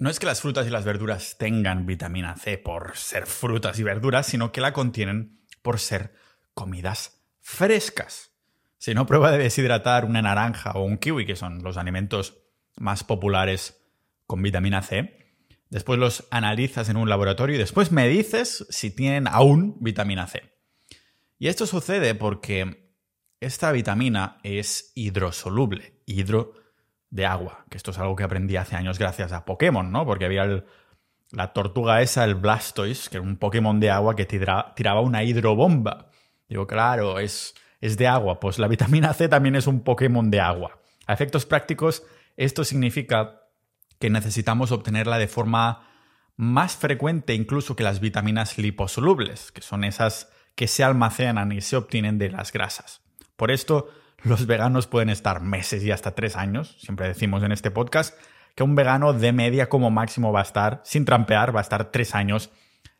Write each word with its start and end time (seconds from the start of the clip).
no 0.00 0.08
es 0.08 0.18
que 0.18 0.24
las 0.24 0.40
frutas 0.40 0.66
y 0.66 0.70
las 0.70 0.86
verduras 0.86 1.36
tengan 1.38 1.84
vitamina 1.84 2.34
C 2.34 2.56
por 2.56 2.96
ser 2.96 3.26
frutas 3.26 3.78
y 3.78 3.82
verduras, 3.82 4.26
sino 4.26 4.50
que 4.50 4.62
la 4.62 4.72
contienen 4.72 5.42
por 5.60 5.78
ser 5.78 6.14
comidas 6.54 7.22
frescas. 7.42 8.32
Si 8.78 8.94
no, 8.94 9.04
prueba 9.04 9.30
de 9.30 9.36
deshidratar 9.36 10.06
una 10.06 10.22
naranja 10.22 10.72
o 10.72 10.84
un 10.84 10.96
kiwi, 10.96 11.26
que 11.26 11.36
son 11.36 11.62
los 11.62 11.76
alimentos 11.76 12.38
más 12.78 13.04
populares 13.04 13.78
con 14.26 14.40
vitamina 14.40 14.80
C. 14.80 15.36
Después 15.68 15.98
los 15.98 16.26
analizas 16.30 16.88
en 16.88 16.96
un 16.96 17.10
laboratorio 17.10 17.56
y 17.56 17.58
después 17.58 17.92
me 17.92 18.08
dices 18.08 18.66
si 18.70 18.90
tienen 18.90 19.28
aún 19.28 19.76
vitamina 19.80 20.26
C. 20.26 20.50
Y 21.38 21.48
esto 21.48 21.66
sucede 21.66 22.14
porque 22.14 22.94
esta 23.38 23.70
vitamina 23.70 24.38
es 24.44 24.92
hidrosoluble, 24.94 26.00
hidro 26.06 26.54
de 27.10 27.26
agua, 27.26 27.64
que 27.68 27.76
esto 27.76 27.90
es 27.90 27.98
algo 27.98 28.16
que 28.16 28.22
aprendí 28.22 28.56
hace 28.56 28.76
años 28.76 28.98
gracias 28.98 29.32
a 29.32 29.44
Pokémon, 29.44 29.90
¿no? 29.90 30.06
Porque 30.06 30.24
había 30.24 30.64
la 31.32 31.52
tortuga 31.52 32.02
esa, 32.02 32.24
el 32.24 32.36
Blastoise, 32.36 33.08
que 33.08 33.18
era 33.18 33.26
un 33.26 33.36
Pokémon 33.36 33.78
de 33.80 33.90
agua 33.90 34.16
que 34.16 34.26
tiraba 34.26 35.00
una 35.00 35.22
hidrobomba. 35.22 36.10
Digo, 36.48 36.66
claro, 36.66 37.18
es, 37.18 37.54
es 37.80 37.96
de 37.96 38.06
agua. 38.06 38.40
Pues 38.40 38.58
la 38.58 38.68
vitamina 38.68 39.12
C 39.12 39.28
también 39.28 39.56
es 39.56 39.66
un 39.66 39.82
Pokémon 39.82 40.30
de 40.30 40.40
agua. 40.40 40.80
A 41.06 41.12
efectos 41.12 41.46
prácticos, 41.46 42.04
esto 42.36 42.64
significa 42.64 43.42
que 43.98 44.10
necesitamos 44.10 44.72
obtenerla 44.72 45.18
de 45.18 45.28
forma 45.28 45.86
más 46.36 46.74
frecuente 46.76 47.34
incluso 47.34 47.76
que 47.76 47.84
las 47.84 48.00
vitaminas 48.00 48.56
liposolubles, 48.56 49.52
que 49.52 49.60
son 49.60 49.84
esas 49.84 50.32
que 50.54 50.68
se 50.68 50.82
almacenan 50.82 51.52
y 51.52 51.60
se 51.60 51.76
obtienen 51.76 52.18
de 52.18 52.30
las 52.30 52.52
grasas. 52.52 53.02
Por 53.36 53.50
esto, 53.50 53.88
los 54.22 54.46
veganos 54.46 54.86
pueden 54.86 55.10
estar 55.10 55.40
meses 55.40 55.82
y 55.82 55.90
hasta 55.90 56.14
tres 56.14 56.36
años, 56.36 56.76
siempre 56.80 57.08
decimos 57.08 57.42
en 57.42 57.52
este 57.52 57.70
podcast, 57.70 58.18
que 58.54 58.62
un 58.62 58.74
vegano 58.74 59.12
de 59.12 59.32
media 59.32 59.68
como 59.68 59.90
máximo 59.90 60.32
va 60.32 60.40
a 60.40 60.44
estar, 60.44 60.80
sin 60.84 61.04
trampear, 61.04 61.54
va 61.54 61.60
a 61.60 61.62
estar 61.62 61.90
tres 61.90 62.14
años 62.14 62.50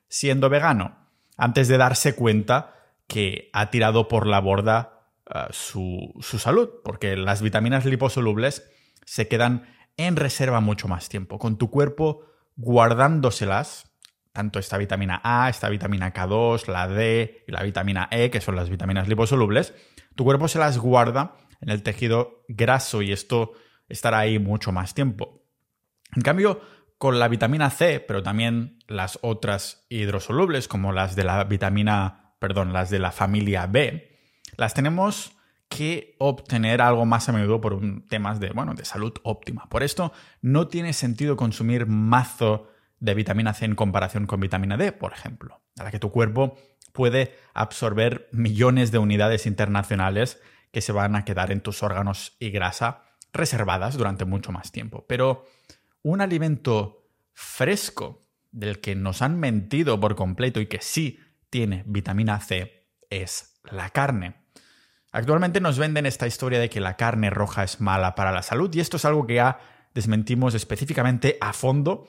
siendo 0.09 0.48
vegano, 0.48 0.96
antes 1.37 1.68
de 1.68 1.79
darse 1.79 2.15
cuenta 2.15 2.74
que 3.07 3.51
ha 3.52 3.71
tirado 3.71 4.09
por 4.09 4.26
la 4.26 4.41
borda 4.41 5.01
eh, 5.26 5.46
su, 5.51 6.15
su 6.21 6.38
salud, 6.38 6.68
porque 6.85 7.16
las 7.16 7.43
vitaminas 7.43 7.85
liposolubles 7.85 8.71
se 9.04 9.29
quedan 9.29 9.66
en 9.96 10.16
reserva 10.16 10.60
mucho 10.60 10.88
más 10.88 11.09
tiempo, 11.09 11.38
con 11.38 11.59
tu 11.59 11.71
cuerpo 11.71 12.24
guardándoselas, 12.57 13.91
tanto 14.32 14.59
esta 14.59 14.79
vitamina 14.79 15.21
A, 15.24 15.48
esta 15.48 15.68
vitamina 15.68 16.13
K2, 16.13 16.68
la 16.68 16.88
D 16.88 17.45
y 17.46 17.52
la 17.52 17.63
vitamina 17.63 18.09
E, 18.10 18.30
que 18.30 18.41
son 18.41 18.57
las 18.57 18.71
vitaminas 18.71 19.09
liposolubles, 19.09 19.74
tu 20.21 20.24
cuerpo 20.24 20.49
se 20.49 20.59
las 20.59 20.76
guarda 20.76 21.38
en 21.63 21.71
el 21.71 21.82
tejido 21.82 22.45
graso 22.46 23.01
y 23.01 23.10
esto 23.10 23.52
estará 23.88 24.18
ahí 24.18 24.38
mucho 24.38 24.71
más 24.71 24.93
tiempo. 24.93 25.46
En 26.15 26.21
cambio, 26.21 26.60
con 26.99 27.18
la 27.18 27.26
vitamina 27.26 27.71
C, 27.71 28.01
pero 28.01 28.23
también 28.23 28.80
las 28.87 29.18
otras 29.23 29.87
hidrosolubles, 29.88 30.68
como 30.68 30.93
las 30.93 31.16
de 31.16 31.24
la 31.24 31.43
vitamina, 31.45 32.35
perdón, 32.38 32.74
las 32.74 32.91
de 32.91 32.98
la 32.98 33.13
familia 33.13 33.66
B, 33.66 34.21
las 34.59 34.74
tenemos 34.74 35.38
que 35.71 36.16
obtener 36.18 36.82
algo 36.82 37.07
más 37.07 37.30
a 37.30 37.32
menudo 37.32 37.63
por 37.63 37.80
temas 38.10 38.41
de, 38.41 38.51
bueno, 38.51 38.74
de 38.74 38.85
salud 38.85 39.15
óptima. 39.23 39.71
Por 39.71 39.82
esto, 39.82 40.13
no 40.43 40.68
tiene 40.68 40.93
sentido 40.93 41.35
consumir 41.37 41.87
mazo 41.87 42.68
de 42.98 43.15
vitamina 43.15 43.54
C 43.54 43.65
en 43.65 43.74
comparación 43.74 44.26
con 44.26 44.38
vitamina 44.38 44.76
D, 44.76 44.93
por 44.93 45.15
ejemplo, 45.15 45.63
a 45.79 45.85
la 45.85 45.91
que 45.91 45.98
tu 45.98 46.10
cuerpo 46.10 46.59
puede 46.93 47.37
absorber 47.55 48.29
millones 48.33 48.91
de 48.91 48.99
unidades 48.99 49.46
internacionales 49.46 50.41
que 50.73 50.80
se 50.80 50.93
van 50.93 51.16
a 51.16 51.24
quedar 51.24 51.51
en 51.51 51.60
tus 51.60 51.82
órganos 51.82 52.37
y 52.38 52.51
grasa 52.51 53.05
reservadas 53.32 53.97
durante 53.97 54.24
mucho 54.24 54.52
más 54.52 54.73
tiempo. 54.73 55.05
Pero 55.09 55.47
un 56.02 56.21
alimento 56.21 57.07
fresco 57.32 58.27
del 58.52 58.80
que 58.80 58.95
nos 58.95 59.23
han 59.23 59.38
mentido 59.38 59.99
por 60.01 60.16
completo 60.16 60.60
y 60.60 60.66
que 60.66 60.80
sí 60.80 61.21
tiene 61.49 61.85
vitamina 61.87 62.41
C 62.41 62.87
es 63.09 63.60
la 63.71 63.91
carne. 63.91 64.37
Actualmente 65.12 65.60
nos 65.60 65.78
venden 65.78 66.06
esta 66.06 66.26
historia 66.26 66.60
de 66.60 66.70
que 66.70 66.81
la 66.81 66.97
carne 66.97 67.31
roja 67.31 67.64
es 67.64 67.81
mala 67.81 68.14
para 68.14 68.32
la 68.32 68.43
salud 68.43 68.72
y 68.75 68.81
esto 68.81 68.97
es 68.97 69.04
algo 69.04 69.26
que 69.26 69.34
ya 69.34 69.59
desmentimos 69.93 70.54
específicamente 70.54 71.37
a 71.41 71.53
fondo 71.53 72.06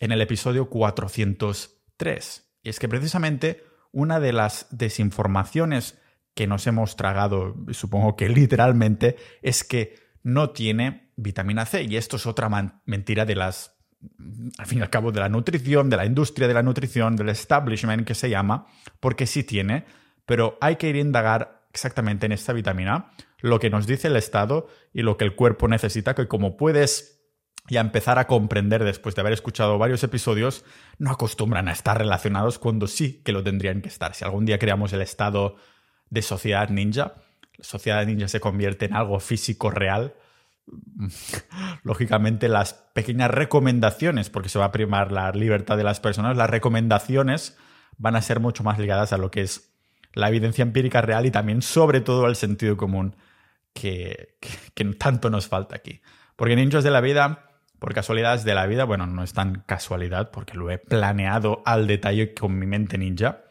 en 0.00 0.12
el 0.12 0.20
episodio 0.20 0.68
403. 0.68 2.44
Y 2.62 2.68
es 2.68 2.78
que 2.78 2.88
precisamente 2.88 3.64
una 3.92 4.20
de 4.20 4.32
las 4.32 4.66
desinformaciones 4.70 5.98
que 6.34 6.46
nos 6.46 6.66
hemos 6.66 6.96
tragado, 6.96 7.54
supongo 7.70 8.16
que 8.16 8.28
literalmente, 8.28 9.16
es 9.42 9.64
que 9.64 9.96
no 10.22 10.50
tiene 10.50 11.12
vitamina 11.16 11.66
C. 11.66 11.84
Y 11.84 11.96
esto 11.96 12.16
es 12.16 12.26
otra 12.26 12.48
mentira 12.84 13.24
de 13.24 13.36
las, 13.36 13.76
al 14.58 14.66
fin 14.66 14.78
y 14.78 14.82
al 14.82 14.90
cabo, 14.90 15.12
de 15.12 15.20
la 15.20 15.28
nutrición, 15.28 15.90
de 15.90 15.96
la 15.96 16.06
industria 16.06 16.48
de 16.48 16.54
la 16.54 16.62
nutrición, 16.62 17.16
del 17.16 17.28
establishment 17.28 18.06
que 18.06 18.14
se 18.14 18.30
llama, 18.30 18.66
porque 19.00 19.26
sí 19.26 19.44
tiene, 19.44 19.84
pero 20.26 20.56
hay 20.60 20.76
que 20.76 20.88
ir 20.88 20.96
a 20.96 21.00
indagar 21.00 21.66
exactamente 21.72 22.26
en 22.26 22.32
esta 22.32 22.52
vitamina 22.52 23.12
lo 23.40 23.58
que 23.58 23.70
nos 23.70 23.86
dice 23.86 24.08
el 24.08 24.16
Estado 24.16 24.68
y 24.92 25.02
lo 25.02 25.16
que 25.16 25.24
el 25.24 25.34
cuerpo 25.34 25.68
necesita, 25.68 26.14
que 26.14 26.28
como 26.28 26.56
puedes 26.56 27.21
y 27.68 27.76
a 27.76 27.80
empezar 27.80 28.18
a 28.18 28.26
comprender 28.26 28.84
después 28.84 29.14
de 29.14 29.20
haber 29.20 29.32
escuchado 29.32 29.78
varios 29.78 30.02
episodios, 30.02 30.64
no 30.98 31.10
acostumbran 31.10 31.68
a 31.68 31.72
estar 31.72 31.98
relacionados 31.98 32.58
cuando 32.58 32.86
sí 32.86 33.22
que 33.24 33.32
lo 33.32 33.42
tendrían 33.42 33.82
que 33.82 33.88
estar. 33.88 34.14
Si 34.14 34.24
algún 34.24 34.44
día 34.44 34.58
creamos 34.58 34.92
el 34.92 35.02
estado 35.02 35.56
de 36.10 36.22
sociedad 36.22 36.68
ninja, 36.70 37.14
la 37.56 37.64
sociedad 37.64 38.04
ninja 38.04 38.28
se 38.28 38.40
convierte 38.40 38.86
en 38.86 38.94
algo 38.94 39.20
físico 39.20 39.70
real, 39.70 40.14
lógicamente 41.84 42.48
las 42.48 42.74
pequeñas 42.74 43.30
recomendaciones, 43.30 44.28
porque 44.28 44.48
se 44.48 44.58
va 44.58 44.66
a 44.66 44.72
primar 44.72 45.12
la 45.12 45.30
libertad 45.30 45.76
de 45.76 45.84
las 45.84 46.00
personas, 46.00 46.36
las 46.36 46.50
recomendaciones 46.50 47.56
van 47.96 48.16
a 48.16 48.22
ser 48.22 48.40
mucho 48.40 48.64
más 48.64 48.78
ligadas 48.78 49.12
a 49.12 49.18
lo 49.18 49.30
que 49.30 49.42
es 49.42 49.72
la 50.14 50.28
evidencia 50.28 50.62
empírica 50.62 51.00
real 51.00 51.26
y 51.26 51.30
también 51.30 51.62
sobre 51.62 52.00
todo 52.00 52.26
al 52.26 52.36
sentido 52.36 52.76
común 52.76 53.16
que, 53.72 54.36
que 54.74 54.84
tanto 54.84 55.30
nos 55.30 55.48
falta 55.48 55.76
aquí. 55.76 56.02
Porque 56.36 56.56
ninjas 56.56 56.84
de 56.84 56.90
la 56.90 57.00
vida 57.00 57.51
por 57.82 57.94
casualidades 57.94 58.44
de 58.44 58.54
la 58.54 58.66
vida, 58.66 58.84
bueno, 58.84 59.08
no 59.08 59.24
es 59.24 59.32
tan 59.32 59.64
casualidad 59.66 60.30
porque 60.30 60.56
lo 60.56 60.70
he 60.70 60.78
planeado 60.78 61.62
al 61.64 61.88
detalle 61.88 62.32
con 62.32 62.56
mi 62.56 62.64
mente 62.64 62.96
ninja. 62.96 63.42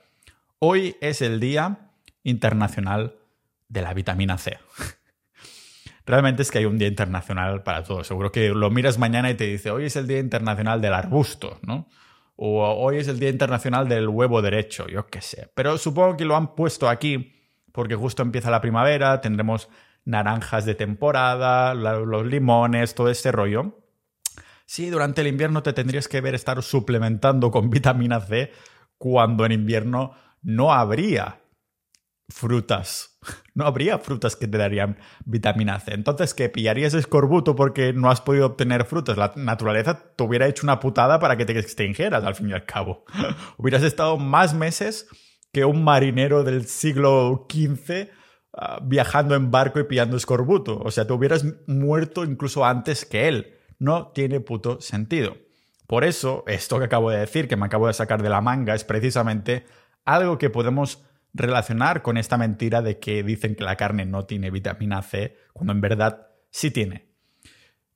Hoy 0.58 0.96
es 1.02 1.22
el 1.22 1.42
Día 1.42 1.92
Internacional 2.24 3.18
de 3.68 3.82
la 3.82 3.94
Vitamina 3.94 4.38
C. 4.38 4.58
Realmente 6.06 6.44
es 6.44 6.50
que 6.50 6.60
hay 6.60 6.66
un 6.66 6.78
día 6.78 6.88
internacional 6.88 7.62
para 7.64 7.84
todo. 7.84 8.06
Seguro 8.06 8.32
que 8.32 8.48
lo 8.52 8.70
miras 8.70 8.98
mañana 8.98 9.30
y 9.30 9.34
te 9.34 9.48
dice, 9.48 9.70
hoy 9.70 9.88
es 9.88 9.98
el 9.98 10.08
Día 10.08 10.20
Internacional 10.20 10.80
del 10.80 10.94
Arbusto, 10.94 11.60
¿no? 11.64 11.90
O 12.38 12.64
hoy 12.64 13.00
es 13.00 13.10
el 13.10 13.20
Día 13.20 13.30
Internacional 13.30 13.90
del 13.90 14.08
Huevo 14.08 14.42
Derecho, 14.42 14.88
yo 14.88 15.08
qué 15.08 15.20
sé. 15.20 15.52
Pero 15.54 15.78
supongo 15.78 16.16
que 16.16 16.24
lo 16.24 16.38
han 16.38 16.56
puesto 16.56 16.88
aquí 16.88 17.34
porque 17.74 17.96
justo 17.96 18.22
empieza 18.22 18.50
la 18.50 18.62
primavera, 18.62 19.20
tendremos 19.20 19.68
naranjas 20.06 20.64
de 20.64 20.76
temporada, 20.76 21.74
los 21.74 22.26
limones, 22.26 22.96
todo 22.96 23.10
este 23.10 23.34
rollo. 23.34 23.81
Sí, 24.72 24.90
durante 24.90 25.20
el 25.20 25.28
invierno 25.28 25.64
te 25.64 25.74
tendrías 25.74 26.08
que 26.08 26.22
ver 26.22 26.34
estar 26.34 26.64
suplementando 26.64 27.52
con 27.52 27.70
vitamina 27.70 28.22
C 28.22 28.54
cuando 28.98 29.46
en 29.46 29.52
invierno 29.52 30.16
no 30.44 30.72
habría 30.72 31.42
frutas. 32.30 33.20
No 33.54 33.66
habría 33.66 34.00
frutas 34.00 34.38
que 34.38 34.48
te 34.48 34.58
darían 34.58 34.98
vitamina 35.26 35.78
C. 35.82 35.94
Entonces, 35.94 36.34
¿qué? 36.34 36.48
¿Pillarías 36.48 36.94
escorbuto 36.94 37.54
porque 37.54 37.92
no 37.92 38.10
has 38.10 38.22
podido 38.22 38.46
obtener 38.46 38.86
frutas? 38.86 39.18
La 39.18 39.34
naturaleza 39.36 40.14
te 40.16 40.24
hubiera 40.24 40.48
hecho 40.48 40.66
una 40.66 40.80
putada 40.80 41.20
para 41.20 41.36
que 41.36 41.44
te 41.44 41.60
extingieras, 41.60 42.24
al 42.24 42.36
fin 42.36 42.50
y 42.50 42.54
al 42.54 42.66
cabo. 42.66 43.04
Hubieras 43.58 43.84
estado 43.84 44.18
más 44.18 44.54
meses 44.54 45.10
que 45.52 45.66
un 45.66 45.84
marinero 45.84 46.46
del 46.46 46.66
siglo 46.66 47.46
XV 47.52 48.08
ah, 48.54 48.80
viajando 48.82 49.36
en 49.36 49.52
barco 49.52 49.82
y 49.82 49.84
pillando 49.84 50.16
escorbuto. 50.16 50.80
O 50.80 50.92
sea, 50.92 51.06
te 51.06 51.12
hubieras 51.12 51.46
muerto 51.68 52.24
incluso 52.24 52.64
antes 52.64 53.04
que 53.04 53.28
él 53.28 53.58
no 53.82 54.10
tiene 54.10 54.40
puto 54.40 54.80
sentido. 54.80 55.38
Por 55.88 56.04
eso, 56.04 56.44
esto 56.46 56.78
que 56.78 56.86
acabo 56.86 57.10
de 57.10 57.18
decir, 57.18 57.48
que 57.48 57.58
me 57.58 57.66
acabo 57.66 57.88
de 57.88 57.94
sacar 57.94 58.22
de 58.22 58.30
la 58.30 58.40
manga, 58.40 58.76
es 58.76 58.84
precisamente 58.84 59.66
algo 60.06 60.38
que 60.38 60.52
podemos 60.52 61.04
relacionar 61.34 62.04
con 62.04 62.18
esta 62.18 62.38
mentira 62.38 62.84
de 62.84 63.00
que 63.00 63.24
dicen 63.24 63.56
que 63.56 63.64
la 63.64 63.78
carne 63.78 64.06
no 64.06 64.26
tiene 64.26 64.52
vitamina 64.52 65.02
C, 65.02 65.36
cuando 65.52 65.74
en 65.74 65.82
verdad 65.82 66.28
sí 66.52 66.70
tiene. 66.70 67.08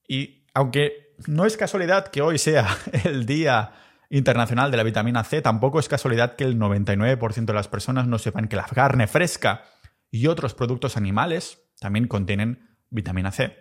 Y 0.08 0.48
aunque 0.56 1.14
no 1.28 1.46
es 1.46 1.56
casualidad 1.56 2.08
que 2.08 2.24
hoy 2.24 2.40
sea 2.40 2.68
el 3.06 3.28
Día 3.28 3.74
Internacional 4.10 4.72
de 4.72 4.78
la 4.78 4.84
Vitamina 4.84 5.24
C, 5.24 5.44
tampoco 5.44 5.80
es 5.80 5.88
casualidad 5.88 6.36
que 6.36 6.46
el 6.46 6.58
99% 6.58 7.46
de 7.46 7.54
las 7.54 7.68
personas 7.68 8.08
no 8.08 8.18
sepan 8.18 8.48
que 8.48 8.56
la 8.56 8.66
carne 8.66 9.06
fresca 9.06 9.66
y 10.10 10.26
otros 10.26 10.56
productos 10.56 10.98
animales 10.98 11.62
también 11.80 12.08
contienen 12.08 12.76
vitamina 12.90 13.32
C. 13.32 13.56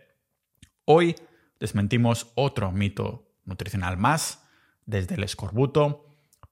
Hoy 0.87 1.17
desmentimos 1.65 2.31
otro 2.35 2.73
mito 2.73 3.27
nutricional 3.47 3.97
más, 3.97 4.45
desde 4.85 5.15
el 5.15 5.25
escorbuto, 5.25 6.05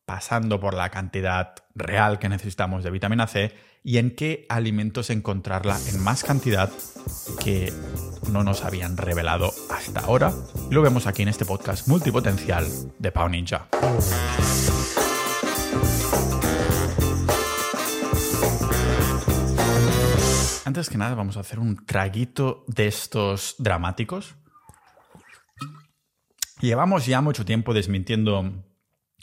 pasando 0.06 0.58
por 0.58 0.72
la 0.72 0.88
cantidad 0.88 1.54
real 1.74 2.18
que 2.18 2.30
necesitamos 2.30 2.82
de 2.82 2.90
vitamina 2.90 3.26
C 3.26 3.52
y 3.84 3.98
en 3.98 4.16
qué 4.16 4.46
alimentos 4.48 5.10
encontrarla 5.10 5.78
en 5.90 6.02
más 6.02 6.24
cantidad 6.24 6.70
que 7.44 7.74
no 8.30 8.42
nos 8.42 8.64
habían 8.64 8.96
revelado 8.96 9.52
hasta 9.68 10.00
ahora. 10.00 10.32
Y 10.70 10.72
lo 10.72 10.80
vemos 10.80 11.06
aquí 11.06 11.20
en 11.20 11.28
este 11.28 11.44
podcast 11.44 11.88
multipotencial 11.88 12.66
de 12.98 13.12
Pau 13.12 13.28
Ninja. 13.28 13.68
Antes 20.64 20.88
que 20.88 20.96
nada 20.96 21.14
vamos 21.14 21.36
a 21.36 21.40
hacer 21.40 21.58
un 21.58 21.84
traguito 21.84 22.64
de 22.66 22.86
estos 22.86 23.56
dramáticos. 23.58 24.36
Llevamos 26.62 27.06
ya 27.06 27.20
mucho 27.20 27.44
tiempo 27.44 27.74
desmintiendo 27.74 28.64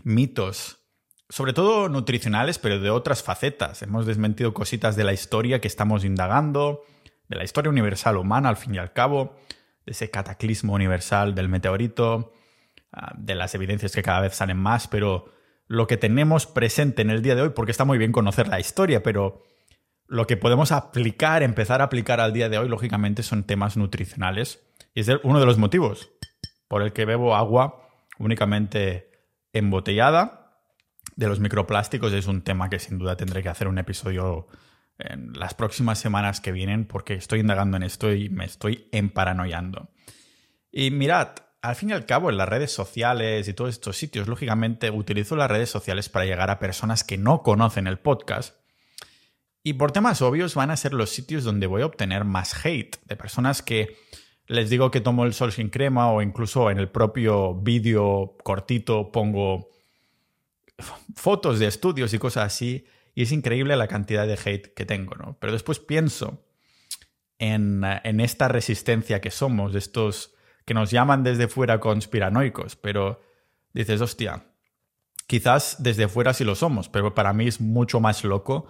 mitos, 0.04 0.80
sobre 1.30 1.54
todo 1.54 1.88
nutricionales, 1.88 2.60
pero 2.60 2.82
de 2.82 2.90
otras 2.90 3.24
facetas. 3.24 3.82
Hemos 3.82 4.06
desmentido 4.06 4.54
cositas 4.54 4.98
de 4.98 5.06
la 5.06 5.14
historia 5.14 5.62
que 5.62 5.70
estamos 5.70 6.04
indagando, 6.04 6.84
de 7.30 7.38
la 7.38 7.46
historia 7.46 7.70
universal 7.70 8.18
humana 8.18 8.50
al 8.50 8.58
fin 8.58 8.76
y 8.76 8.78
al 8.78 8.92
cabo, 8.92 9.38
de 9.86 9.94
ese 9.94 10.12
cataclismo 10.12 10.74
universal 10.74 11.34
del 11.34 11.48
meteorito, 11.48 12.34
ah, 12.92 13.14
de 13.18 13.36
las 13.36 13.56
evidencias 13.56 13.94
que 13.94 14.04
cada 14.04 14.20
vez 14.20 14.36
salen 14.36 14.58
más, 14.58 14.90
pero 14.90 15.32
lo 15.66 15.88
que 15.88 15.96
tenemos 15.96 16.46
presente 16.46 17.04
en 17.04 17.10
el 17.10 17.22
día 17.22 17.36
de 17.36 17.44
hoy, 17.44 17.50
porque 17.56 17.72
está 17.72 17.86
muy 17.86 17.98
bien 17.98 18.12
conocer 18.12 18.50
la 18.50 18.60
historia, 18.60 19.02
pero 19.02 19.44
lo 20.08 20.28
que 20.28 20.36
podemos 20.36 20.74
aplicar, 20.74 21.42
empezar 21.42 21.80
a 21.80 21.86
aplicar 21.86 22.20
al 22.20 22.34
día 22.34 22.50
de 22.50 22.58
hoy, 22.58 22.68
lógicamente, 22.68 23.24
son 23.24 23.46
temas 23.46 23.78
nutricionales. 23.78 24.62
Y 24.94 25.00
es 25.00 25.10
uno 25.24 25.40
de 25.40 25.46
los 25.46 25.58
motivos 25.58 26.12
por 26.70 26.82
el 26.82 26.94
que 26.94 27.04
bebo 27.04 27.36
agua 27.36 27.90
únicamente 28.18 29.12
embotellada. 29.52 30.62
De 31.18 31.28
los 31.28 31.42
microplásticos 31.42 32.14
es 32.14 32.28
un 32.28 32.44
tema 32.44 32.70
que 32.70 32.80
sin 32.80 32.98
duda 32.98 33.18
tendré 33.18 33.44
que 33.44 33.50
hacer 33.50 33.68
un 33.68 33.78
episodio 33.78 34.48
en 34.98 35.34
las 35.34 35.54
próximas 35.54 36.00
semanas 36.00 36.40
que 36.40 36.54
vienen 36.54 36.86
porque 36.86 37.16
estoy 37.16 37.42
indagando 37.42 37.76
en 37.76 37.84
esto 37.84 38.14
y 38.14 38.30
me 38.30 38.46
estoy 38.46 38.88
emparanoiando. 38.94 39.90
Y 40.72 40.92
mirad, 40.92 41.32
al 41.62 41.76
fin 41.76 41.90
y 41.90 41.94
al 41.94 42.06
cabo 42.06 42.30
en 42.30 42.38
las 42.38 42.48
redes 42.48 42.72
sociales 42.72 43.50
y 43.50 43.54
todos 43.54 43.72
estos 43.72 43.98
sitios, 43.98 44.30
lógicamente 44.30 44.92
utilizo 44.92 45.36
las 45.36 45.52
redes 45.52 45.70
sociales 45.70 46.08
para 46.08 46.26
llegar 46.26 46.50
a 46.50 46.60
personas 46.60 47.04
que 47.04 47.18
no 47.18 47.44
conocen 47.44 47.88
el 47.88 48.00
podcast 48.00 48.56
y 49.64 49.74
por 49.74 49.92
temas 49.92 50.22
obvios 50.22 50.56
van 50.56 50.72
a 50.72 50.78
ser 50.78 50.94
los 50.94 51.10
sitios 51.10 51.44
donde 51.44 51.68
voy 51.68 51.82
a 51.82 51.86
obtener 51.86 52.24
más 52.24 52.66
hate 52.66 52.98
de 53.06 53.16
personas 53.16 53.62
que 53.62 53.98
les 54.50 54.70
digo 54.70 54.90
que 54.90 55.00
tomo 55.00 55.26
el 55.26 55.34
sol 55.34 55.52
sin 55.52 55.70
crema 55.70 56.12
o 56.12 56.24
incluso 56.24 56.72
en 56.72 56.80
el 56.80 56.90
propio 56.90 57.54
vídeo 57.54 58.36
cortito 58.44 59.12
pongo 59.12 59.70
fotos 61.16 61.60
de 61.60 61.68
estudios 61.68 62.14
y 62.14 62.20
cosas 62.20 62.46
así 62.46 62.86
y 63.14 63.22
es 63.22 63.32
increíble 63.32 63.76
la 63.76 63.88
cantidad 63.88 64.26
de 64.26 64.40
hate 64.44 64.74
que 64.74 64.86
tengo, 64.86 65.14
¿no? 65.16 65.38
Pero 65.40 65.54
después 65.54 65.80
pienso 65.80 66.44
en, 67.38 67.84
en 68.04 68.20
esta 68.20 68.48
resistencia 68.48 69.22
que 69.22 69.30
somos, 69.30 69.76
estos 69.76 70.34
que 70.66 70.74
nos 70.74 70.90
llaman 70.90 71.24
desde 71.24 71.48
fuera 71.48 71.80
conspiranoicos, 71.80 72.76
pero 72.76 73.22
dices, 73.74 74.02
hostia, 74.02 74.46
quizás 75.28 75.78
desde 75.80 76.08
fuera 76.08 76.34
sí 76.34 76.44
lo 76.44 76.56
somos, 76.56 76.90
pero 76.90 77.14
para 77.14 77.34
mí 77.34 77.48
es 77.48 77.62
mucho 77.62 78.00
más 78.00 78.24
loco 78.24 78.68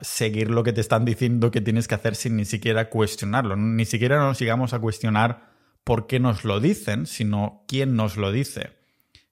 seguir 0.00 0.50
lo 0.50 0.62
que 0.62 0.72
te 0.72 0.80
están 0.80 1.04
diciendo 1.04 1.50
que 1.50 1.60
tienes 1.60 1.88
que 1.88 1.94
hacer 1.94 2.14
sin 2.14 2.36
ni 2.36 2.44
siquiera 2.44 2.88
cuestionarlo. 2.88 3.56
Ni 3.56 3.84
siquiera 3.84 4.18
nos 4.18 4.38
llegamos 4.38 4.74
a 4.74 4.78
cuestionar 4.78 5.52
por 5.84 6.06
qué 6.06 6.20
nos 6.20 6.44
lo 6.44 6.60
dicen, 6.60 7.06
sino 7.06 7.64
quién 7.68 7.96
nos 7.96 8.16
lo 8.16 8.32
dice. 8.32 8.70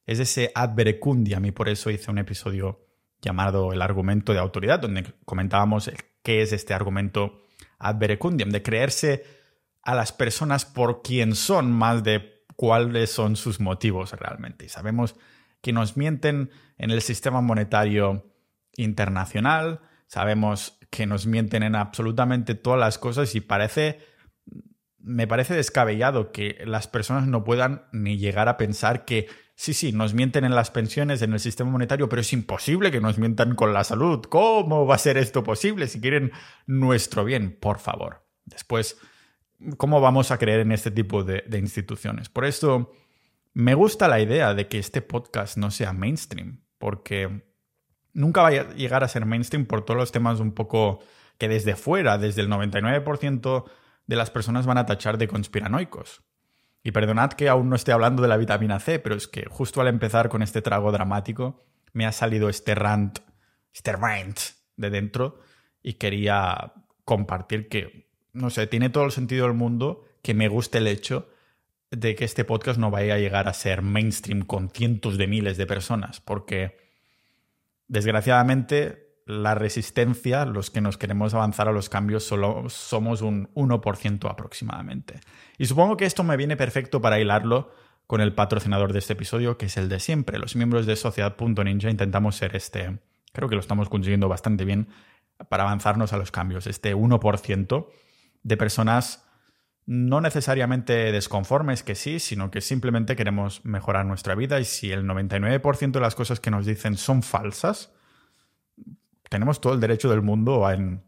Es 0.06 0.18
ese 0.18 0.52
ad 0.54 0.74
verecundiam 0.74 1.44
y 1.44 1.52
por 1.52 1.68
eso 1.68 1.90
hice 1.90 2.10
un 2.10 2.18
episodio 2.18 2.86
llamado 3.20 3.72
El 3.72 3.82
argumento 3.82 4.32
de 4.32 4.40
autoridad, 4.40 4.80
donde 4.80 5.04
comentábamos 5.24 5.90
qué 6.22 6.42
es 6.42 6.52
este 6.52 6.74
argumento 6.74 7.40
ad 7.78 7.96
verecundiam, 7.96 8.50
de 8.50 8.62
creerse 8.62 9.24
a 9.82 9.94
las 9.94 10.12
personas 10.12 10.64
por 10.64 11.02
quién 11.02 11.34
son 11.34 11.72
más 11.72 12.02
de 12.04 12.44
cuáles 12.56 13.10
son 13.10 13.36
sus 13.36 13.60
motivos 13.60 14.12
realmente. 14.12 14.66
Y 14.66 14.68
sabemos 14.68 15.16
que 15.60 15.72
nos 15.72 15.96
mienten 15.96 16.50
en 16.78 16.90
el 16.90 17.00
sistema 17.00 17.40
monetario 17.40 18.32
internacional, 18.76 19.80
Sabemos 20.12 20.78
que 20.90 21.06
nos 21.06 21.26
mienten 21.26 21.62
en 21.62 21.74
absolutamente 21.74 22.54
todas 22.54 22.78
las 22.78 22.98
cosas 22.98 23.34
y 23.34 23.40
parece 23.40 24.00
me 24.98 25.26
parece 25.26 25.54
descabellado 25.54 26.32
que 26.32 26.62
las 26.66 26.86
personas 26.86 27.26
no 27.26 27.44
puedan 27.44 27.86
ni 27.92 28.18
llegar 28.18 28.50
a 28.50 28.58
pensar 28.58 29.06
que 29.06 29.26
sí, 29.54 29.72
sí, 29.72 29.90
nos 29.90 30.12
mienten 30.12 30.44
en 30.44 30.54
las 30.54 30.70
pensiones, 30.70 31.22
en 31.22 31.32
el 31.32 31.40
sistema 31.40 31.70
monetario, 31.70 32.10
pero 32.10 32.20
es 32.20 32.30
imposible 32.34 32.90
que 32.90 33.00
nos 33.00 33.16
mientan 33.16 33.54
con 33.54 33.72
la 33.72 33.84
salud. 33.84 34.20
¿Cómo 34.28 34.84
va 34.84 34.96
a 34.96 34.98
ser 34.98 35.16
esto 35.16 35.42
posible 35.42 35.88
si 35.88 35.98
quieren 35.98 36.30
nuestro 36.66 37.24
bien? 37.24 37.56
Por 37.58 37.78
favor. 37.78 38.26
Después, 38.44 38.98
¿cómo 39.78 40.02
vamos 40.02 40.30
a 40.30 40.36
creer 40.36 40.60
en 40.60 40.72
este 40.72 40.90
tipo 40.90 41.24
de, 41.24 41.42
instituciones? 41.58 42.28
Por 42.28 42.44
esto, 42.44 42.92
me 43.54 43.72
gusta 43.72 44.08
la 44.08 44.20
idea 44.20 44.52
de 44.52 44.68
que 44.68 44.78
este 44.78 45.00
podcast 45.00 45.56
no 45.56 45.70
sea 45.70 45.94
mainstream, 45.94 46.66
porque 46.76 47.51
nunca 48.12 48.42
va 48.42 48.48
a 48.48 48.74
llegar 48.74 49.04
a 49.04 49.08
ser 49.08 49.26
mainstream 49.26 49.66
por 49.66 49.84
todos 49.84 49.98
los 49.98 50.12
temas 50.12 50.40
un 50.40 50.52
poco 50.52 51.00
que 51.38 51.48
desde 51.48 51.76
fuera, 51.76 52.18
desde 52.18 52.42
el 52.42 52.48
99% 52.48 53.64
de 54.06 54.16
las 54.16 54.30
personas 54.30 54.66
van 54.66 54.78
a 54.78 54.86
tachar 54.86 55.18
de 55.18 55.28
conspiranoicos. 55.28 56.22
Y 56.84 56.90
perdonad 56.90 57.32
que 57.32 57.48
aún 57.48 57.68
no 57.68 57.76
esté 57.76 57.92
hablando 57.92 58.22
de 58.22 58.28
la 58.28 58.36
vitamina 58.36 58.80
C, 58.80 58.98
pero 58.98 59.14
es 59.14 59.28
que 59.28 59.46
justo 59.48 59.80
al 59.80 59.88
empezar 59.88 60.28
con 60.28 60.42
este 60.42 60.62
trago 60.62 60.90
dramático 60.90 61.64
me 61.92 62.06
ha 62.06 62.12
salido 62.12 62.48
este 62.48 62.74
rant, 62.74 63.20
este 63.72 63.92
rant 63.92 64.38
de 64.76 64.90
dentro 64.90 65.40
y 65.82 65.94
quería 65.94 66.72
compartir 67.04 67.68
que, 67.68 68.08
no 68.32 68.50
sé, 68.50 68.66
tiene 68.66 68.90
todo 68.90 69.04
el 69.04 69.12
sentido 69.12 69.46
del 69.46 69.56
mundo 69.56 70.04
que 70.22 70.34
me 70.34 70.48
guste 70.48 70.78
el 70.78 70.86
hecho 70.86 71.28
de 71.90 72.14
que 72.14 72.24
este 72.24 72.44
podcast 72.44 72.78
no 72.78 72.90
vaya 72.90 73.14
a 73.14 73.18
llegar 73.18 73.48
a 73.48 73.52
ser 73.52 73.82
mainstream 73.82 74.42
con 74.42 74.70
cientos 74.70 75.18
de 75.18 75.26
miles 75.26 75.56
de 75.56 75.66
personas, 75.66 76.20
porque 76.20 76.81
Desgraciadamente, 77.92 79.18
la 79.26 79.54
resistencia, 79.54 80.46
los 80.46 80.70
que 80.70 80.80
nos 80.80 80.96
queremos 80.96 81.34
avanzar 81.34 81.68
a 81.68 81.72
los 81.72 81.90
cambios, 81.90 82.24
solo 82.24 82.70
somos 82.70 83.20
un 83.20 83.52
1% 83.52 84.30
aproximadamente. 84.30 85.20
Y 85.58 85.66
supongo 85.66 85.98
que 85.98 86.06
esto 86.06 86.24
me 86.24 86.38
viene 86.38 86.56
perfecto 86.56 87.02
para 87.02 87.20
hilarlo 87.20 87.70
con 88.06 88.22
el 88.22 88.34
patrocinador 88.34 88.94
de 88.94 89.00
este 89.00 89.12
episodio, 89.12 89.58
que 89.58 89.66
es 89.66 89.76
el 89.76 89.90
de 89.90 90.00
siempre. 90.00 90.38
Los 90.38 90.56
miembros 90.56 90.86
de 90.86 90.96
Sociedad.ninja 90.96 91.90
intentamos 91.90 92.36
ser 92.36 92.56
este, 92.56 92.98
creo 93.34 93.50
que 93.50 93.56
lo 93.56 93.60
estamos 93.60 93.90
consiguiendo 93.90 94.26
bastante 94.26 94.64
bien 94.64 94.88
para 95.50 95.64
avanzarnos 95.64 96.14
a 96.14 96.16
los 96.16 96.30
cambios, 96.30 96.66
este 96.66 96.96
1% 96.96 97.88
de 98.42 98.56
personas 98.56 99.28
no 99.84 100.20
necesariamente 100.20 101.10
desconformes 101.12 101.82
que 101.82 101.94
sí, 101.94 102.20
sino 102.20 102.50
que 102.50 102.60
simplemente 102.60 103.16
queremos 103.16 103.64
mejorar 103.64 104.06
nuestra 104.06 104.34
vida 104.34 104.60
y 104.60 104.64
si 104.64 104.92
el 104.92 105.04
99% 105.04 105.92
de 105.92 106.00
las 106.00 106.14
cosas 106.14 106.40
que 106.40 106.50
nos 106.50 106.66
dicen 106.66 106.96
son 106.96 107.22
falsas, 107.22 107.92
tenemos 109.28 109.60
todo 109.60 109.74
el 109.74 109.80
derecho 109.80 110.08
del 110.08 110.22
mundo 110.22 110.70
en, 110.70 111.02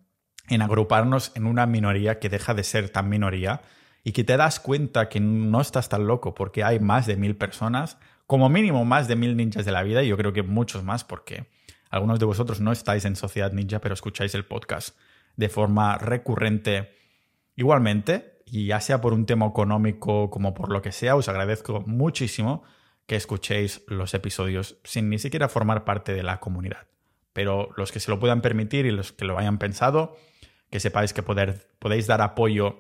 en 0.49 0.62
agruparnos 0.62 1.33
en 1.35 1.47
una 1.47 1.66
minoría 1.66 2.19
que 2.19 2.28
deja 2.28 2.54
de 2.54 2.64
ser 2.64 2.90
tan 2.90 3.09
minoría 3.09 3.62
y 4.02 4.12
que 4.12 4.25
te 4.25 4.37
das 4.37 4.61
cuenta 4.61 5.09
que 5.09 5.21
no 5.21 5.61
estás 5.61 5.88
tan 5.88 6.07
loco 6.07 6.35
porque 6.35 6.64
hay 6.64 6.81
más 6.81 7.07
de 7.07 7.16
mil 7.16 7.37
personas, 7.37 7.99
como 8.26 8.49
mínimo 8.49 8.85
más 8.85 9.09
de 9.09 9.16
mil 9.16 9.37
ninjas 9.37 9.64
de 9.64 9.73
la 9.73 9.83
vida 9.83 10.02
y 10.02 10.09
yo 10.09 10.16
creo 10.16 10.33
que 10.33 10.43
muchos 10.43 10.83
más 10.83 11.04
porque 11.04 11.47
algunos 11.90 12.19
de 12.19 12.26
vosotros 12.26 12.61
no 12.61 12.73
estáis 12.73 13.04
en 13.04 13.14
Sociedad 13.14 13.52
Ninja 13.52 13.81
pero 13.81 13.95
escucháis 13.95 14.35
el 14.35 14.45
podcast 14.45 14.97
de 15.37 15.49
forma 15.49 15.97
recurrente 15.99 16.97
igualmente 17.57 18.34
y 18.54 18.66
ya 18.66 18.80
sea 18.80 19.00
por 19.00 19.14
un 19.14 19.26
tema 19.26 19.46
económico 19.46 20.30
como 20.30 20.54
por 20.54 20.70
lo 20.70 20.80
que 20.80 20.92
sea, 20.92 21.16
os 21.16 21.28
agradezco 21.28 21.82
muchísimo 21.88 22.62
que 23.04 23.16
escuchéis 23.16 23.82
los 23.88 24.14
episodios 24.14 24.78
sin 24.84 25.11
ni 25.11 25.18
siquiera 25.18 25.49
formar 25.49 25.84
parte 25.84 26.14
de 26.14 26.23
la 26.23 26.38
comunidad. 26.38 26.87
Pero 27.32 27.70
los 27.76 27.90
que 27.90 27.99
se 27.99 28.12
lo 28.12 28.20
puedan 28.20 28.42
permitir 28.42 28.87
y 28.87 28.92
los 28.92 29.11
que 29.11 29.25
lo 29.25 29.37
hayan 29.37 29.58
pensado, 29.58 30.16
que 30.70 30.78
sepáis 30.78 31.12
que 31.12 31.25
poder, 31.25 31.66
podéis 31.80 32.06
dar 32.06 32.23
apoyo 32.23 32.78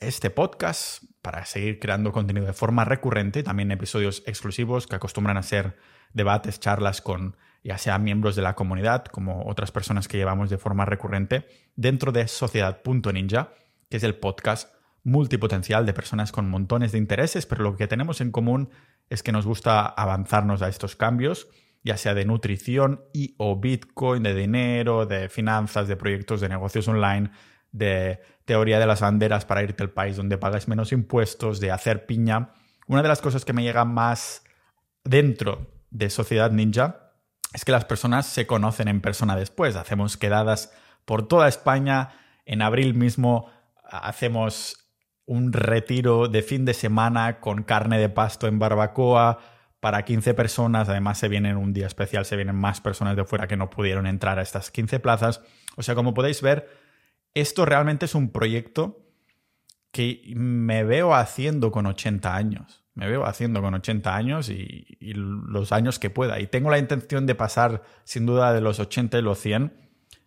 a 0.00 0.06
este 0.06 0.30
podcast 0.30 1.04
para 1.20 1.44
seguir 1.44 1.78
creando 1.78 2.10
contenido 2.10 2.46
de 2.46 2.54
forma 2.54 2.86
recurrente, 2.86 3.42
también 3.42 3.72
episodios 3.72 4.22
exclusivos 4.24 4.86
que 4.86 4.96
acostumbran 4.96 5.36
a 5.36 5.42
ser 5.42 5.76
debates, 6.14 6.58
charlas 6.58 7.02
con 7.02 7.36
ya 7.62 7.76
sea 7.76 7.98
miembros 7.98 8.34
de 8.34 8.40
la 8.40 8.54
comunidad 8.54 9.04
como 9.04 9.46
otras 9.46 9.72
personas 9.72 10.08
que 10.08 10.16
llevamos 10.16 10.48
de 10.48 10.56
forma 10.56 10.86
recurrente 10.86 11.46
dentro 11.76 12.12
de 12.12 12.26
sociedad.ninja 12.28 13.52
que 13.90 13.98
es 13.98 14.02
el 14.02 14.14
podcast 14.14 14.72
multipotencial 15.02 15.84
de 15.84 15.92
personas 15.92 16.32
con 16.32 16.48
montones 16.48 16.92
de 16.92 16.98
intereses, 16.98 17.46
pero 17.46 17.62
lo 17.62 17.76
que 17.76 17.88
tenemos 17.88 18.20
en 18.20 18.30
común 18.30 18.70
es 19.08 19.22
que 19.22 19.32
nos 19.32 19.46
gusta 19.46 19.86
avanzarnos 19.86 20.62
a 20.62 20.68
estos 20.68 20.96
cambios, 20.96 21.48
ya 21.82 21.96
sea 21.96 22.14
de 22.14 22.24
nutrición 22.24 23.04
y 23.12 23.34
o 23.38 23.58
Bitcoin, 23.58 24.22
de 24.22 24.34
dinero, 24.34 25.06
de 25.06 25.28
finanzas, 25.28 25.88
de 25.88 25.96
proyectos 25.96 26.40
de 26.40 26.48
negocios 26.48 26.86
online, 26.86 27.30
de 27.72 28.20
teoría 28.44 28.78
de 28.78 28.86
las 28.86 29.00
banderas 29.00 29.44
para 29.44 29.62
irte 29.62 29.82
al 29.82 29.90
país 29.90 30.16
donde 30.16 30.38
pagas 30.38 30.68
menos 30.68 30.92
impuestos, 30.92 31.60
de 31.60 31.70
hacer 31.70 32.06
piña. 32.06 32.52
Una 32.86 33.02
de 33.02 33.08
las 33.08 33.20
cosas 33.20 33.44
que 33.44 33.52
me 33.52 33.62
llega 33.62 33.84
más 33.84 34.44
dentro 35.04 35.66
de 35.90 36.10
Sociedad 36.10 36.50
Ninja 36.50 37.12
es 37.54 37.64
que 37.64 37.72
las 37.72 37.84
personas 37.84 38.26
se 38.26 38.46
conocen 38.46 38.88
en 38.88 39.00
persona 39.00 39.34
después. 39.34 39.76
Hacemos 39.76 40.16
quedadas 40.16 40.72
por 41.04 41.26
toda 41.26 41.48
España. 41.48 42.10
En 42.44 42.62
abril 42.62 42.94
mismo 42.94 43.50
hacemos 43.90 44.90
un 45.26 45.52
retiro 45.52 46.28
de 46.28 46.42
fin 46.42 46.64
de 46.64 46.74
semana 46.74 47.40
con 47.40 47.62
carne 47.62 47.98
de 47.98 48.08
pasto 48.08 48.46
en 48.46 48.58
barbacoa 48.58 49.38
para 49.80 50.04
15 50.04 50.34
personas. 50.34 50.88
Además, 50.88 51.18
se 51.18 51.28
vienen 51.28 51.56
un 51.56 51.72
día 51.72 51.86
especial, 51.86 52.24
se 52.24 52.36
vienen 52.36 52.56
más 52.56 52.80
personas 52.80 53.16
de 53.16 53.24
fuera 53.24 53.46
que 53.46 53.56
no 53.56 53.70
pudieron 53.70 54.06
entrar 54.06 54.38
a 54.38 54.42
estas 54.42 54.70
15 54.70 55.00
plazas. 55.00 55.40
O 55.76 55.82
sea, 55.82 55.94
como 55.94 56.14
podéis 56.14 56.42
ver, 56.42 56.68
esto 57.34 57.64
realmente 57.64 58.06
es 58.06 58.14
un 58.14 58.30
proyecto 58.30 59.06
que 59.92 60.22
me 60.34 60.84
veo 60.84 61.14
haciendo 61.14 61.70
con 61.70 61.86
80 61.86 62.34
años. 62.34 62.84
Me 62.94 63.08
veo 63.08 63.24
haciendo 63.24 63.62
con 63.62 63.74
80 63.74 64.14
años 64.14 64.48
y, 64.50 64.98
los 65.14 65.72
años 65.72 65.98
que 65.98 66.10
pueda. 66.10 66.40
Y 66.40 66.46
tengo 66.48 66.70
la 66.70 66.78
intención 66.78 67.26
de 67.26 67.34
pasar, 67.34 67.82
sin 68.04 68.26
duda, 68.26 68.52
de 68.52 68.60
los 68.60 68.78
80 68.78 69.18
y 69.18 69.22
los 69.22 69.38
100, 69.38 69.72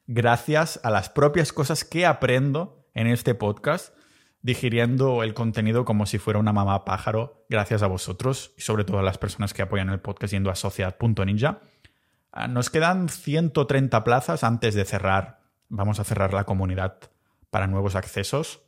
gracias 0.08 0.80
a 0.84 0.90
las 0.90 1.10
propias 1.10 1.54
cosas 1.54 1.84
que 1.84 2.06
aprendo 2.06 2.83
en 2.94 3.08
este 3.08 3.36
podcast, 3.36 3.96
digiriendo 4.42 5.24
el 5.24 5.34
contenido 5.34 5.86
como 5.86 6.06
si 6.06 6.18
fuera 6.18 6.40
una 6.40 6.54
mamá 6.54 6.86
pájaro, 6.86 7.46
gracias 7.50 7.82
a 7.84 7.88
vosotros 7.88 8.54
y 8.58 8.62
sobre 8.62 8.84
todo 8.84 9.00
a 9.00 9.04
las 9.04 9.18
personas 9.18 9.54
que 9.54 9.62
apoyan 9.62 9.90
el 9.90 10.00
podcast 10.00 10.34
yendo 10.34 10.50
a 10.50 10.56
sociedad.ninja. 10.56 11.62
Ah, 12.32 12.48
nos 12.48 12.70
quedan 12.70 13.10
130 13.10 14.04
plazas 14.04 14.44
antes 14.44 14.76
de 14.76 14.86
cerrar. 14.86 15.42
Vamos 15.70 16.00
a 16.00 16.04
cerrar 16.04 16.34
la 16.34 16.44
comunidad 16.44 16.98
para 17.50 17.68
nuevos 17.68 17.96
accesos 17.96 18.62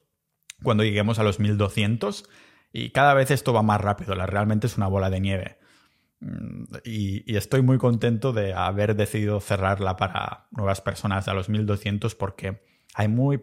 cuando 0.64 0.84
lleguemos 0.84 1.20
a 1.20 1.24
los 1.24 1.40
1200 1.40 2.30
y 2.72 2.92
cada 2.92 3.14
vez 3.14 3.32
esto 3.32 3.54
va 3.54 3.64
más 3.64 3.82
rápido, 3.82 4.16
la, 4.16 4.26
realmente 4.26 4.68
es 4.68 4.78
una 4.78 4.88
bola 4.88 5.10
de 5.10 5.20
nieve. 5.20 5.58
Mm, 6.20 6.64
y, 6.84 7.36
estoy 7.36 7.62
muy 7.62 7.78
contento 7.78 8.34
de 8.34 8.54
haber 8.54 8.96
decidido 8.96 9.40
cerrarla 9.40 9.98
para 9.98 10.48
nuevas 10.52 10.82
personas 10.82 11.28
a 11.28 11.34
los 11.34 11.50
1200 11.50 12.16
porque 12.16 12.64
hay 12.98 13.10
muy 13.10 13.42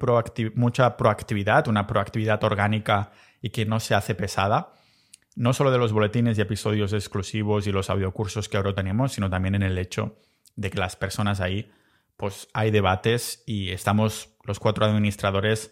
mucha 0.55 0.97
proactividad, 0.97 1.69
una 1.69 1.87
proactividad 1.87 2.43
orgánica 2.43 3.13
y 3.43 3.51
que 3.51 3.67
no 3.67 3.81
se 3.81 3.95
hace 3.95 4.15
pesada, 4.15 4.73
no 5.37 5.53
solo 5.53 5.71
de 5.71 5.77
los 5.77 5.93
boletines 5.93 6.39
y 6.39 6.41
episodios 6.41 6.95
exclusivos 6.95 7.67
y 7.67 7.73
los 7.73 7.91
audiocursos 7.91 8.49
que 8.49 8.57
ahora 8.57 8.75
tenemos, 8.75 9.13
sino 9.13 9.29
también 9.29 9.55
en 9.55 9.63
el 9.63 9.77
hecho 9.77 10.17
de 10.57 10.71
que 10.71 10.79
las 10.79 10.97
personas 10.97 11.41
ahí, 11.41 11.71
pues 12.17 12.49
hay 12.55 12.71
debates 12.71 13.43
y 13.47 13.71
estamos 13.73 14.31
los 14.45 14.59
cuatro 14.59 14.87
administradores 14.87 15.71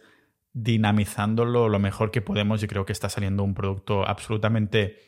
dinamizándolo 0.53 1.71
lo 1.71 1.79
mejor 1.79 2.11
que 2.11 2.21
podemos 2.21 2.63
y 2.63 2.67
creo 2.67 2.85
que 2.85 2.93
está 2.93 3.09
saliendo 3.09 3.43
un 3.45 3.55
producto 3.55 4.07
absolutamente 4.07 4.99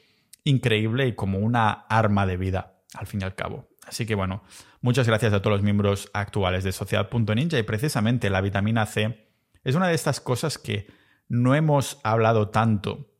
increíble 0.44 1.06
y 1.08 1.14
como 1.14 1.38
una 1.38 1.70
arma 1.70 2.24
de 2.24 2.38
vida, 2.38 2.80
al 2.94 3.06
fin 3.06 3.20
y 3.20 3.24
al 3.24 3.34
cabo. 3.34 3.68
Así 3.92 4.06
que 4.06 4.14
bueno, 4.14 4.42
muchas 4.80 5.06
gracias 5.06 5.34
a 5.34 5.42
todos 5.42 5.56
los 5.56 5.62
miembros 5.62 6.08
actuales 6.14 6.64
de 6.64 6.72
Sociedad.ninja 6.72 7.58
y 7.58 7.62
precisamente 7.62 8.30
la 8.30 8.40
vitamina 8.40 8.86
C 8.86 9.28
es 9.64 9.74
una 9.74 9.86
de 9.86 9.94
estas 9.94 10.18
cosas 10.18 10.56
que 10.56 10.86
no 11.28 11.54
hemos 11.54 12.00
hablado 12.02 12.48
tanto. 12.48 13.10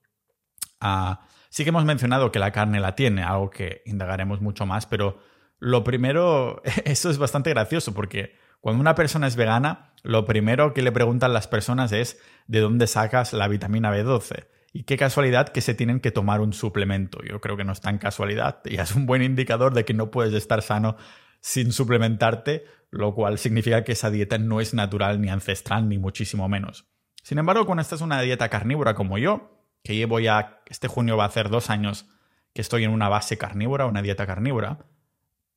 Ah, 0.81 1.27
sí 1.51 1.63
que 1.63 1.69
hemos 1.69 1.85
mencionado 1.85 2.33
que 2.33 2.39
la 2.39 2.53
carne 2.53 2.81
la 2.81 2.95
tiene, 2.95 3.23
algo 3.23 3.51
que 3.51 3.83
indagaremos 3.85 4.41
mucho 4.41 4.65
más, 4.65 4.87
pero 4.87 5.19
lo 5.59 5.85
primero, 5.85 6.63
eso 6.87 7.11
es 7.11 7.19
bastante 7.19 7.51
gracioso 7.51 7.93
porque 7.93 8.35
cuando 8.63 8.81
una 8.81 8.95
persona 8.95 9.27
es 9.27 9.37
vegana, 9.37 9.93
lo 10.03 10.25
primero 10.25 10.73
que 10.73 10.81
le 10.81 10.91
preguntan 10.91 11.35
las 11.35 11.49
personas 11.49 11.93
es 11.93 12.19
¿de 12.47 12.61
dónde 12.61 12.87
sacas 12.87 13.35
la 13.35 13.47
vitamina 13.47 13.95
B12? 13.95 14.47
Y 14.73 14.85
qué 14.85 14.97
casualidad 14.97 15.49
que 15.49 15.61
se 15.61 15.75
tienen 15.75 16.01
que 16.01 16.11
tomar 16.11 16.41
un 16.41 16.53
suplemento. 16.53 17.23
Yo 17.23 17.41
creo 17.41 17.57
que 17.57 17.65
no 17.65 17.73
es 17.73 17.81
tan 17.81 17.99
casualidad 17.99 18.61
y 18.65 18.77
es 18.77 18.95
un 18.95 19.07
buen 19.07 19.23
indicador 19.23 19.75
de 19.75 19.85
que 19.85 19.95
no 19.95 20.11
puedes 20.11 20.33
estar 20.33 20.63
sano 20.63 20.97
sin 21.41 21.73
suplementarte, 21.73 22.65
lo 22.91 23.15
cual 23.15 23.39
significa 23.39 23.85
que 23.85 23.93
esa 23.93 24.11
dieta 24.11 24.39
no 24.39 24.61
es 24.61 24.75
natural 24.75 25.21
ni 25.21 25.29
ancestral 25.29 25.89
ni 25.89 25.99
muchísimo 25.99 26.49
menos. 26.49 26.87
Sin 27.23 27.39
embargo, 27.39 27.67
cuando 27.67 27.83
estás 27.83 28.01
en 28.01 28.07
una 28.07 28.21
dieta 28.21 28.49
carnívora 28.49 28.95
como 28.95 29.19
yo, 29.19 29.59
que 29.83 29.95
llevo 29.95 30.21
ya, 30.21 30.63
este 30.67 30.89
junio 30.89 31.17
va 31.17 31.25
a 31.25 31.29
hacer 31.29 31.51
dos 31.51 31.69
años 31.69 32.07
que 32.55 32.61
estoy 32.61 32.85
en 32.85 32.91
una 32.91 33.09
base 33.09 33.39
carnívora, 33.39 33.87
una 33.87 34.03
dieta 34.03 34.27
carnívora, 34.27 34.87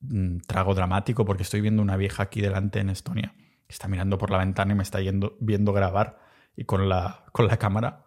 Mm, 0.09 0.39
trago 0.45 0.75
dramático 0.75 1.25
porque 1.25 1.43
estoy 1.43 1.61
viendo 1.61 1.81
una 1.81 1.97
vieja 1.97 2.23
aquí 2.23 2.41
delante 2.41 2.79
en 2.79 2.89
Estonia 2.89 3.33
que 3.67 3.73
está 3.73 3.87
mirando 3.87 4.17
por 4.17 4.29
la 4.29 4.37
ventana 4.37 4.73
y 4.73 4.75
me 4.75 4.83
está 4.83 4.99
viendo 5.39 5.73
grabar 5.73 6.19
y 6.55 6.65
con 6.65 6.87
la, 6.87 7.25
con 7.31 7.47
la 7.47 7.57
cámara. 7.57 8.04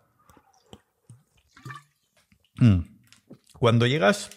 Mm. 2.59 2.81
Cuando 3.59 3.87
llegas, 3.87 4.31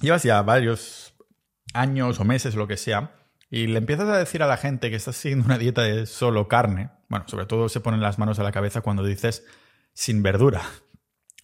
llevas 0.00 0.22
ya 0.22 0.42
varios 0.42 1.14
años 1.74 2.20
o 2.20 2.24
meses, 2.24 2.54
lo 2.54 2.66
que 2.66 2.76
sea, 2.76 3.14
y 3.50 3.66
le 3.66 3.78
empiezas 3.78 4.08
a 4.08 4.18
decir 4.18 4.42
a 4.42 4.46
la 4.46 4.56
gente 4.56 4.90
que 4.90 4.96
estás 4.96 5.16
siguiendo 5.16 5.46
una 5.46 5.58
dieta 5.58 5.82
de 5.82 6.06
solo 6.06 6.48
carne, 6.48 6.90
bueno, 7.08 7.24
sobre 7.28 7.46
todo 7.46 7.68
se 7.68 7.80
ponen 7.80 8.00
las 8.00 8.18
manos 8.18 8.38
a 8.38 8.42
la 8.42 8.52
cabeza 8.52 8.82
cuando 8.82 9.04
dices 9.04 9.46
sin 9.94 10.22
verdura. 10.22 10.62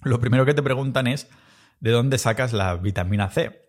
Lo 0.03 0.21
primero 0.21 0.45
que 0.45 0.55
te 0.55 0.63
preguntan 0.63 1.07
es 1.07 1.29
de 1.81 1.91
dónde 1.91 2.19
sacas 2.19 2.53
la 2.53 2.77
vitamina 2.77 3.31
C. 3.31 3.65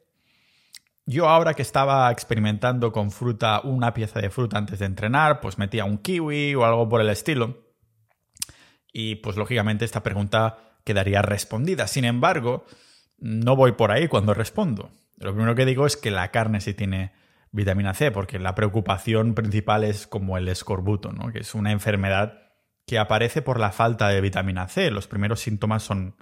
Yo 1.06 1.30
ahora 1.30 1.54
que 1.54 1.62
estaba 1.62 2.12
experimentando 2.12 2.92
con 2.92 3.12
fruta, 3.12 3.62
una 3.62 3.94
pieza 3.94 4.20
de 4.20 4.30
fruta 4.30 4.58
antes 4.58 4.80
de 4.80 4.86
entrenar, 4.86 5.40
pues 5.40 5.58
metía 5.58 5.86
un 5.86 6.00
kiwi 6.00 6.56
o 6.56 6.66
algo 6.66 6.90
por 6.90 7.00
el 7.00 7.10
estilo. 7.10 7.64
Y 8.92 9.16
pues 9.16 9.38
lógicamente 9.38 9.86
esta 9.86 10.04
pregunta 10.04 10.58
quedaría 10.86 11.22
respondida. 11.22 11.88
Sin 11.88 12.06
embargo, 12.06 12.66
no 13.18 13.58
voy 13.58 13.74
por 13.74 13.92
ahí 13.92 14.08
cuando 14.08 14.34
respondo. 14.34 14.92
Lo 15.18 15.34
primero 15.34 15.56
que 15.56 15.66
digo 15.66 15.86
es 15.86 15.98
que 15.98 16.12
la 16.12 16.32
carne 16.32 16.62
sí 16.62 16.74
tiene 16.74 17.12
vitamina 17.52 17.94
C, 17.94 18.12
porque 18.12 18.40
la 18.40 18.56
preocupación 18.56 19.34
principal 19.34 19.84
es 19.84 20.08
como 20.08 20.38
el 20.38 20.48
escorbuto, 20.48 21.12
¿no? 21.12 21.32
que 21.32 21.40
es 21.40 21.56
una 21.56 21.72
enfermedad 21.72 22.42
que 22.86 23.00
aparece 23.00 23.42
por 23.42 23.60
la 23.60 23.72
falta 23.72 24.10
de 24.10 24.22
vitamina 24.22 24.68
C. 24.68 24.92
Los 24.92 25.08
primeros 25.08 25.40
síntomas 25.40 25.84
son 25.84 26.16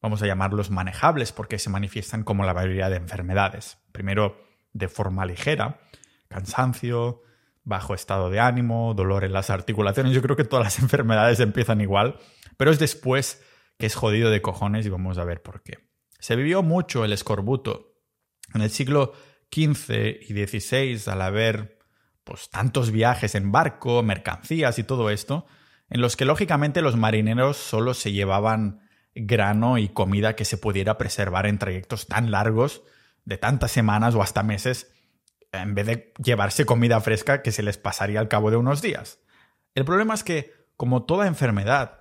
vamos 0.00 0.22
a 0.22 0.26
llamarlos 0.26 0.70
manejables 0.70 1.32
porque 1.32 1.58
se 1.58 1.70
manifiestan 1.70 2.24
como 2.24 2.44
la 2.44 2.54
mayoría 2.54 2.88
de 2.88 2.96
enfermedades. 2.96 3.78
Primero, 3.92 4.42
de 4.72 4.88
forma 4.88 5.26
ligera, 5.26 5.80
cansancio, 6.28 7.22
bajo 7.62 7.94
estado 7.94 8.30
de 8.30 8.40
ánimo, 8.40 8.94
dolor 8.94 9.24
en 9.24 9.32
las 9.32 9.50
articulaciones. 9.50 10.12
Yo 10.12 10.22
creo 10.22 10.36
que 10.36 10.44
todas 10.44 10.64
las 10.64 10.78
enfermedades 10.82 11.40
empiezan 11.40 11.80
igual, 11.80 12.18
pero 12.56 12.70
es 12.70 12.78
después 12.78 13.44
que 13.80 13.86
es 13.86 13.96
jodido 13.96 14.30
de 14.30 14.42
cojones 14.42 14.86
y 14.86 14.90
vamos 14.90 15.18
a 15.18 15.24
ver 15.24 15.42
por 15.42 15.64
qué. 15.64 15.78
Se 16.20 16.36
vivió 16.36 16.62
mucho 16.62 17.04
el 17.04 17.12
escorbuto 17.12 17.96
en 18.54 18.60
el 18.60 18.70
siglo 18.70 19.14
XV 19.50 20.20
y 20.20 20.46
XVI 20.46 21.10
al 21.10 21.22
haber 21.22 21.80
pues 22.22 22.50
tantos 22.50 22.92
viajes 22.92 23.34
en 23.34 23.50
barco, 23.50 24.02
mercancías 24.04 24.78
y 24.78 24.84
todo 24.84 25.10
esto, 25.10 25.46
en 25.88 26.00
los 26.00 26.16
que 26.16 26.24
lógicamente 26.24 26.82
los 26.82 26.96
marineros 26.96 27.56
solo 27.56 27.94
se 27.94 28.12
llevaban 28.12 28.88
grano 29.14 29.78
y 29.78 29.88
comida 29.88 30.36
que 30.36 30.44
se 30.44 30.58
pudiera 30.58 30.98
preservar 30.98 31.46
en 31.46 31.58
trayectos 31.58 32.06
tan 32.06 32.30
largos, 32.30 32.82
de 33.24 33.38
tantas 33.38 33.72
semanas 33.72 34.14
o 34.14 34.22
hasta 34.22 34.42
meses, 34.42 34.92
en 35.52 35.74
vez 35.74 35.86
de 35.86 36.12
llevarse 36.22 36.64
comida 36.64 37.00
fresca 37.00 37.42
que 37.42 37.50
se 37.50 37.62
les 37.62 37.78
pasaría 37.78 38.20
al 38.20 38.28
cabo 38.28 38.50
de 38.50 38.56
unos 38.56 38.82
días. 38.82 39.20
El 39.74 39.84
problema 39.84 40.14
es 40.14 40.22
que, 40.22 40.52
como 40.76 41.04
toda 41.04 41.26
enfermedad 41.26 41.99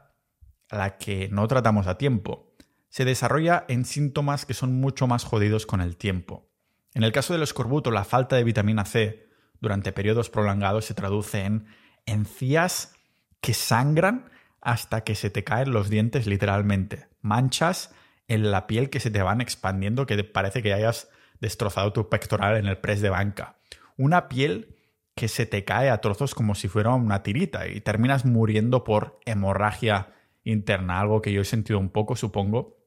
la 0.71 0.97
que 0.97 1.29
no 1.29 1.47
tratamos 1.47 1.87
a 1.87 1.97
tiempo, 1.97 2.53
se 2.89 3.05
desarrolla 3.05 3.65
en 3.67 3.85
síntomas 3.85 4.45
que 4.45 4.53
son 4.53 4.73
mucho 4.73 5.07
más 5.07 5.23
jodidos 5.23 5.65
con 5.65 5.81
el 5.81 5.95
tiempo. 5.97 6.49
En 6.93 7.03
el 7.03 7.11
caso 7.11 7.33
del 7.33 7.43
escorbuto, 7.43 7.91
la 7.91 8.03
falta 8.03 8.35
de 8.35 8.43
vitamina 8.43 8.85
C 8.85 9.27
durante 9.61 9.91
periodos 9.91 10.29
prolongados 10.29 10.85
se 10.85 10.93
traduce 10.93 11.45
en 11.45 11.67
encías 12.05 12.93
que 13.41 13.53
sangran 13.53 14.29
hasta 14.61 15.03
que 15.03 15.15
se 15.15 15.29
te 15.29 15.43
caen 15.43 15.71
los 15.71 15.89
dientes 15.89 16.27
literalmente. 16.27 17.07
Manchas 17.21 17.93
en 18.27 18.51
la 18.51 18.67
piel 18.67 18.89
que 18.89 18.99
se 18.99 19.11
te 19.11 19.21
van 19.21 19.41
expandiendo 19.41 20.05
que 20.05 20.23
parece 20.23 20.61
que 20.61 20.73
hayas 20.73 21.09
destrozado 21.39 21.93
tu 21.93 22.09
pectoral 22.09 22.57
en 22.57 22.67
el 22.67 22.77
press 22.77 23.01
de 23.01 23.09
banca. 23.09 23.57
Una 23.97 24.27
piel 24.29 24.75
que 25.15 25.27
se 25.27 25.45
te 25.45 25.65
cae 25.65 25.89
a 25.89 26.01
trozos 26.01 26.33
como 26.33 26.55
si 26.55 26.67
fuera 26.67 26.93
una 26.93 27.23
tirita 27.23 27.67
y 27.67 27.81
terminas 27.81 28.25
muriendo 28.25 28.83
por 28.83 29.19
hemorragia 29.25 30.13
interna, 30.43 30.99
algo 30.99 31.21
que 31.21 31.31
yo 31.31 31.41
he 31.41 31.45
sentido 31.45 31.79
un 31.79 31.89
poco, 31.89 32.15
supongo, 32.15 32.77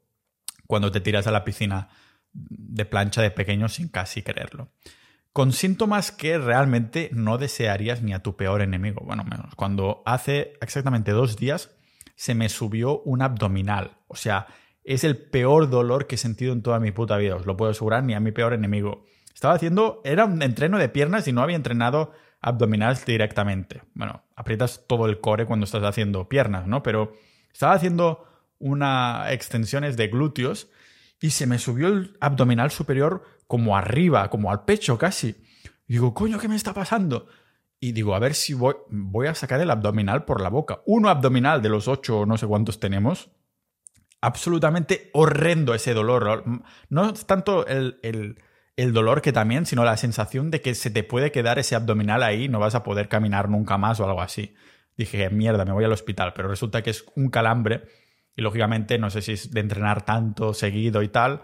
cuando 0.66 0.90
te 0.90 1.00
tiras 1.00 1.26
a 1.26 1.32
la 1.32 1.44
piscina 1.44 1.88
de 2.32 2.84
plancha 2.84 3.20
de 3.22 3.30
pequeño 3.30 3.68
sin 3.68 3.88
casi 3.88 4.22
quererlo 4.22 4.70
con 5.32 5.52
síntomas 5.52 6.12
que 6.12 6.38
realmente 6.38 7.10
no 7.12 7.38
desearías 7.38 8.02
ni 8.02 8.12
a 8.12 8.22
tu 8.22 8.36
peor 8.36 8.60
enemigo. 8.60 9.02
Bueno, 9.04 9.24
menos. 9.24 9.54
Cuando 9.54 10.02
hace 10.04 10.54
exactamente 10.60 11.12
dos 11.12 11.36
días 11.36 11.74
se 12.14 12.34
me 12.34 12.48
subió 12.48 13.00
un 13.02 13.22
abdominal. 13.22 13.96
O 14.08 14.16
sea, 14.16 14.46
es 14.84 15.04
el 15.04 15.16
peor 15.16 15.70
dolor 15.70 16.06
que 16.06 16.16
he 16.16 16.18
sentido 16.18 16.52
en 16.52 16.62
toda 16.62 16.80
mi 16.80 16.92
puta 16.92 17.16
vida. 17.16 17.36
Os 17.36 17.46
lo 17.46 17.56
puedo 17.56 17.70
asegurar, 17.70 18.04
ni 18.04 18.14
a 18.14 18.20
mi 18.20 18.30
peor 18.30 18.52
enemigo. 18.52 19.04
Estaba 19.32 19.54
haciendo, 19.54 20.02
era 20.04 20.26
un 20.26 20.42
entreno 20.42 20.78
de 20.78 20.90
piernas 20.90 21.26
y 21.26 21.32
no 21.32 21.42
había 21.42 21.56
entrenado 21.56 22.12
abdominales 22.42 23.06
directamente. 23.06 23.82
Bueno, 23.94 24.24
aprietas 24.36 24.84
todo 24.86 25.06
el 25.06 25.20
core 25.20 25.46
cuando 25.46 25.64
estás 25.64 25.82
haciendo 25.82 26.28
piernas, 26.28 26.66
¿no? 26.66 26.82
Pero 26.82 27.14
estaba 27.52 27.74
haciendo 27.74 28.26
una 28.58 29.32
extensiones 29.32 29.96
de 29.96 30.08
glúteos 30.08 30.68
y 31.20 31.30
se 31.30 31.46
me 31.46 31.58
subió 31.58 31.88
el 31.88 32.16
abdominal 32.20 32.70
superior 32.70 33.22
como 33.46 33.76
arriba, 33.76 34.30
como 34.30 34.50
al 34.50 34.64
pecho 34.64 34.98
casi. 34.98 35.36
Y 35.86 35.94
digo, 35.94 36.14
coño, 36.14 36.38
¿qué 36.38 36.48
me 36.48 36.56
está 36.56 36.72
pasando? 36.72 37.26
Y 37.78 37.92
digo, 37.92 38.14
a 38.14 38.18
ver 38.18 38.34
si 38.34 38.54
voy, 38.54 39.26
a 39.26 39.34
sacar 39.34 39.60
el 39.60 39.70
abdominal 39.70 40.24
por 40.24 40.40
la 40.40 40.48
boca. 40.48 40.82
Uno 40.86 41.08
abdominal 41.08 41.62
de 41.62 41.68
los 41.68 41.88
ocho 41.88 42.24
no 42.26 42.38
sé 42.38 42.46
cuántos 42.46 42.78
tenemos. 42.80 43.30
Absolutamente 44.20 45.10
horrendo 45.12 45.74
ese 45.74 45.92
dolor. 45.92 46.44
No 46.88 47.12
tanto 47.12 47.66
el, 47.66 47.98
el, 48.02 48.40
el 48.76 48.92
dolor 48.92 49.20
que 49.20 49.32
también, 49.32 49.66
sino 49.66 49.84
la 49.84 49.96
sensación 49.96 50.50
de 50.50 50.60
que 50.60 50.74
se 50.74 50.90
te 50.90 51.02
puede 51.02 51.32
quedar 51.32 51.58
ese 51.58 51.74
abdominal 51.74 52.22
ahí 52.22 52.48
no 52.48 52.58
vas 52.58 52.74
a 52.74 52.84
poder 52.84 53.08
caminar 53.08 53.48
nunca 53.48 53.78
más 53.78 54.00
o 54.00 54.04
algo 54.04 54.22
así. 54.22 54.54
Dije, 54.96 55.30
mierda, 55.30 55.64
me 55.64 55.72
voy 55.72 55.84
al 55.84 55.92
hospital, 55.92 56.32
pero 56.34 56.48
resulta 56.48 56.82
que 56.82 56.90
es 56.90 57.04
un 57.16 57.30
calambre 57.30 57.84
y 58.36 58.42
lógicamente 58.42 58.98
no 58.98 59.10
sé 59.10 59.22
si 59.22 59.32
es 59.32 59.50
de 59.50 59.60
entrenar 59.60 60.04
tanto 60.04 60.54
seguido 60.54 61.02
y 61.02 61.08
tal, 61.08 61.42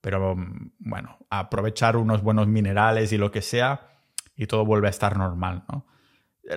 pero 0.00 0.36
bueno, 0.78 1.18
aprovechar 1.30 1.96
unos 1.96 2.22
buenos 2.22 2.46
minerales 2.48 3.12
y 3.12 3.18
lo 3.18 3.30
que 3.30 3.42
sea 3.42 3.88
y 4.34 4.46
todo 4.46 4.64
vuelve 4.64 4.86
a 4.86 4.90
estar 4.90 5.16
normal, 5.16 5.64
¿no? 5.70 5.86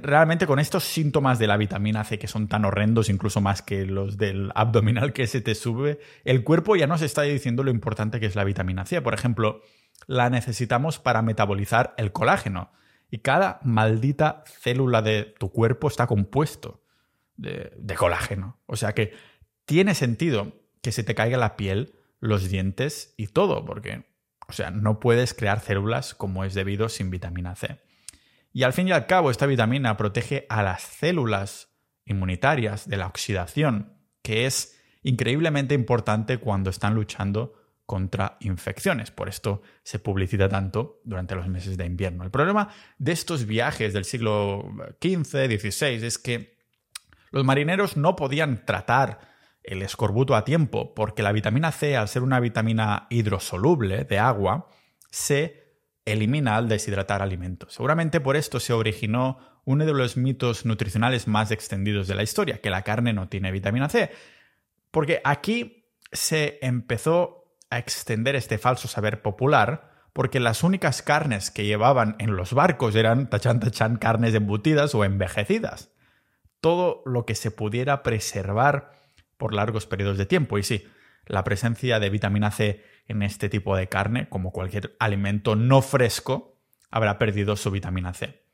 Realmente 0.01 0.47
con 0.47 0.59
estos 0.59 0.85
síntomas 0.85 1.37
de 1.37 1.45
la 1.45 1.57
vitamina 1.57 2.03
C 2.03 2.17
que 2.17 2.27
son 2.27 2.47
tan 2.47 2.65
horrendos, 2.65 3.09
incluso 3.09 3.41
más 3.41 3.61
que 3.61 3.85
los 3.85 4.17
del 4.17 4.51
abdominal 4.55 5.13
que 5.13 5.27
se 5.27 5.41
te 5.41 5.53
sube, 5.53 5.99
el 6.23 6.43
cuerpo 6.43 6.75
ya 6.75 6.87
nos 6.87 7.01
está 7.01 7.23
diciendo 7.23 7.63
lo 7.63 7.69
importante 7.69 8.19
que 8.19 8.25
es 8.25 8.35
la 8.35 8.45
vitamina 8.45 8.85
C. 8.85 9.01
Por 9.01 9.13
ejemplo, 9.13 9.61
la 10.07 10.29
necesitamos 10.29 10.99
para 10.99 11.21
metabolizar 11.21 11.93
el 11.97 12.11
colágeno. 12.11 12.71
Y 13.13 13.19
cada 13.19 13.59
maldita 13.61 14.43
célula 14.47 15.03
de 15.03 15.35
tu 15.37 15.51
cuerpo 15.51 15.87
está 15.87 16.07
compuesto 16.07 16.81
de, 17.37 17.93
colágeno. 17.95 18.57
O 18.65 18.75
sea 18.75 18.93
que 18.93 19.13
tiene 19.65 19.93
sentido 19.93 20.59
que 20.81 20.91
se 20.91 21.03
te 21.03 21.13
caiga 21.13 21.37
la 21.37 21.55
piel, 21.55 21.93
los 22.19 22.49
dientes 22.49 23.13
y 23.15 23.27
todo, 23.27 23.65
porque 23.65 24.05
o 24.47 24.51
sea, 24.51 24.71
no 24.71 24.99
puedes 24.99 25.35
crear 25.35 25.59
células 25.59 26.15
como 26.15 26.43
es 26.43 26.55
debido 26.55 26.89
sin 26.89 27.11
vitamina 27.11 27.55
C. 27.55 27.79
Y 28.51 28.63
al 28.63 28.73
fin 28.73 28.87
y 28.87 28.93
al 28.93 29.05
cabo, 29.05 29.29
esta 29.29 29.45
vitamina 29.45 29.95
protege 29.95 30.47
a 30.49 30.63
las 30.63 30.81
células 30.81 31.67
inmunitarias 32.05 32.89
de 32.89 32.97
la 32.97 33.05
oxidación, 33.05 33.93
que 34.23 34.47
es 34.47 34.81
increíblemente 35.03 35.75
importante 35.75 36.39
cuando 36.39 36.71
están 36.71 36.95
luchando 36.95 37.53
contra 37.85 38.37
infecciones. 38.39 39.11
Por 39.11 39.29
esto 39.29 39.61
se 39.83 39.99
publicita 39.99 40.47
tanto 40.47 41.01
durante 41.03 41.35
los 41.35 41.47
meses 41.47 41.77
de 41.77 41.85
invierno. 41.85 42.23
El 42.23 42.31
problema 42.31 42.69
de 42.97 43.11
estos 43.11 43.45
viajes 43.45 43.93
del 43.93 44.05
siglo 44.05 44.71
XV, 45.01 45.59
XVI 45.59 46.05
es 46.05 46.17
que 46.17 46.57
los 47.31 47.43
marineros 47.43 47.97
no 47.97 48.15
podían 48.15 48.65
tratar 48.65 49.19
el 49.63 49.81
escorbuto 49.81 50.35
a 50.35 50.43
tiempo, 50.45 50.93
porque 50.93 51.23
la 51.23 51.31
vitamina 51.31 51.71
C, 51.71 51.95
al 51.95 52.07
ser 52.07 52.21
una 52.21 52.39
vitamina 52.39 53.07
hidrosoluble 53.09 54.03
de 54.03 54.19
agua, 54.19 54.69
se 55.09 55.63
elimina 56.05 56.57
al 56.57 56.67
deshidratar 56.67 57.21
alimentos. 57.21 57.73
Seguramente 57.73 58.19
por 58.19 58.35
esto 58.35 58.59
se 58.59 58.73
originó 58.73 59.39
uno 59.65 59.85
de 59.85 59.93
los 59.93 60.17
mitos 60.17 60.65
nutricionales 60.65 61.27
más 61.27 61.51
extendidos 61.51 62.07
de 62.07 62.15
la 62.15 62.23
historia, 62.23 62.59
que 62.59 62.69
la 62.69 62.81
carne 62.81 63.13
no 63.13 63.29
tiene 63.29 63.51
vitamina 63.51 63.87
C. 63.87 64.11
Porque 64.91 65.21
aquí 65.23 65.89
se 66.11 66.59
empezó 66.61 67.42
a 67.73 67.79
extender 67.79 68.35
este 68.35 68.59
falso 68.59 68.87
saber 68.87 69.23
popular, 69.23 69.89
porque 70.13 70.39
las 70.39 70.63
únicas 70.63 71.01
carnes 71.01 71.49
que 71.49 71.65
llevaban 71.65 72.15
en 72.19 72.35
los 72.35 72.53
barcos 72.53 72.95
eran 72.95 73.31
tachan 73.31 73.59
tachan 73.59 73.97
carnes 73.97 74.35
embutidas 74.35 74.93
o 74.93 75.03
envejecidas. 75.03 75.91
Todo 76.61 77.01
lo 77.05 77.25
que 77.25 77.33
se 77.33 77.49
pudiera 77.49 78.03
preservar 78.03 78.93
por 79.37 79.55
largos 79.55 79.87
periodos 79.87 80.19
de 80.19 80.27
tiempo. 80.27 80.59
Y 80.59 80.63
sí, 80.63 80.87
la 81.25 81.43
presencia 81.43 81.99
de 81.99 82.11
vitamina 82.11 82.51
C 82.51 82.83
en 83.07 83.23
este 83.23 83.49
tipo 83.49 83.75
de 83.75 83.89
carne, 83.89 84.29
como 84.29 84.51
cualquier 84.51 84.95
alimento 84.99 85.55
no 85.55 85.81
fresco, 85.81 86.61
habrá 86.91 87.17
perdido 87.17 87.55
su 87.55 87.71
vitamina 87.71 88.13
C. 88.13 88.45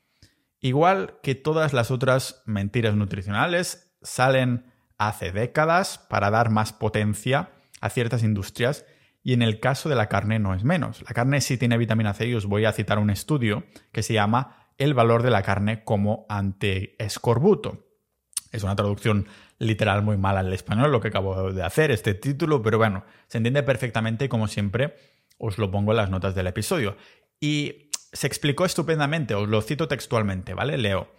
Igual 0.62 1.20
que 1.22 1.36
todas 1.36 1.74
las 1.74 1.92
otras 1.92 2.42
mentiras 2.46 2.96
nutricionales, 2.96 3.98
salen 4.02 4.72
hace 4.98 5.34
décadas 5.34 5.98
para 5.98 6.32
dar 6.32 6.52
más 6.52 6.72
potencia 6.72 7.52
a 7.82 7.90
ciertas 7.90 8.24
industrias 8.24 8.86
y 9.24 9.34
en 9.34 9.42
el 9.42 9.60
caso 9.60 9.90
de 9.90 9.96
la 9.96 10.08
carne 10.08 10.40
no 10.40 10.54
es 10.54 10.64
menos. 10.64 11.02
La 11.02 11.14
carne 11.14 11.42
sí 11.42 11.58
tiene 11.58 11.78
vitamina 11.78 12.14
C 12.14 12.28
y 12.28 12.36
os 12.36 12.46
voy 12.46 12.66
a 12.66 12.72
citar 12.72 13.00
un 13.00 13.10
estudio 13.10 13.64
que 13.92 14.04
se 14.04 14.14
llama 14.14 14.70
El 14.78 14.94
valor 14.94 15.24
de 15.24 15.32
la 15.32 15.44
carne 15.44 15.84
como 15.84 16.26
antiescorbuto. 16.30 17.86
Es 18.52 18.64
una 18.64 18.76
traducción 18.76 19.28
literal 19.60 20.02
muy 20.02 20.18
mala 20.18 20.40
al 20.40 20.54
español 20.54 20.92
lo 20.92 21.02
que 21.02 21.10
acabo 21.10 21.52
de 21.52 21.64
hacer, 21.64 21.92
este 21.92 22.14
título, 22.14 22.62
pero 22.62 22.78
bueno, 22.78 23.06
se 23.28 23.38
entiende 23.38 23.62
perfectamente 23.62 24.26
y 24.26 24.30
como 24.30 24.48
siempre 24.48 24.96
os 25.38 25.58
lo 25.58 25.70
pongo 25.70 25.92
en 25.92 25.98
las 25.98 26.10
notas 26.10 26.34
del 26.34 26.48
episodio. 26.48 26.96
Y 27.40 27.90
se 28.12 28.28
explicó 28.28 28.66
estupendamente, 28.66 29.36
os 29.36 29.48
lo 29.48 29.62
cito 29.62 29.88
textualmente, 29.88 30.54
¿vale? 30.54 30.78
Leo. 30.78 31.12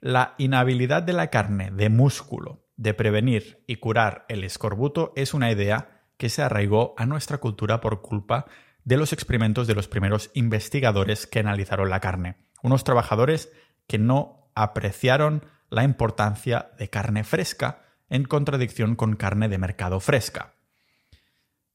La 0.00 0.34
inhabilidad 0.38 1.02
de 1.02 1.12
la 1.12 1.28
carne 1.28 1.70
de 1.70 1.88
músculo 1.88 2.66
de 2.76 2.94
prevenir 2.94 3.62
y 3.66 3.76
curar 3.76 4.24
el 4.28 4.42
escorbuto 4.42 5.12
es 5.14 5.34
una 5.34 5.52
idea 5.52 6.01
que 6.22 6.28
se 6.28 6.40
arraigó 6.40 6.94
a 6.98 7.04
nuestra 7.04 7.38
cultura 7.38 7.80
por 7.80 8.00
culpa 8.00 8.46
de 8.84 8.96
los 8.96 9.12
experimentos 9.12 9.66
de 9.66 9.74
los 9.74 9.88
primeros 9.88 10.30
investigadores 10.34 11.26
que 11.26 11.40
analizaron 11.40 11.90
la 11.90 11.98
carne. 11.98 12.36
Unos 12.62 12.84
trabajadores 12.84 13.50
que 13.88 13.98
no 13.98 14.48
apreciaron 14.54 15.44
la 15.68 15.82
importancia 15.82 16.70
de 16.78 16.88
carne 16.88 17.24
fresca 17.24 17.82
en 18.08 18.22
contradicción 18.22 18.94
con 18.94 19.16
carne 19.16 19.48
de 19.48 19.58
mercado 19.58 19.98
fresca. 19.98 20.54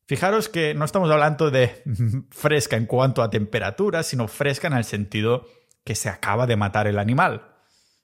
Fijaros 0.06 0.48
que 0.48 0.74
no 0.74 0.86
estamos 0.86 1.12
hablando 1.12 1.52
de 1.52 1.84
fresca 2.32 2.78
en 2.78 2.86
cuanto 2.86 3.24
a 3.24 3.30
temperatura, 3.30 4.02
sino 4.02 4.30
fresca 4.30 4.68
en 4.68 4.76
el 4.76 4.86
sentido 4.86 5.46
que 5.84 5.94
se 5.94 6.08
acaba 6.08 6.48
de 6.48 6.56
matar 6.56 6.88
el 6.88 7.00
animal. 7.00 7.54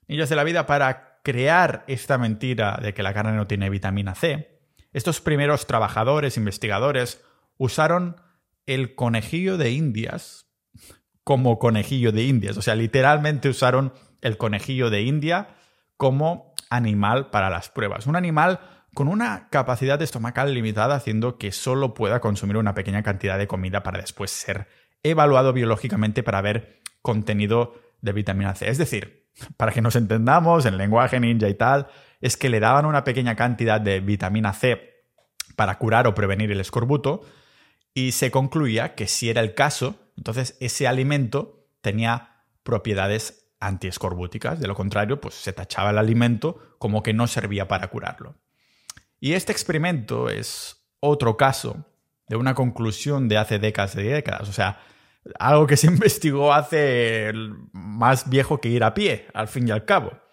Ellos 0.08 0.28
de 0.28 0.36
la 0.36 0.44
vida 0.44 0.66
para 0.66 1.20
crear 1.22 1.84
esta 1.86 2.18
mentira 2.18 2.78
de 2.82 2.92
que 2.92 3.02
la 3.02 3.14
carne 3.14 3.32
no 3.32 3.46
tiene 3.46 3.70
vitamina 3.70 4.14
C, 4.14 4.53
estos 4.94 5.20
primeros 5.20 5.66
trabajadores, 5.66 6.38
investigadores, 6.38 7.22
usaron 7.58 8.16
el 8.66 8.94
conejillo 8.94 9.58
de 9.58 9.72
indias 9.72 10.46
como 11.24 11.58
conejillo 11.58 12.12
de 12.12 12.24
indias. 12.24 12.56
O 12.56 12.62
sea, 12.62 12.74
literalmente 12.74 13.48
usaron 13.48 13.92
el 14.20 14.36
conejillo 14.36 14.90
de 14.90 15.02
India 15.02 15.48
como 15.96 16.54
animal 16.70 17.30
para 17.30 17.50
las 17.50 17.68
pruebas. 17.68 18.06
Un 18.06 18.16
animal 18.16 18.60
con 18.94 19.08
una 19.08 19.48
capacidad 19.48 20.00
estomacal 20.00 20.54
limitada 20.54 20.94
haciendo 20.94 21.36
que 21.36 21.50
solo 21.50 21.94
pueda 21.94 22.20
consumir 22.20 22.56
una 22.56 22.74
pequeña 22.74 23.02
cantidad 23.02 23.38
de 23.38 23.48
comida 23.48 23.82
para 23.82 24.00
después 24.00 24.30
ser 24.30 24.68
evaluado 25.02 25.52
biológicamente 25.52 26.22
para 26.22 26.40
ver 26.40 26.80
contenido 27.02 27.74
de 28.00 28.12
vitamina 28.12 28.54
C. 28.54 28.68
Es 28.68 28.78
decir, 28.78 29.26
para 29.56 29.72
que 29.72 29.82
nos 29.82 29.96
entendamos 29.96 30.64
en 30.64 30.78
lenguaje 30.78 31.18
ninja 31.20 31.48
y 31.48 31.54
tal, 31.54 31.88
es 32.24 32.38
que 32.38 32.48
le 32.48 32.58
daban 32.58 32.86
una 32.86 33.04
pequeña 33.04 33.36
cantidad 33.36 33.78
de 33.78 34.00
vitamina 34.00 34.54
C 34.54 35.04
para 35.56 35.76
curar 35.76 36.06
o 36.06 36.14
prevenir 36.14 36.50
el 36.50 36.58
escorbuto 36.58 37.20
y 37.92 38.12
se 38.12 38.30
concluía 38.30 38.94
que 38.94 39.06
si 39.06 39.28
era 39.28 39.42
el 39.42 39.52
caso, 39.52 39.96
entonces 40.16 40.56
ese 40.58 40.88
alimento 40.88 41.66
tenía 41.82 42.46
propiedades 42.62 43.50
antiescorbúticas, 43.60 44.58
de 44.58 44.66
lo 44.66 44.74
contrario, 44.74 45.20
pues 45.20 45.34
se 45.34 45.52
tachaba 45.52 45.90
el 45.90 45.98
alimento 45.98 46.76
como 46.78 47.02
que 47.02 47.12
no 47.12 47.26
servía 47.26 47.68
para 47.68 47.88
curarlo. 47.88 48.36
Y 49.20 49.34
este 49.34 49.52
experimento 49.52 50.30
es 50.30 50.82
otro 51.00 51.36
caso 51.36 51.84
de 52.26 52.36
una 52.36 52.54
conclusión 52.54 53.28
de 53.28 53.36
hace 53.36 53.58
décadas 53.58 53.96
y 53.96 54.02
décadas, 54.02 54.48
o 54.48 54.52
sea, 54.54 54.80
algo 55.38 55.66
que 55.66 55.76
se 55.76 55.86
investigó 55.88 56.54
hace 56.54 57.32
más 57.72 58.30
viejo 58.30 58.62
que 58.62 58.70
ir 58.70 58.82
a 58.82 58.94
pie, 58.94 59.26
al 59.34 59.46
fin 59.46 59.68
y 59.68 59.72
al 59.72 59.84
cabo, 59.84 60.23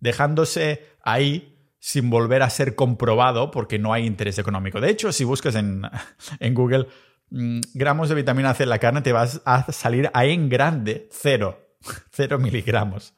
dejándose 0.00 0.86
ahí 1.02 1.56
sin 1.78 2.10
volver 2.10 2.42
a 2.42 2.50
ser 2.50 2.74
comprobado 2.74 3.50
porque 3.50 3.78
no 3.78 3.92
hay 3.92 4.06
interés 4.06 4.38
económico. 4.38 4.80
De 4.80 4.90
hecho, 4.90 5.12
si 5.12 5.24
buscas 5.24 5.54
en, 5.54 5.82
en 6.40 6.54
Google 6.54 6.88
mm, 7.30 7.60
gramos 7.74 8.08
de 8.08 8.14
vitamina 8.14 8.54
C 8.54 8.64
en 8.64 8.70
la 8.70 8.78
carne, 8.78 9.02
te 9.02 9.12
vas 9.12 9.42
a 9.44 9.70
salir 9.72 10.10
ahí 10.14 10.32
en 10.32 10.48
grande, 10.48 11.08
cero. 11.12 11.62
Cero 12.10 12.38
miligramos. 12.38 13.14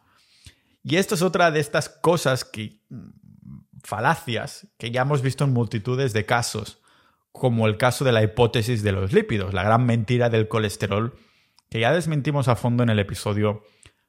Y 0.83 0.97
esto 0.97 1.14
es 1.14 1.23
otra 1.23 1.51
de 1.51 1.61
estas 1.61 1.88
cosas 1.88 2.45
que 2.45 2.81
falacias 3.85 4.67
que 4.79 4.91
ya 4.91 5.03
hemos 5.03 5.23
visto 5.23 5.45
en 5.45 5.53
multitudes 5.53 6.12
de 6.12 6.27
casos, 6.27 6.81
como 7.33 7.67
el 7.67 7.77
caso 7.77 8.05
de 8.05 8.12
la 8.12 8.23
hipótesis 8.23 8.83
de 8.83 8.93
los 8.93 9.12
lípidos, 9.12 9.55
la 9.55 9.62
gran 9.62 9.87
mentira 9.87 10.29
del 10.29 10.49
colesterol, 10.49 11.14
que 11.71 11.81
ya 11.81 11.93
desmentimos 11.93 12.49
a 12.49 12.57
fondo 12.57 12.83
en 12.83 12.91
el 12.91 12.99
episodio 12.99 13.62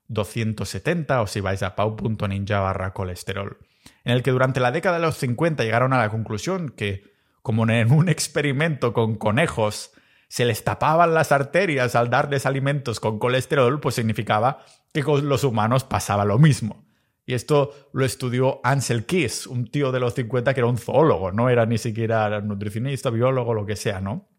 270 0.10 1.22
o 1.22 1.28
si 1.28 1.40
vais 1.40 1.64
a 1.64 1.76
pau.ninja 1.76 2.60
barra 2.60 2.94
colesterol, 2.94 3.58
en 4.04 4.14
el 4.14 4.24
que 4.24 4.32
durante 4.32 4.60
la 4.60 4.72
década 4.72 4.98
de 4.98 5.06
los 5.06 5.18
50 5.18 5.64
llegaron 5.64 5.94
a 5.94 6.00
la 6.00 6.10
conclusión 6.10 6.70
que, 6.70 7.04
como 7.42 7.70
en 7.70 7.92
un 7.92 8.10
experimento 8.10 8.92
con 8.94 9.16
conejos 9.16 9.92
se 10.28 10.46
les 10.46 10.64
tapaban 10.64 11.14
las 11.14 11.32
arterias 11.32 11.96
al 11.96 12.10
darles 12.10 12.46
alimentos 12.46 13.00
con 13.00 13.18
colesterol, 13.18 13.80
pues 13.80 13.96
significaba 13.96 14.60
que 14.94 15.04
con 15.04 15.28
los 15.28 15.44
humanos 15.44 15.84
pasaba 15.84 16.24
lo 16.24 16.38
mismo. 16.38 16.86
Y 17.26 17.34
esto 17.34 17.90
lo 17.94 18.06
estudió 18.06 18.60
Ansel 18.64 19.06
Keys, 19.06 19.48
un 19.48 19.70
tío 19.70 19.92
de 19.92 20.00
los 20.00 20.16
50 20.16 20.54
que 20.54 20.60
era 20.60 20.68
un 20.68 20.78
zoólogo, 20.78 21.32
no 21.32 21.50
era 21.50 21.66
ni 21.66 21.78
siquiera 21.78 22.42
nutricionista, 22.42 23.10
biólogo, 23.10 23.54
lo 23.54 23.66
que 23.66 23.76
sea, 23.76 24.02
¿no? 24.02 24.30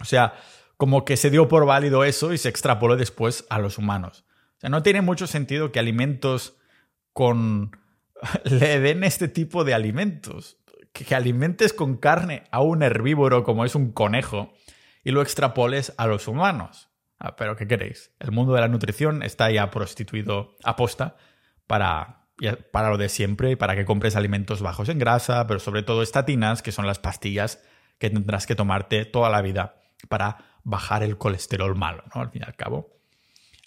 O 0.00 0.04
sea, 0.04 0.34
como 0.76 1.04
que 1.04 1.16
se 1.16 1.30
dio 1.30 1.46
por 1.46 1.66
válido 1.66 2.04
eso 2.04 2.32
y 2.32 2.38
se 2.38 2.48
extrapoló 2.48 2.96
después 2.96 3.44
a 3.50 3.58
los 3.58 3.76
humanos. 3.78 4.24
O 4.60 4.62
sea, 4.62 4.68
no 4.68 4.82
tiene 4.82 5.00
mucho 5.00 5.26
sentido 5.26 5.72
que 5.72 5.78
alimentos 5.78 6.54
con... 7.14 7.78
le 8.44 8.78
den 8.78 9.04
este 9.04 9.26
tipo 9.26 9.64
de 9.64 9.72
alimentos. 9.72 10.58
Que, 10.92 11.14
alimentes 11.14 11.72
con 11.72 11.96
carne 11.96 12.44
a 12.50 12.60
un 12.60 12.82
herbívoro 12.82 13.42
como 13.42 13.64
es 13.64 13.74
un 13.74 13.90
conejo 13.90 14.52
y 15.02 15.12
lo 15.12 15.22
extrapoles 15.22 15.94
a 15.96 16.06
los 16.06 16.28
humanos. 16.28 16.90
Ah, 17.18 17.36
pero 17.36 17.56
¿qué 17.56 17.66
queréis? 17.66 18.12
El 18.18 18.32
mundo 18.32 18.52
de 18.52 18.60
la 18.60 18.68
nutrición 18.68 19.22
está 19.22 19.50
ya 19.50 19.70
prostituido 19.70 20.56
aposta 20.62 21.16
para, 21.66 22.26
para 22.70 22.90
lo 22.90 22.98
de 22.98 23.08
siempre 23.08 23.52
y 23.52 23.56
para 23.56 23.74
que 23.74 23.86
compres 23.86 24.14
alimentos 24.14 24.60
bajos 24.60 24.90
en 24.90 24.98
grasa, 24.98 25.46
pero 25.46 25.58
sobre 25.58 25.82
todo 25.82 26.02
estatinas, 26.02 26.60
que 26.60 26.72
son 26.72 26.86
las 26.86 26.98
pastillas 26.98 27.62
que 27.96 28.10
tendrás 28.10 28.46
que 28.46 28.54
tomarte 28.54 29.06
toda 29.06 29.30
la 29.30 29.40
vida 29.40 29.80
para 30.10 30.36
bajar 30.64 31.02
el 31.02 31.16
colesterol 31.16 31.74
malo, 31.76 32.04
¿no? 32.14 32.20
Al 32.20 32.30
fin 32.30 32.42
y 32.42 32.46
al 32.46 32.56
cabo. 32.56 32.99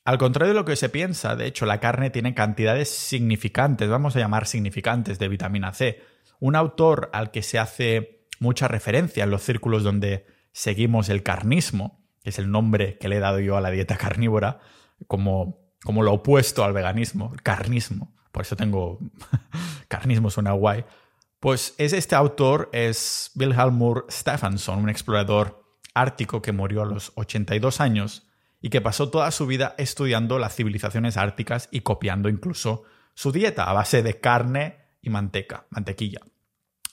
Al 0.05 0.17
contrario 0.17 0.53
de 0.53 0.59
lo 0.59 0.65
que 0.65 0.75
se 0.75 0.89
piensa, 0.89 1.35
de 1.37 1.45
hecho, 1.45 1.65
la 1.65 1.79
carne 1.79 2.09
tiene 2.09 2.33
cantidades 2.33 2.89
significantes, 2.89 3.87
vamos 3.89 4.15
a 4.15 4.19
llamar 4.19 4.47
significantes, 4.47 5.17
de 5.17 5.29
vitamina 5.29 5.73
C. 5.73 6.01
Un 6.39 6.57
autor 6.57 7.09
al 7.13 7.31
que 7.31 7.41
se 7.41 7.57
hace 7.57 8.27
mucha 8.39 8.67
referencia 8.67 9.23
en 9.23 9.29
los 9.29 9.43
círculos 9.43 9.83
donde 9.83 10.25
seguimos 10.51 11.07
el 11.07 11.23
carnismo, 11.23 12.03
que 12.21 12.31
es 12.31 12.39
el 12.39 12.51
nombre 12.51 12.97
que 12.97 13.07
le 13.07 13.17
he 13.17 13.19
dado 13.19 13.39
yo 13.39 13.55
a 13.55 13.61
la 13.61 13.71
dieta 13.71 13.95
carnívora, 13.95 14.59
como, 15.07 15.71
como 15.83 16.03
lo 16.03 16.11
opuesto 16.11 16.65
al 16.65 16.73
veganismo, 16.73 17.33
carnismo. 17.41 18.13
Por 18.33 18.41
eso 18.41 18.57
tengo 18.57 18.99
carnismo 19.87 20.29
suena 20.29 20.51
guay. 20.51 20.83
Pues 21.39 21.75
es 21.77 21.93
este 21.93 22.15
autor, 22.15 22.69
es 22.73 23.31
Wilhelmur 23.35 24.05
Stephenson, 24.09 24.79
un 24.79 24.89
explorador 24.89 25.63
ártico 25.93 26.41
que 26.41 26.51
murió 26.51 26.81
a 26.81 26.85
los 26.85 27.13
82 27.15 27.79
años 27.79 28.27
y 28.63 28.69
que 28.69 28.80
pasó 28.80 29.10
toda 29.10 29.30
su 29.32 29.45
vida 29.45 29.76
estudiando 29.78 30.39
las 30.39 30.56
civilizaciones 30.56 31.17
árticas 31.17 31.67
y 31.69 31.82
copiando 31.82 32.30
incluso 32.30 32.84
su 33.13 33.34
dieta 33.34 33.65
a 33.65 33.73
base 33.73 34.02
de 34.02 34.21
carne 34.21 34.78
y 35.02 35.10
manteca, 35.10 35.67
mantequilla. 35.69 36.21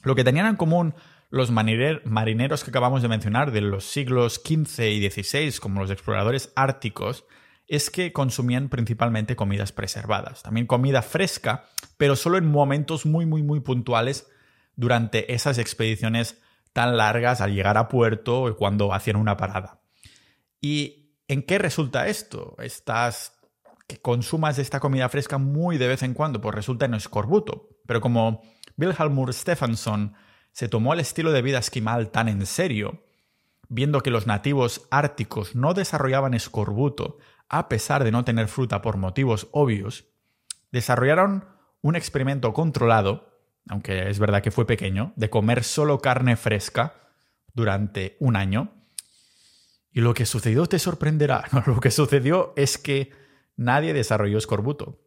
Lo 0.03 0.17
que 0.17 0.25
tenían 0.25 0.47
en 0.47 0.57
común 0.57 0.95
los 1.31 1.53
marineros 1.53 2.65
que 2.65 2.71
acabamos 2.71 3.03
de 3.03 3.09
mencionar 3.09 3.53
de 3.53 3.61
los 3.61 3.85
siglos 3.85 4.43
XV 4.45 4.81
y 4.89 5.09
XVI, 5.09 5.59
como 5.61 5.81
los 5.81 5.93
exploradores 5.93 6.53
árticos, 6.57 7.25
es 7.69 7.89
que 7.89 8.13
consumían 8.13 8.69
principalmente 8.69 9.37
comidas 9.37 9.71
preservadas, 9.71 10.43
también 10.43 10.67
comida 10.67 11.03
fresca, 11.03 11.67
pero 11.97 12.17
solo 12.17 12.37
en 12.37 12.51
momentos 12.51 13.07
muy, 13.07 13.27
muy, 13.27 13.45
muy 13.45 13.61
puntuales 13.61 14.29
durante 14.75 15.33
esas 15.33 15.57
expediciones 15.59 16.43
tan 16.73 16.97
largas 16.97 17.41
al 17.41 17.55
llegar 17.55 17.79
a 17.79 17.87
puerto 17.87 18.43
o 18.43 18.57
cuando 18.57 18.93
hacían 18.93 19.15
una 19.15 19.37
parada. 19.37 19.81
Y 20.61 21.00
¿En 21.31 21.45
qué 21.45 21.59
resulta 21.59 22.09
esto? 22.09 22.57
Estás 22.59 23.38
que 23.87 23.99
consumas 23.99 24.59
esta 24.59 24.81
comida 24.81 25.09
fresca 25.09 25.38
muy 25.38 25.79
de 25.79 25.87
vez 25.87 26.03
en 26.03 26.12
cuando, 26.12 26.40
pues 26.40 26.57
resulta 26.57 26.87
en 26.87 26.95
escorbuto. 26.95 27.69
Pero 27.87 28.01
como 28.01 28.43
Wilhelmur 28.77 29.33
Stephenson 29.33 30.14
se 30.51 30.69
tomó 30.69 30.93
el 30.93 30.99
estilo 30.99 31.31
de 31.31 31.43
vida 31.43 31.61
esquimal 31.61 32.11
tan 32.11 32.27
en 32.27 32.45
serio, 32.47 33.05
viendo 33.69 34.01
que 34.01 34.11
los 34.11 34.27
nativos 34.27 34.88
árticos 34.90 35.55
no 35.55 35.73
desarrollaban 35.73 36.35
escorbuto 36.35 37.19
a 37.49 37.69
pesar 37.69 38.03
de 38.03 38.11
no 38.11 38.25
tener 38.25 38.49
fruta 38.49 38.83
por 38.83 38.97
motivos 38.97 39.47
obvios, 39.53 40.07
desarrollaron 40.73 41.45
un 41.81 41.95
experimento 41.95 42.53
controlado, 42.53 43.38
aunque 43.69 44.11
es 44.11 44.19
verdad 44.19 44.43
que 44.43 44.51
fue 44.51 44.66
pequeño, 44.66 45.12
de 45.14 45.31
comer 45.31 45.62
solo 45.62 46.01
carne 46.01 46.35
fresca 46.35 46.95
durante 47.55 48.16
un 48.19 48.35
año 48.35 48.80
y 49.92 50.00
lo 50.00 50.14
que 50.14 50.26
sucedió 50.26 50.66
te 50.66 50.79
sorprenderá. 50.79 51.44
lo 51.66 51.81
que 51.81 51.90
sucedió 51.90 52.53
es 52.57 52.79
que 52.79 53.12
nadie 53.57 53.92
desarrolló 53.92 54.38
escorbuto. 54.38 55.00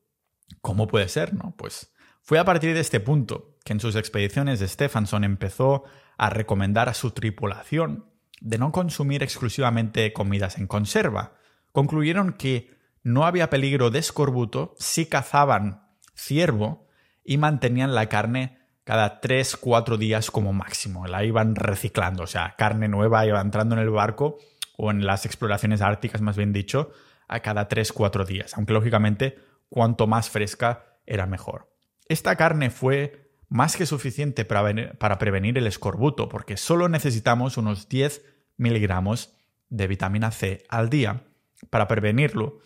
¿Cómo 0.62 0.88
puede 0.88 1.10
ser? 1.10 1.34
No, 1.34 1.56
pues 1.58 1.94
fue 2.22 2.40
a 2.40 2.46
partir 2.46 2.74
de 2.74 2.80
este 2.80 3.00
punto 3.00 3.58
que 3.66 3.74
en 3.74 3.80
sus 3.80 3.96
expediciones 3.96 4.60
Stephenson 4.60 5.24
empezó 5.24 5.84
a 6.18 6.30
recomendar 6.30 6.90
a 6.90 6.94
su 6.94 7.12
tripulación 7.12 8.06
de 8.40 8.58
no 8.58 8.72
consumir 8.72 9.24
exclusivamente 9.24 10.12
comidas 10.14 10.58
en 10.58 10.68
conserva. 10.68 11.36
Concluyeron 11.72 12.34
que 12.34 12.78
no 13.04 13.26
había 13.26 13.50
peligro 13.50 13.90
de 13.90 14.00
escorbuto 14.00 14.76
si 14.78 15.06
cazaban 15.06 15.88
ciervo 16.16 16.88
y 17.24 17.38
mantenían 17.38 17.96
la 17.96 18.08
carne 18.08 18.60
cada 18.84 19.22
3-4 19.22 19.98
días 19.98 20.30
como 20.30 20.54
máximo. 20.54 21.08
La 21.08 21.24
iban 21.24 21.56
reciclando, 21.56 22.24
o 22.24 22.28
sea, 22.28 22.56
carne 22.58 22.88
nueva 22.88 23.26
iba 23.26 23.40
entrando 23.42 23.76
en 23.76 23.82
el 23.82 23.90
barco 23.90 24.38
o 24.78 24.92
en 24.92 25.06
las 25.06 25.26
exploraciones 25.26 25.82
árticas, 25.82 26.22
más 26.22 26.38
bien 26.38 26.54
dicho, 26.54 26.92
a 27.28 27.42
cada 27.42 27.70
3-4 27.70 28.26
días, 28.26 28.56
aunque 28.56 28.74
lógicamente 28.74 29.38
cuanto 29.70 30.08
más 30.08 30.30
fresca 30.30 31.00
era 31.06 31.26
mejor. 31.26 31.74
Esta 32.08 32.36
carne 32.36 32.70
fue 32.70 33.24
más 33.50 33.76
que 33.78 33.86
suficiente 33.86 34.46
para, 34.46 35.18
prevenir 35.20 35.58
el 35.58 35.68
escorbuto, 35.68 36.28
porque 36.28 36.58
solo 36.58 36.90
necesitamos 36.90 37.58
unos 37.58 37.88
10 37.88 38.26
miligramos 38.58 39.36
de 39.70 39.88
vitamina 39.88 40.32
C 40.32 40.64
al 40.70 40.90
día 40.90 41.24
para 41.70 41.88
prevenirlo. 41.88 42.60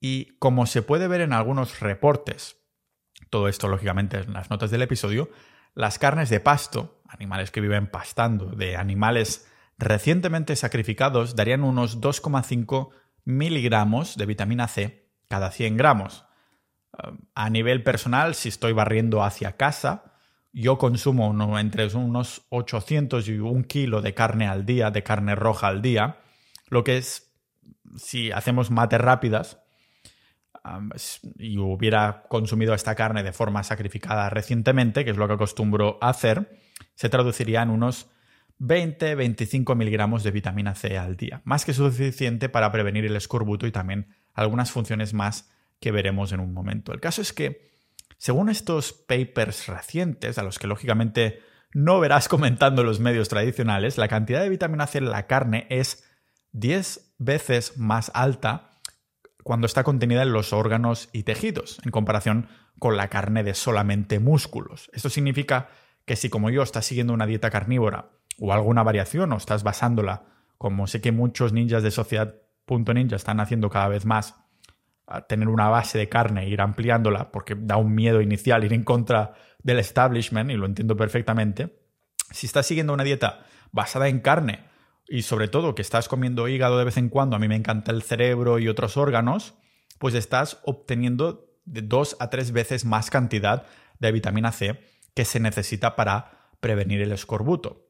Y 0.00 0.36
como 0.38 0.66
se 0.66 0.82
puede 0.82 1.08
ver 1.08 1.20
en 1.20 1.32
algunos 1.32 1.80
reportes, 1.80 2.56
todo 3.30 3.48
esto 3.48 3.68
lógicamente 3.68 4.18
en 4.18 4.32
las 4.32 4.50
notas 4.50 4.70
del 4.70 4.82
episodio, 4.82 5.30
las 5.74 5.98
carnes 5.98 6.30
de 6.30 6.40
pasto, 6.40 7.00
animales 7.08 7.50
que 7.50 7.60
viven 7.60 7.86
pastando, 7.86 8.46
de 8.46 8.76
animales 8.76 9.48
recientemente 9.78 10.56
sacrificados 10.56 11.36
darían 11.36 11.64
unos 11.64 12.00
2,5 12.00 12.90
miligramos 13.24 14.16
de 14.16 14.26
vitamina 14.26 14.68
C 14.68 15.10
cada 15.28 15.50
100 15.50 15.76
gramos. 15.76 16.24
A 17.34 17.50
nivel 17.50 17.82
personal, 17.82 18.34
si 18.34 18.48
estoy 18.48 18.72
barriendo 18.72 19.24
hacia 19.24 19.56
casa, 19.56 20.12
yo 20.52 20.78
consumo 20.78 21.58
entre 21.58 21.86
unos 21.96 22.46
800 22.50 23.26
y 23.28 23.38
un 23.38 23.64
kilo 23.64 24.00
de 24.00 24.14
carne 24.14 24.46
al 24.46 24.64
día, 24.64 24.92
de 24.92 25.02
carne 25.02 25.34
roja 25.34 25.66
al 25.66 25.82
día, 25.82 26.20
lo 26.68 26.84
que 26.84 26.98
es, 26.98 27.34
si 27.96 28.30
hacemos 28.30 28.70
mates 28.70 29.00
rápidas, 29.00 29.58
y 31.36 31.58
hubiera 31.58 32.22
consumido 32.28 32.72
esta 32.74 32.94
carne 32.94 33.22
de 33.22 33.32
forma 33.32 33.64
sacrificada 33.64 34.30
recientemente, 34.30 35.04
que 35.04 35.10
es 35.10 35.16
lo 35.16 35.26
que 35.26 35.34
acostumbro 35.34 35.98
a 36.00 36.10
hacer, 36.10 36.58
se 36.94 37.08
traduciría 37.08 37.62
en 37.62 37.70
unos 37.70 38.08
20-25 38.60 39.74
miligramos 39.76 40.22
de 40.22 40.30
vitamina 40.30 40.74
C 40.74 40.96
al 40.96 41.16
día, 41.16 41.42
más 41.44 41.64
que 41.64 41.74
suficiente 41.74 42.48
para 42.48 42.70
prevenir 42.70 43.04
el 43.04 43.16
escorbuto 43.16 43.66
y 43.66 43.72
también 43.72 44.14
algunas 44.32 44.70
funciones 44.70 45.12
más 45.14 45.50
que 45.80 45.90
veremos 45.90 46.32
en 46.32 46.40
un 46.40 46.52
momento. 46.52 46.92
El 46.92 47.00
caso 47.00 47.20
es 47.20 47.32
que, 47.32 47.72
según 48.16 48.48
estos 48.48 48.92
papers 48.92 49.66
recientes, 49.66 50.38
a 50.38 50.42
los 50.42 50.58
que 50.58 50.66
lógicamente 50.66 51.40
no 51.72 51.98
verás 51.98 52.28
comentando 52.28 52.84
los 52.84 53.00
medios 53.00 53.28
tradicionales, 53.28 53.98
la 53.98 54.08
cantidad 54.08 54.40
de 54.40 54.48
vitamina 54.48 54.86
C 54.86 54.98
en 54.98 55.10
la 55.10 55.26
carne 55.26 55.66
es 55.70 56.04
10 56.52 57.14
veces 57.18 57.76
más 57.76 58.10
alta 58.14 58.70
cuando 59.42 59.66
está 59.66 59.84
contenida 59.84 60.22
en 60.22 60.32
los 60.32 60.52
órganos 60.52 61.10
y 61.12 61.24
tejidos, 61.24 61.80
en 61.84 61.90
comparación 61.90 62.48
con 62.78 62.96
la 62.96 63.08
carne 63.08 63.44
de 63.44 63.54
solamente 63.54 64.20
músculos. 64.20 64.90
Esto 64.94 65.10
significa 65.10 65.68
que 66.06 66.16
si 66.16 66.30
como 66.30 66.50
yo 66.50 66.62
estás 66.62 66.86
siguiendo 66.86 67.12
una 67.12 67.26
dieta 67.26 67.50
carnívora 67.50 68.10
o 68.40 68.52
alguna 68.52 68.82
variación 68.82 69.32
o 69.32 69.36
estás 69.36 69.62
basándola, 69.62 70.24
como 70.58 70.86
sé 70.86 71.00
que 71.00 71.12
muchos 71.12 71.52
ninjas 71.52 71.82
de 71.82 71.90
Sociedad.ninja 71.90 73.16
están 73.16 73.40
haciendo 73.40 73.70
cada 73.70 73.88
vez 73.88 74.06
más, 74.06 74.36
tener 75.28 75.48
una 75.48 75.68
base 75.68 75.98
de 75.98 76.08
carne 76.08 76.44
e 76.44 76.48
ir 76.48 76.60
ampliándola 76.60 77.30
porque 77.30 77.54
da 77.56 77.76
un 77.76 77.94
miedo 77.94 78.20
inicial 78.20 78.64
ir 78.64 78.72
en 78.72 78.84
contra 78.84 79.34
del 79.62 79.78
establishment 79.78 80.50
y 80.50 80.54
lo 80.54 80.66
entiendo 80.66 80.96
perfectamente. 80.96 81.78
Si 82.30 82.46
estás 82.46 82.66
siguiendo 82.66 82.92
una 82.92 83.04
dieta 83.04 83.44
basada 83.72 84.08
en 84.08 84.20
carne 84.20 84.64
y 85.06 85.22
sobre 85.22 85.48
todo 85.48 85.74
que 85.74 85.82
estás 85.82 86.08
comiendo 86.08 86.48
hígado 86.48 86.78
de 86.78 86.84
vez 86.84 86.96
en 86.96 87.10
cuando, 87.10 87.36
a 87.36 87.38
mí 87.38 87.48
me 87.48 87.56
encanta 87.56 87.92
el 87.92 88.02
cerebro 88.02 88.58
y 88.58 88.68
otros 88.68 88.96
órganos, 88.96 89.54
pues 89.98 90.14
estás 90.14 90.60
obteniendo 90.64 91.50
de 91.64 91.82
dos 91.82 92.16
a 92.20 92.30
tres 92.30 92.52
veces 92.52 92.84
más 92.84 93.10
cantidad 93.10 93.66
de 93.98 94.12
vitamina 94.12 94.52
C 94.52 94.80
que 95.14 95.24
se 95.24 95.40
necesita 95.40 95.96
para 95.96 96.50
prevenir 96.60 97.00
el 97.02 97.12
escorbuto. 97.12 97.86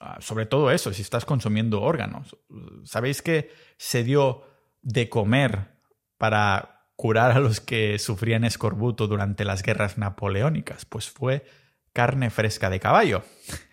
Ah, 0.00 0.18
sobre 0.20 0.46
todo 0.46 0.70
eso, 0.70 0.92
si 0.92 1.02
estás 1.02 1.24
consumiendo 1.24 1.82
órganos. 1.82 2.36
¿Sabéis 2.84 3.20
que 3.22 3.50
se 3.76 4.04
dio 4.04 4.42
de 4.82 5.08
comer 5.08 5.78
para 6.18 6.86
curar 6.94 7.32
a 7.32 7.40
los 7.40 7.60
que 7.60 7.98
sufrían 7.98 8.44
escorbuto 8.44 9.08
durante 9.08 9.44
las 9.44 9.62
guerras 9.62 9.98
napoleónicas? 9.98 10.84
Pues 10.84 11.10
fue 11.10 11.44
carne 11.92 12.30
fresca 12.30 12.70
de 12.70 12.78
caballo. 12.78 13.24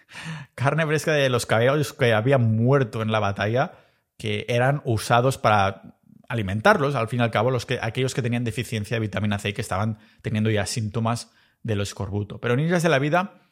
carne 0.55 0.85
fresca 0.87 1.13
de 1.13 1.29
los 1.29 1.45
caballos 1.45 1.93
que 1.93 2.13
habían 2.13 2.55
muerto 2.55 3.03
en 3.03 3.11
la 3.11 3.19
batalla, 3.19 3.73
que 4.17 4.45
eran 4.49 4.81
usados 4.83 5.37
para 5.37 5.99
alimentarlos, 6.27 6.95
al 6.95 7.07
fin 7.07 7.19
y 7.19 7.23
al 7.23 7.29
cabo, 7.29 7.51
los 7.51 7.67
que, 7.67 7.77
aquellos 7.81 8.15
que 8.15 8.23
tenían 8.23 8.43
deficiencia 8.43 8.95
de 8.95 9.01
vitamina 9.01 9.37
C 9.37 9.49
y 9.49 9.53
que 9.53 9.61
estaban 9.61 9.99
teniendo 10.23 10.49
ya 10.49 10.65
síntomas 10.65 11.31
del 11.61 11.81
escorbuto. 11.81 12.39
Pero 12.39 12.55
ninjas 12.55 12.81
de 12.81 12.89
la 12.89 12.97
vida 12.97 13.44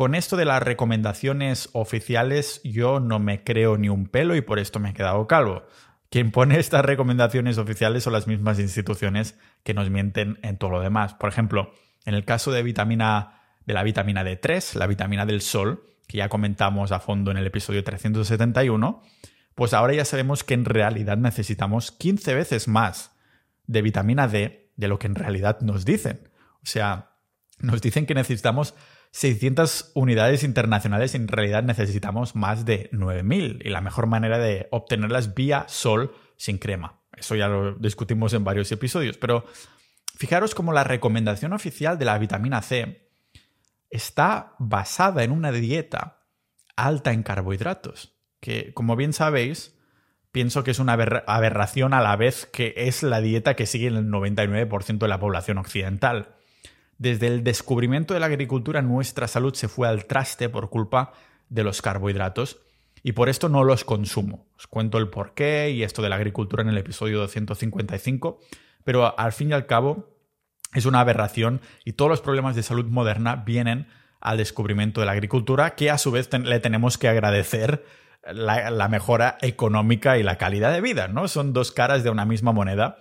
con 0.00 0.14
esto 0.14 0.38
de 0.38 0.46
las 0.46 0.62
recomendaciones 0.62 1.68
oficiales 1.74 2.62
yo 2.64 3.00
no 3.00 3.18
me 3.18 3.44
creo 3.44 3.76
ni 3.76 3.90
un 3.90 4.06
pelo 4.06 4.34
y 4.34 4.40
por 4.40 4.58
esto 4.58 4.80
me 4.80 4.88
he 4.88 4.94
quedado 4.94 5.26
calvo. 5.26 5.66
Quien 6.08 6.30
pone 6.30 6.58
estas 6.58 6.86
recomendaciones 6.86 7.58
oficiales 7.58 8.04
son 8.04 8.14
las 8.14 8.26
mismas 8.26 8.58
instituciones 8.58 9.38
que 9.62 9.74
nos 9.74 9.90
mienten 9.90 10.38
en 10.40 10.56
todo 10.56 10.70
lo 10.70 10.80
demás. 10.80 11.12
Por 11.12 11.28
ejemplo, 11.28 11.74
en 12.06 12.14
el 12.14 12.24
caso 12.24 12.50
de 12.50 12.62
vitamina 12.62 13.42
de 13.66 13.74
la 13.74 13.82
vitamina 13.82 14.24
D3, 14.24 14.74
la 14.76 14.86
vitamina 14.86 15.26
del 15.26 15.42
sol, 15.42 15.84
que 16.08 16.16
ya 16.16 16.30
comentamos 16.30 16.92
a 16.92 17.00
fondo 17.00 17.30
en 17.30 17.36
el 17.36 17.46
episodio 17.46 17.84
371, 17.84 19.02
pues 19.54 19.74
ahora 19.74 19.92
ya 19.92 20.06
sabemos 20.06 20.44
que 20.44 20.54
en 20.54 20.64
realidad 20.64 21.18
necesitamos 21.18 21.92
15 21.92 22.34
veces 22.34 22.68
más 22.68 23.18
de 23.66 23.82
vitamina 23.82 24.28
D 24.28 24.70
de 24.76 24.88
lo 24.88 24.98
que 24.98 25.08
en 25.08 25.14
realidad 25.14 25.60
nos 25.60 25.84
dicen. 25.84 26.30
O 26.62 26.66
sea, 26.66 27.10
nos 27.58 27.82
dicen 27.82 28.06
que 28.06 28.14
necesitamos 28.14 28.74
600 29.12 29.92
unidades 29.94 30.44
internacionales 30.44 31.14
en 31.14 31.28
realidad 31.28 31.62
necesitamos 31.62 32.36
más 32.36 32.64
de 32.64 32.88
9000 32.92 33.62
y 33.64 33.68
la 33.70 33.80
mejor 33.80 34.06
manera 34.06 34.38
de 34.38 34.68
obtenerlas 34.70 35.34
vía 35.34 35.64
sol 35.68 36.14
sin 36.36 36.58
crema. 36.58 37.00
Eso 37.16 37.34
ya 37.34 37.48
lo 37.48 37.74
discutimos 37.74 38.32
en 38.34 38.44
varios 38.44 38.70
episodios, 38.72 39.18
pero 39.18 39.44
fijaros 40.16 40.54
cómo 40.54 40.72
la 40.72 40.84
recomendación 40.84 41.52
oficial 41.52 41.98
de 41.98 42.04
la 42.04 42.18
vitamina 42.18 42.62
C 42.62 43.10
está 43.90 44.54
basada 44.58 45.24
en 45.24 45.32
una 45.32 45.52
dieta 45.52 46.22
alta 46.76 47.12
en 47.12 47.22
carbohidratos, 47.22 48.14
que 48.40 48.72
como 48.72 48.96
bien 48.96 49.12
sabéis, 49.12 49.76
pienso 50.32 50.64
que 50.64 50.70
es 50.70 50.78
una 50.78 50.92
aberración 50.92 51.92
a 51.94 52.00
la 52.00 52.16
vez 52.16 52.46
que 52.46 52.74
es 52.76 53.02
la 53.02 53.20
dieta 53.20 53.54
que 53.54 53.66
sigue 53.66 53.88
el 53.88 54.06
99% 54.08 54.98
de 54.98 55.08
la 55.08 55.20
población 55.20 55.58
occidental. 55.58 56.36
Desde 57.00 57.28
el 57.28 57.42
descubrimiento 57.42 58.12
de 58.12 58.20
la 58.20 58.26
agricultura 58.26 58.82
nuestra 58.82 59.26
salud 59.26 59.54
se 59.54 59.68
fue 59.68 59.88
al 59.88 60.04
traste 60.04 60.50
por 60.50 60.68
culpa 60.68 61.14
de 61.48 61.64
los 61.64 61.80
carbohidratos 61.80 62.58
y 63.02 63.12
por 63.12 63.30
esto 63.30 63.48
no 63.48 63.64
los 63.64 63.86
consumo. 63.86 64.46
Os 64.58 64.66
cuento 64.66 64.98
el 64.98 65.08
porqué 65.08 65.70
y 65.70 65.82
esto 65.82 66.02
de 66.02 66.10
la 66.10 66.16
agricultura 66.16 66.62
en 66.62 66.68
el 66.68 66.76
episodio 66.76 67.18
255, 67.20 68.40
pero 68.84 69.18
al 69.18 69.32
fin 69.32 69.48
y 69.48 69.54
al 69.54 69.64
cabo 69.64 70.14
es 70.74 70.84
una 70.84 71.00
aberración 71.00 71.62
y 71.86 71.94
todos 71.94 72.10
los 72.10 72.20
problemas 72.20 72.54
de 72.54 72.62
salud 72.62 72.84
moderna 72.84 73.34
vienen 73.34 73.86
al 74.20 74.36
descubrimiento 74.36 75.00
de 75.00 75.06
la 75.06 75.12
agricultura 75.12 75.76
que 75.76 75.90
a 75.90 75.96
su 75.96 76.10
vez 76.10 76.28
le 76.30 76.60
tenemos 76.60 76.98
que 76.98 77.08
agradecer 77.08 77.82
la, 78.30 78.70
la, 78.70 78.88
mejora 78.88 79.38
económica 79.40 80.18
y 80.18 80.22
la 80.22 80.36
calidad 80.36 80.70
de 80.70 80.82
vida, 80.82 81.08
¿no? 81.08 81.28
Son 81.28 81.54
dos 81.54 81.72
caras 81.72 82.04
de 82.04 82.10
una 82.10 82.26
misma 82.26 82.52
moneda. 82.52 82.98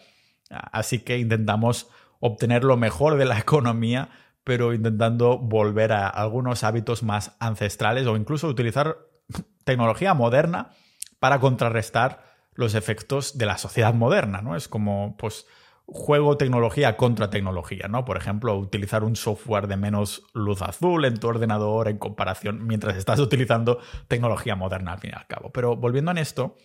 Así 0.49 0.99
que 0.99 1.17
intentamos 1.17 1.89
obtener 2.19 2.63
lo 2.63 2.77
mejor 2.77 3.17
de 3.17 3.25
la 3.25 3.39
economía, 3.39 4.09
pero 4.43 4.73
intentando 4.73 5.37
volver 5.37 5.91
a 5.91 6.07
algunos 6.07 6.63
hábitos 6.63 7.03
más 7.03 7.35
ancestrales 7.39 8.07
o 8.07 8.15
incluso 8.15 8.47
utilizar 8.47 8.97
tecnología 9.63 10.13
moderna 10.13 10.71
para 11.19 11.39
contrarrestar 11.39 12.23
los 12.53 12.75
efectos 12.75 13.37
de 13.37 13.45
la 13.45 13.57
sociedad 13.57 13.93
moderna, 13.93 14.41
¿no? 14.41 14.55
Es 14.55 14.67
como, 14.67 15.15
pues, 15.17 15.45
juego 15.91 16.37
tecnología 16.37 16.97
contra 16.97 17.29
tecnología, 17.29 17.87
¿no? 17.87 18.05
Por 18.05 18.17
ejemplo, 18.17 18.55
utilizar 18.57 19.03
un 19.03 19.15
software 19.15 19.67
de 19.67 19.77
menos 19.77 20.23
luz 20.33 20.61
azul 20.61 21.05
en 21.05 21.17
tu 21.17 21.27
ordenador 21.27 21.87
en 21.87 21.97
comparación 21.97 22.65
mientras 22.67 22.95
estás 22.95 23.19
utilizando 23.19 23.79
tecnología 24.07 24.55
moderna 24.55 24.93
al 24.93 24.99
fin 24.99 25.11
y 25.13 25.17
al 25.17 25.27
cabo. 25.27 25.51
Pero 25.51 25.75
volviendo 25.75 26.11
a 26.11 26.19
esto, 26.19 26.55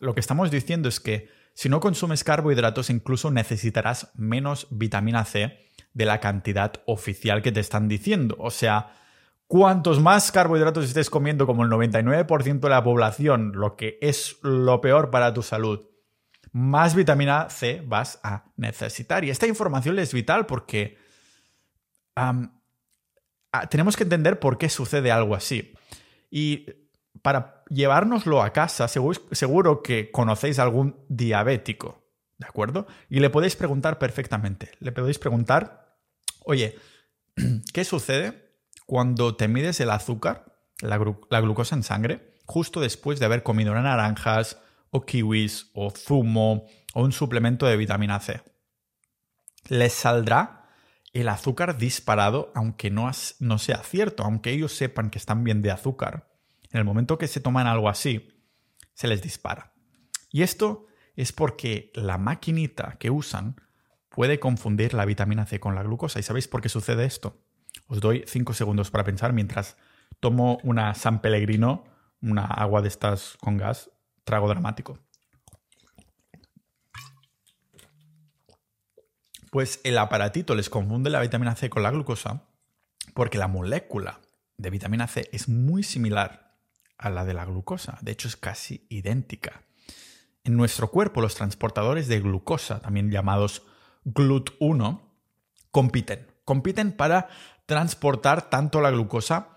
lo 0.00 0.14
que 0.14 0.20
estamos 0.20 0.50
diciendo 0.50 0.88
es 0.88 1.00
que 1.00 1.28
si 1.54 1.68
no 1.68 1.80
consumes 1.80 2.24
carbohidratos, 2.24 2.90
incluso 2.90 3.30
necesitarás 3.30 4.10
menos 4.14 4.66
vitamina 4.70 5.24
C 5.24 5.58
de 5.92 6.04
la 6.04 6.20
cantidad 6.20 6.72
oficial 6.86 7.42
que 7.42 7.52
te 7.52 7.60
están 7.60 7.88
diciendo. 7.88 8.36
O 8.40 8.50
sea, 8.50 8.92
cuantos 9.46 10.00
más 10.00 10.32
carbohidratos 10.32 10.84
estés 10.84 11.10
comiendo, 11.10 11.46
como 11.46 11.62
el 11.62 11.70
99% 11.70 12.58
de 12.58 12.68
la 12.68 12.82
población, 12.82 13.52
lo 13.54 13.76
que 13.76 13.98
es 14.02 14.36
lo 14.42 14.80
peor 14.80 15.10
para 15.10 15.32
tu 15.32 15.42
salud, 15.42 15.86
más 16.50 16.94
vitamina 16.94 17.48
C 17.50 17.82
vas 17.86 18.18
a 18.24 18.46
necesitar. 18.56 19.24
Y 19.24 19.30
esta 19.30 19.46
información 19.46 19.98
es 20.00 20.12
vital 20.12 20.46
porque 20.46 20.98
tenemos 23.70 23.96
que 23.96 24.02
entender 24.02 24.40
por 24.40 24.58
qué 24.58 24.68
sucede 24.68 25.12
algo 25.12 25.36
así. 25.36 25.72
Y 26.30 26.66
para 27.22 27.53
llevárnoslo 27.68 28.42
a 28.42 28.52
casa, 28.52 28.88
seguro, 28.88 29.82
que 29.82 30.10
conocéis 30.10 30.58
algún 30.58 30.96
diabético, 31.08 32.04
¿de 32.38 32.46
acuerdo? 32.46 32.86
Y 33.08 33.20
le 33.20 33.30
podéis 33.30 33.56
preguntar 33.56 33.98
perfectamente. 33.98 34.72
Le 34.80 34.92
podéis 34.92 35.18
preguntar, 35.18 35.96
oye, 36.44 36.78
¿qué 37.72 37.84
sucede 37.84 38.56
cuando 38.86 39.36
te 39.36 39.48
mides 39.48 39.80
el 39.80 39.90
azúcar, 39.90 40.56
la, 40.80 41.00
la 41.30 41.40
glucosa 41.40 41.74
en 41.74 41.82
sangre, 41.82 42.34
justo 42.44 42.80
después 42.80 43.18
de 43.18 43.26
haber 43.26 43.42
comido 43.42 43.74
naranjas 43.74 44.58
o 44.90 45.06
kiwis 45.06 45.70
o 45.74 45.90
zumo 45.90 46.66
o 46.94 47.02
un 47.02 47.12
suplemento 47.12 47.66
de 47.66 47.76
vitamina 47.76 48.20
C? 48.20 48.42
Les 49.68 49.92
saldrá 49.92 50.68
el 51.14 51.28
azúcar 51.28 51.78
disparado, 51.78 52.52
aunque 52.54 52.90
no, 52.90 53.10
no 53.38 53.58
sea 53.58 53.78
cierto, 53.78 54.24
aunque 54.24 54.50
ellos 54.50 54.72
sepan 54.72 55.10
que 55.10 55.18
están 55.18 55.44
bien 55.44 55.62
de 55.62 55.70
azúcar 55.70 56.33
en 56.74 56.80
el 56.80 56.84
momento 56.84 57.18
que 57.18 57.28
se 57.28 57.40
toman 57.40 57.68
algo 57.68 57.88
así, 57.88 58.36
se 58.94 59.06
les 59.06 59.22
dispara. 59.22 59.72
Y 60.30 60.42
esto 60.42 60.86
es 61.14 61.32
porque 61.32 61.92
la 61.94 62.18
maquinita 62.18 62.96
que 62.98 63.10
usan 63.10 63.60
puede 64.08 64.40
confundir 64.40 64.92
la 64.92 65.04
vitamina 65.04 65.46
C 65.46 65.60
con 65.60 65.76
la 65.76 65.84
glucosa. 65.84 66.18
¿Y 66.18 66.24
sabéis 66.24 66.48
por 66.48 66.60
qué 66.60 66.68
sucede 66.68 67.04
esto? 67.04 67.40
Os 67.86 68.00
doy 68.00 68.24
cinco 68.26 68.54
segundos 68.54 68.90
para 68.90 69.04
pensar 69.04 69.32
mientras 69.32 69.76
tomo 70.18 70.58
una 70.64 70.94
San 70.94 71.20
Pellegrino, 71.20 71.84
una 72.20 72.44
agua 72.44 72.82
de 72.82 72.88
estas 72.88 73.36
con 73.40 73.56
gas, 73.56 73.90
trago 74.24 74.48
dramático. 74.48 74.98
Pues 79.52 79.80
el 79.84 79.96
aparatito 79.98 80.56
les 80.56 80.68
confunde 80.68 81.10
la 81.10 81.20
vitamina 81.20 81.54
C 81.54 81.70
con 81.70 81.84
la 81.84 81.92
glucosa 81.92 82.48
porque 83.14 83.38
la 83.38 83.46
molécula 83.46 84.20
de 84.56 84.70
vitamina 84.70 85.06
C 85.06 85.28
es 85.32 85.48
muy 85.48 85.84
similar 85.84 86.43
a 86.98 87.10
la 87.10 87.24
de 87.24 87.34
la 87.34 87.44
glucosa. 87.44 87.98
De 88.00 88.12
hecho, 88.12 88.28
es 88.28 88.36
casi 88.36 88.86
idéntica. 88.88 89.62
En 90.44 90.56
nuestro 90.56 90.90
cuerpo, 90.90 91.20
los 91.20 91.34
transportadores 91.34 92.08
de 92.08 92.20
glucosa, 92.20 92.80
también 92.80 93.10
llamados 93.10 93.62
GLUT1, 94.04 95.00
compiten. 95.70 96.26
Compiten 96.44 96.92
para 96.92 97.28
transportar 97.66 98.50
tanto 98.50 98.80
la 98.80 98.90
glucosa 98.90 99.48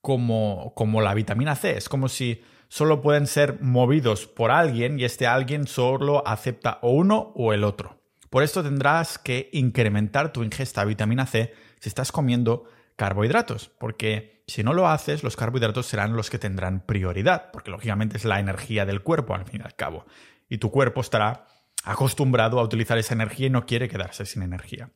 como, 0.00 0.72
como 0.74 1.00
la 1.00 1.14
vitamina 1.14 1.54
C. 1.54 1.76
Es 1.76 1.88
como 1.88 2.08
si 2.08 2.42
solo 2.68 3.00
pueden 3.00 3.26
ser 3.26 3.60
movidos 3.62 4.26
por 4.26 4.50
alguien 4.50 4.98
y 4.98 5.04
este 5.04 5.26
alguien 5.26 5.66
solo 5.66 6.26
acepta 6.26 6.78
o 6.82 6.90
uno 6.90 7.32
o 7.36 7.52
el 7.52 7.64
otro. 7.64 8.00
Por 8.30 8.42
esto 8.42 8.64
tendrás 8.64 9.16
que 9.18 9.48
incrementar 9.52 10.32
tu 10.32 10.42
ingesta 10.42 10.80
de 10.80 10.88
vitamina 10.88 11.24
C 11.24 11.54
si 11.78 11.88
estás 11.88 12.10
comiendo 12.10 12.64
carbohidratos, 12.96 13.70
porque 13.78 14.44
si 14.46 14.62
no 14.62 14.72
lo 14.72 14.88
haces, 14.88 15.22
los 15.22 15.36
carbohidratos 15.36 15.86
serán 15.86 16.16
los 16.16 16.30
que 16.30 16.38
tendrán 16.38 16.84
prioridad, 16.84 17.50
porque 17.50 17.70
lógicamente 17.70 18.16
es 18.16 18.24
la 18.24 18.40
energía 18.40 18.86
del 18.86 19.02
cuerpo 19.02 19.34
al 19.34 19.46
fin 19.46 19.60
y 19.62 19.64
al 19.64 19.74
cabo. 19.74 20.06
Y 20.48 20.58
tu 20.58 20.70
cuerpo 20.70 21.00
estará 21.00 21.46
acostumbrado 21.84 22.58
a 22.58 22.62
utilizar 22.62 22.98
esa 22.98 23.14
energía 23.14 23.46
y 23.46 23.50
no 23.50 23.66
quiere 23.66 23.88
quedarse 23.88 24.26
sin 24.26 24.42
energía. 24.42 24.90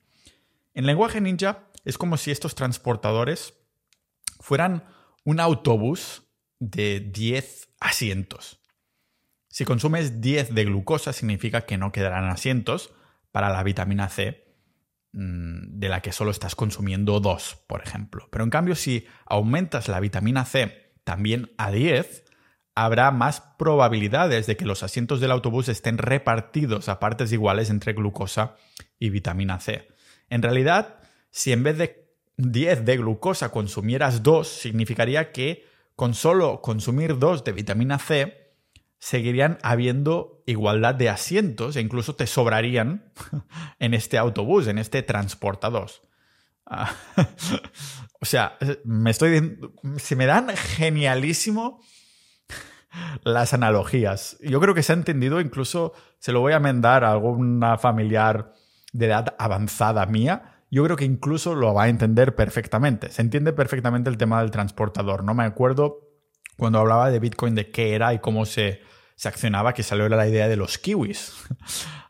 En 0.75 0.87
lenguaje 0.87 1.21
ninja 1.21 1.65
es 1.85 1.99
como 1.99 2.17
si 2.17 2.31
estos 2.31 2.55
transportadores 2.55 3.55
fueran 4.41 4.85
un 5.25 5.41
autobús 5.41 6.23
de 6.59 7.01
10 7.01 7.69
asientos. 7.81 8.61
Si 9.49 9.65
consumes 9.65 10.21
10 10.21 10.55
de 10.55 10.65
glucosa 10.65 11.13
significa 11.13 11.63
que 11.63 11.79
no 11.79 11.91
quedarán 11.91 12.29
asientos 12.29 12.93
para 13.33 13.51
la 13.51 13.63
vitamina 13.63 14.09
C 14.09 14.48
de 15.13 15.89
la 15.89 16.01
que 16.01 16.13
solo 16.13 16.31
estás 16.31 16.55
consumiendo 16.55 17.21
dos, 17.21 17.57
por 17.67 17.83
ejemplo. 17.83 18.29
Pero 18.31 18.45
en 18.45 18.51
cambio, 18.51 18.75
si 18.75 19.07
aumentas 19.27 19.89
la 19.89 20.01
vitamina 20.01 20.45
C 20.45 20.93
también 21.05 21.51
a 21.57 21.71
10, 21.71 22.25
habrá 22.75 23.11
más 23.11 23.41
probabilidades 23.59 24.47
de 24.47 24.57
que 24.57 24.65
los 24.65 24.83
asientos 24.83 25.21
del 25.21 25.33
autobús 25.33 25.69
estén 25.69 25.99
repartidos 25.99 26.89
a 26.89 27.01
partes 27.01 27.33
iguales 27.33 27.71
entre 27.71 27.93
glucosa 27.93 28.55
y 28.99 29.11
vitamina 29.11 29.59
C. 29.61 29.89
En 30.29 30.43
realidad, 30.43 31.01
si 31.31 31.53
en 31.53 31.63
vez 31.63 31.79
de 31.79 32.09
10 32.37 32.85
de 32.85 32.99
glucosa 32.99 33.51
consumieras 33.51 34.23
2, 34.23 34.47
significaría 34.47 35.33
que 35.33 35.67
con 35.97 36.15
solo 36.15 36.63
consumir 36.63 37.19
2 37.19 37.43
de 37.43 37.53
vitamina 37.53 37.99
C, 37.99 38.48
seguirían 38.99 39.59
habiendo 39.63 40.43
igualdad 40.47 40.95
de 40.95 41.09
asientos 41.09 41.77
e 41.77 41.81
incluso 41.81 42.15
te 42.15 42.27
sobrarían 42.27 43.13
en 43.79 43.95
este 43.95 44.19
autobús, 44.19 44.67
en 44.67 44.79
este 44.79 45.03
transportador. 45.03 45.91
Ah, 46.67 46.95
o 48.21 48.25
sea, 48.25 48.59
me 48.85 49.11
estoy 49.11 49.59
se 49.97 50.17
me 50.17 50.27
dan 50.27 50.49
genialísimo 50.49 51.81
las 53.23 53.55
analogías. 53.55 54.37
Yo 54.41 54.61
creo 54.61 54.75
que 54.75 54.83
se 54.83 54.93
ha 54.93 54.97
entendido, 54.97 55.41
incluso 55.41 55.93
se 56.19 56.33
lo 56.33 56.41
voy 56.41 56.53
a 56.53 56.61
mandar 56.61 57.05
a 57.05 57.13
alguna 57.13 57.79
familiar 57.79 58.55
de 58.93 59.07
edad 59.07 59.35
avanzada 59.39 60.07
mía. 60.07 60.65
Yo 60.71 60.85
creo 60.85 60.97
que 60.97 61.05
incluso 61.05 61.55
lo 61.55 61.73
va 61.73 61.85
a 61.85 61.89
entender 61.89 62.35
perfectamente. 62.35 63.11
Se 63.11 63.23
entiende 63.23 63.53
perfectamente 63.53 64.11
el 64.11 64.19
tema 64.19 64.41
del 64.41 64.51
transportador. 64.51 65.25
No 65.25 65.35
me 65.35 65.45
acuerdo 65.45 66.08
cuando 66.59 66.81
hablaba 66.81 67.11
de 67.11 67.21
Bitcoin 67.21 67.55
de 67.55 67.71
qué 67.71 67.95
era 67.95 68.13
y 68.13 68.19
cómo 68.19 68.45
se, 68.45 68.83
se 69.15 69.29
accionaba 69.29 69.73
que 69.73 69.83
salió 69.83 70.09
la 70.09 70.29
idea 70.29 70.49
de 70.49 70.57
los 70.57 70.79
kiwis. 70.79 71.33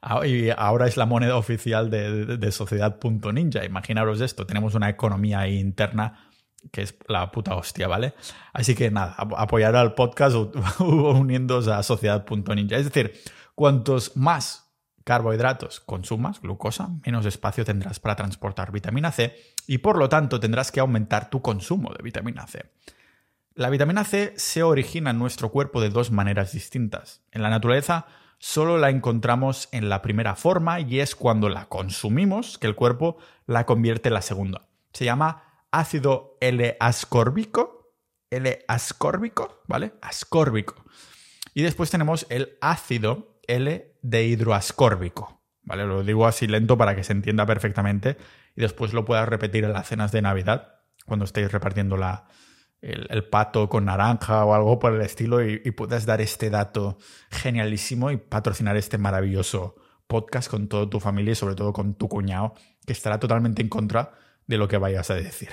Ah, 0.01 0.25
y 0.25 0.49
ahora 0.57 0.87
es 0.87 0.97
la 0.97 1.07
moneda 1.07 1.37
oficial 1.37 1.91
de, 1.91 2.39
de, 2.39 2.53
Sociedad.ninja. 2.53 3.65
Imaginaros 3.65 4.21
esto, 4.21 4.47
tenemos 4.47 4.77
una 4.77 4.89
economía 4.89 5.49
interna 5.49 6.31
que 6.71 6.83
es 6.83 6.95
la 7.09 7.33
puta 7.33 7.57
hostia, 7.57 7.89
¿vale? 7.89 8.15
Así 8.53 8.77
que 8.77 8.93
nada, 8.93 9.17
apoyar 9.19 9.75
al 9.75 9.95
podcast 9.95 10.37
uniéndose 10.79 11.73
a 11.73 11.83
Sociedad.ninja. 11.83 12.77
Es 12.77 12.85
decir, 12.85 13.13
cuantos 13.57 14.17
más 14.17 14.69
carbohidratos 15.03 15.81
consumas, 15.81 16.41
glucosa, 16.41 16.91
menos 17.05 17.27
espacio 17.27 17.65
tendrás 17.65 17.99
para 17.99 18.15
transportar 18.15 18.71
vitamina 18.71 19.11
C 19.11 19.35
y 19.67 19.79
por 19.79 19.99
lo 19.99 20.09
tanto 20.09 20.39
tendrás 20.39 20.71
que 20.71 20.79
aumentar 20.81 21.29
tu 21.29 21.43
consumo 21.43 21.93
de 21.93 22.05
vitamina 22.05 22.47
C. 22.47 22.71
La 23.59 23.71
vitamina 23.71 24.05
C 24.05 24.35
se 24.37 24.63
origina 24.63 25.11
en 25.11 25.19
nuestro 25.19 25.51
cuerpo 25.51 25.81
de 25.81 25.91
dos 25.91 26.13
maneras 26.13 26.53
distintas. 26.53 27.23
En 27.33 27.43
la 27.43 27.51
naturaleza 27.51 28.07
solo 28.39 28.79
la 28.79 28.89
encontramos 28.89 29.69
en 29.73 29.89
la 29.89 30.01
primera 30.01 30.37
forma 30.37 30.79
y 30.79 31.01
es 31.01 31.17
cuando 31.17 31.49
la 31.49 31.67
consumimos 31.67 32.57
que 32.57 32.69
el 32.69 32.77
cuerpo 32.77 33.17
la 33.47 33.67
convierte 33.67 34.11
en 34.11 34.15
la 34.15 34.23
segunda. 34.23 34.69
Se 34.93 35.07
llama 35.07 35.43
ácido 35.73 36.37
L-ascórbico, 36.41 37.97
L-ascórbico, 38.31 39.61
¿vale? 39.67 39.95
Ascórbico. 40.03 40.77
Y 41.53 41.63
después 41.63 41.91
tenemos 41.91 42.29
el 42.31 42.59
ácido 42.61 43.41
L-dehidroascórbico, 43.49 45.43
¿vale? 45.63 45.85
Lo 45.85 46.05
digo 46.05 46.29
así 46.29 46.47
lento 46.47 46.79
para 46.79 46.95
que 46.95 47.03
se 47.03 47.13
entienda 47.13 47.45
perfectamente 47.45 48.19
y 48.55 48.61
después 48.61 48.93
lo 48.93 49.05
puedas 49.05 49.29
repetir 49.29 49.65
en 49.65 49.73
las 49.73 49.89
cenas 49.89 50.13
de 50.13 50.23
Navidad 50.23 50.77
cuando 51.07 51.25
estéis 51.25 51.51
repartiendo 51.51 51.97
la, 51.97 52.29
el, 52.81 53.25
pato 53.29 53.69
con 53.69 53.87
naranja 53.87 54.45
o 54.45 54.55
algo 54.55 54.79
por 54.79 54.95
el 54.95 55.01
estilo 55.01 55.45
y, 55.45 55.71
puedas 55.73 56.07
dar 56.07 56.21
este 56.21 56.51
dato 56.51 56.99
genialísimo 57.31 58.11
y 58.11 58.17
patrocinar 58.17 58.77
este 58.77 58.99
maravilloso 58.99 59.77
podcast 60.07 60.51
con 60.51 60.69
toda 60.69 60.89
tu 60.89 61.01
familia 61.01 61.33
y 61.33 61.37
sobre 61.37 61.55
todo 61.55 61.73
con 61.73 61.95
tu 61.95 62.09
cuñado, 62.09 62.55
que 62.87 62.93
estará 62.93 63.19
totalmente 63.19 63.63
en 63.63 63.69
contra 63.69 64.13
de 64.47 64.57
lo 64.57 64.69
que 64.69 64.79
vayas 64.79 65.11
a 65.11 65.15
decir. 65.15 65.51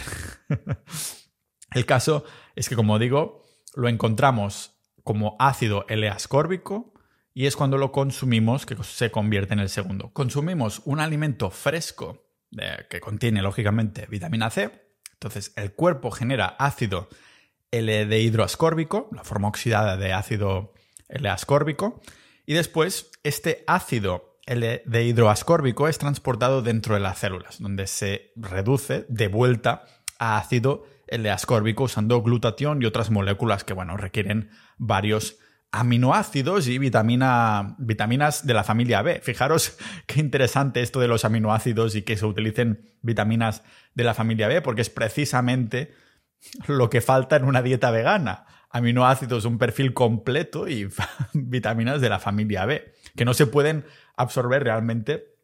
el 1.73 1.85
caso 1.85 2.23
es 2.55 2.69
que, 2.69 2.75
como 2.75 2.99
digo, 2.99 3.43
lo 3.75 3.89
encontramos 3.89 4.79
como 5.03 5.35
ácido 5.39 5.85
L-ascórbico 5.89 6.93
y 7.33 7.47
es 7.47 7.57
cuando 7.57 7.77
lo 7.77 7.91
consumimos 7.91 8.65
que 8.65 8.81
se 8.83 9.11
convierte 9.11 9.53
en 9.53 9.59
el 9.59 9.69
segundo. 9.69 10.13
Consumimos 10.13 10.81
un 10.85 11.01
alimento 11.01 11.49
fresco 11.49 12.29
que 12.89 13.01
contiene, 13.01 13.41
lógicamente, 13.41 14.07
vitamina 14.09 14.49
C 14.49 14.84
entonces, 15.15 15.53
el 15.55 15.73
cuerpo 15.73 16.11
genera 16.11 16.55
ácido 16.59 17.09
L-dehidroascórbico, 17.71 19.09
la 19.11 19.23
forma 19.23 19.47
oxidada 19.47 19.97
de 19.97 20.13
ácido 20.13 20.73
L-ascórbico, 21.09 22.01
y 22.45 22.53
después 22.53 23.11
este 23.23 23.63
ácido 23.65 24.37
L-dehidroascórbico 24.45 25.87
es 25.87 25.97
transportado 25.97 26.61
dentro 26.61 26.93
de 26.93 26.99
las 26.99 27.19
células, 27.19 27.59
donde 27.59 27.87
se 27.87 28.31
reduce 28.35 29.05
de 29.09 29.27
vuelta 29.27 29.85
a 30.19 30.37
ácido 30.37 30.85
L-ascórbico 31.07 31.83
usando 31.83 32.21
glutatión 32.21 32.81
y 32.81 32.85
otras 32.85 33.09
moléculas 33.09 33.63
que, 33.63 33.73
bueno, 33.73 33.97
requieren 33.97 34.49
varios 34.77 35.37
aminoácidos 35.75 36.69
y 36.69 36.77
vitamina, 36.77 37.75
vitaminas 37.77 38.47
de 38.47 38.53
la 38.53 38.63
familia 38.63 39.01
B. 39.01 39.19
Fijaros 39.21 39.77
qué 40.07 40.21
interesante 40.21 40.81
esto 40.81 41.01
de 41.01 41.09
los 41.09 41.25
aminoácidos 41.25 41.95
y 41.95 42.03
que 42.03 42.15
se 42.15 42.25
utilicen 42.25 42.89
vitaminas 43.01 43.61
de 43.93 44.05
la 44.05 44.13
familia 44.13 44.47
B, 44.47 44.61
porque 44.61 44.81
es 44.81 44.89
precisamente 44.89 45.93
lo 46.67 46.89
que 46.89 47.01
falta 47.01 47.35
en 47.35 47.43
una 47.43 47.61
dieta 47.61 47.91
vegana. 47.91 48.45
Aminoácidos, 48.69 49.43
un 49.43 49.57
perfil 49.57 49.93
completo 49.93 50.69
y 50.69 50.87
vitaminas 51.33 51.99
de 51.99 52.09
la 52.09 52.19
familia 52.19 52.65
B, 52.65 52.93
que 53.17 53.25
no 53.25 53.33
se 53.33 53.45
pueden 53.45 53.85
absorber 54.15 54.63
realmente 54.63 55.35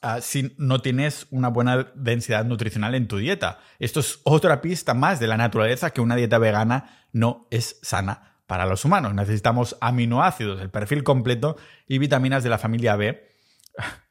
ah, 0.00 0.22
si 0.22 0.54
no 0.56 0.80
tienes 0.80 1.26
una 1.30 1.48
buena 1.48 1.92
densidad 1.94 2.46
nutricional 2.46 2.94
en 2.94 3.08
tu 3.08 3.18
dieta. 3.18 3.58
Esto 3.78 4.00
es 4.00 4.20
otra 4.24 4.62
pista 4.62 4.94
más 4.94 5.20
de 5.20 5.26
la 5.26 5.36
naturaleza 5.36 5.90
que 5.90 6.00
una 6.00 6.16
dieta 6.16 6.38
vegana 6.38 7.06
no 7.12 7.46
es 7.50 7.78
sana 7.82 8.35
para 8.46 8.66
los 8.66 8.84
humanos. 8.84 9.14
Necesitamos 9.14 9.76
aminoácidos, 9.80 10.60
el 10.60 10.70
perfil 10.70 11.02
completo 11.02 11.56
y 11.86 11.98
vitaminas 11.98 12.42
de 12.44 12.50
la 12.50 12.58
familia 12.58 12.96
B 12.96 13.28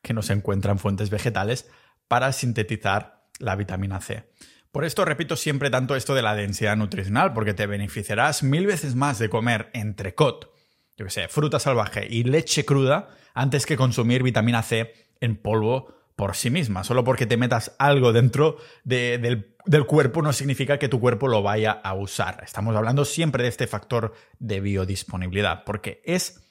que 0.02 0.13
no 0.13 0.21
se 0.21 0.34
encuentran 0.34 0.76
en 0.76 0.80
fuentes 0.80 1.10
vegetales 1.10 1.69
para 2.08 2.32
sintetizar 2.32 3.26
la 3.39 3.56
vitamina 3.56 4.00
C. 4.02 4.30
Por 4.71 4.86
esto 4.86 5.06
repito 5.06 5.36
siempre 5.36 5.69
tanto 5.69 5.95
esto 5.95 6.13
de 6.15 6.21
la 6.21 6.36
densidad 6.36 6.76
nutricional, 6.76 7.34
porque 7.34 7.54
te 7.54 7.65
beneficiarás 7.65 8.43
mil 8.43 8.67
veces 8.67 8.95
más 8.95 9.19
de 9.19 9.30
comer 9.30 9.69
entrecot, 9.74 10.52
yo 10.98 11.06
que 11.06 11.12
sé, 11.12 11.28
fruta 11.28 11.60
salvaje 11.60 12.06
y 12.10 12.24
leche 12.24 12.65
cruda 12.65 13.10
antes 13.34 13.65
que 13.65 13.78
consumir 13.78 14.21
vitamina 14.21 14.62
C 14.63 14.93
en 15.21 15.38
polvo 15.38 15.95
por 16.15 16.36
sí 16.36 16.49
misma. 16.49 16.84
Solo 16.84 17.04
porque 17.04 17.25
te 17.25 17.38
metas 17.38 17.75
algo 17.78 18.13
dentro 18.13 18.58
del, 18.84 19.56
del, 19.65 19.86
cuerpo 19.86 20.21
no 20.21 20.34
significa 20.34 20.80
que 20.80 20.89
tu 20.89 20.99
cuerpo 20.99 21.28
lo 21.28 21.41
vaya 21.41 21.71
a 21.71 21.93
usar. 21.93 22.41
Estamos 22.43 22.75
hablando 22.75 23.06
siempre 23.06 23.43
de 23.43 23.49
este 23.49 23.67
factor 23.67 24.13
de 24.39 24.62
biodisponibilidad, 24.62 25.63
porque 25.65 26.01
es 26.06 26.41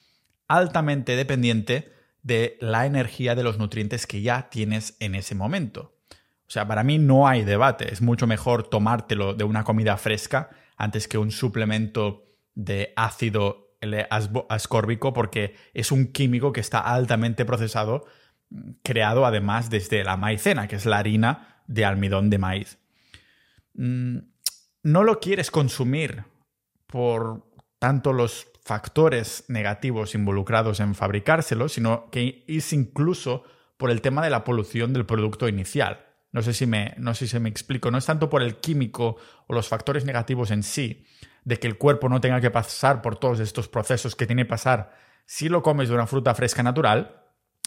altamente 0.47 1.15
dependiente 1.15 1.91
de 2.21 2.57
la 2.59 2.85
energía 2.85 3.35
de 3.35 3.43
los 3.43 3.57
nutrientes 3.57 4.07
que 4.07 4.21
ya 4.21 4.49
tienes 4.49 4.97
en 4.99 5.15
ese 5.15 5.35
momento. 5.35 5.95
O 6.47 6.51
sea, 6.51 6.67
para 6.67 6.83
mí 6.83 6.99
no 6.99 7.27
hay 7.27 7.43
debate. 7.43 7.91
Es 7.91 8.01
mucho 8.01 8.27
mejor 8.27 8.67
tomártelo 8.67 9.33
de 9.33 9.43
una 9.43 9.63
comida 9.63 9.97
fresca 9.97 10.49
antes 10.77 11.07
que 11.07 11.17
un 11.17 11.31
suplemento 11.31 12.23
de 12.53 12.93
ácido 12.95 13.65
ascórbico 14.49 15.13
porque 15.13 15.55
es 15.73 15.91
un 15.91 16.11
químico 16.11 16.51
que 16.51 16.61
está 16.61 16.79
altamente 16.79 17.45
procesado 17.45 18.05
creado 18.83 19.25
además 19.25 19.69
desde 19.69 20.03
la 20.03 20.17
maicena, 20.17 20.67
que 20.67 20.75
es 20.75 20.85
la 20.85 20.97
harina 20.97 21.61
de 21.67 21.85
almidón 21.85 22.29
de 22.29 22.37
maíz. 22.37 22.77
Mm, 23.73 24.19
no 24.83 25.03
lo 25.03 25.19
quieres 25.19 25.51
consumir 25.51 26.25
por 26.87 27.51
tanto 27.79 28.13
los 28.13 28.47
factores 28.63 29.45
negativos 29.47 30.15
involucrados 30.15 30.79
en 30.79 30.95
fabricárselo, 30.95 31.69
sino 31.69 32.09
que 32.09 32.43
es 32.47 32.73
incluso 32.73 33.43
por 33.77 33.91
el 33.91 34.01
tema 34.01 34.23
de 34.23 34.29
la 34.29 34.43
polución 34.43 34.93
del 34.93 35.05
producto 35.05 35.47
inicial. 35.47 36.05
No 36.31 36.41
sé 36.41 36.53
si 36.53 36.65
me, 36.65 36.93
no 36.97 37.13
sé 37.13 37.27
si 37.27 37.39
me 37.39 37.49
explico. 37.49 37.91
No 37.91 37.97
es 37.97 38.05
tanto 38.05 38.29
por 38.29 38.41
el 38.41 38.57
químico 38.57 39.17
o 39.47 39.53
los 39.53 39.67
factores 39.67 40.05
negativos 40.05 40.51
en 40.51 40.63
sí, 40.63 41.05
de 41.43 41.57
que 41.57 41.67
el 41.67 41.77
cuerpo 41.77 42.09
no 42.09 42.21
tenga 42.21 42.41
que 42.41 42.51
pasar 42.51 43.01
por 43.01 43.17
todos 43.17 43.39
estos 43.39 43.67
procesos 43.67 44.15
que 44.15 44.25
tiene 44.25 44.43
que 44.43 44.49
pasar 44.49 44.91
si 45.25 45.49
lo 45.49 45.63
comes 45.63 45.89
de 45.89 45.95
una 45.95 46.07
fruta 46.07 46.35
fresca 46.35 46.63
natural, 46.63 47.23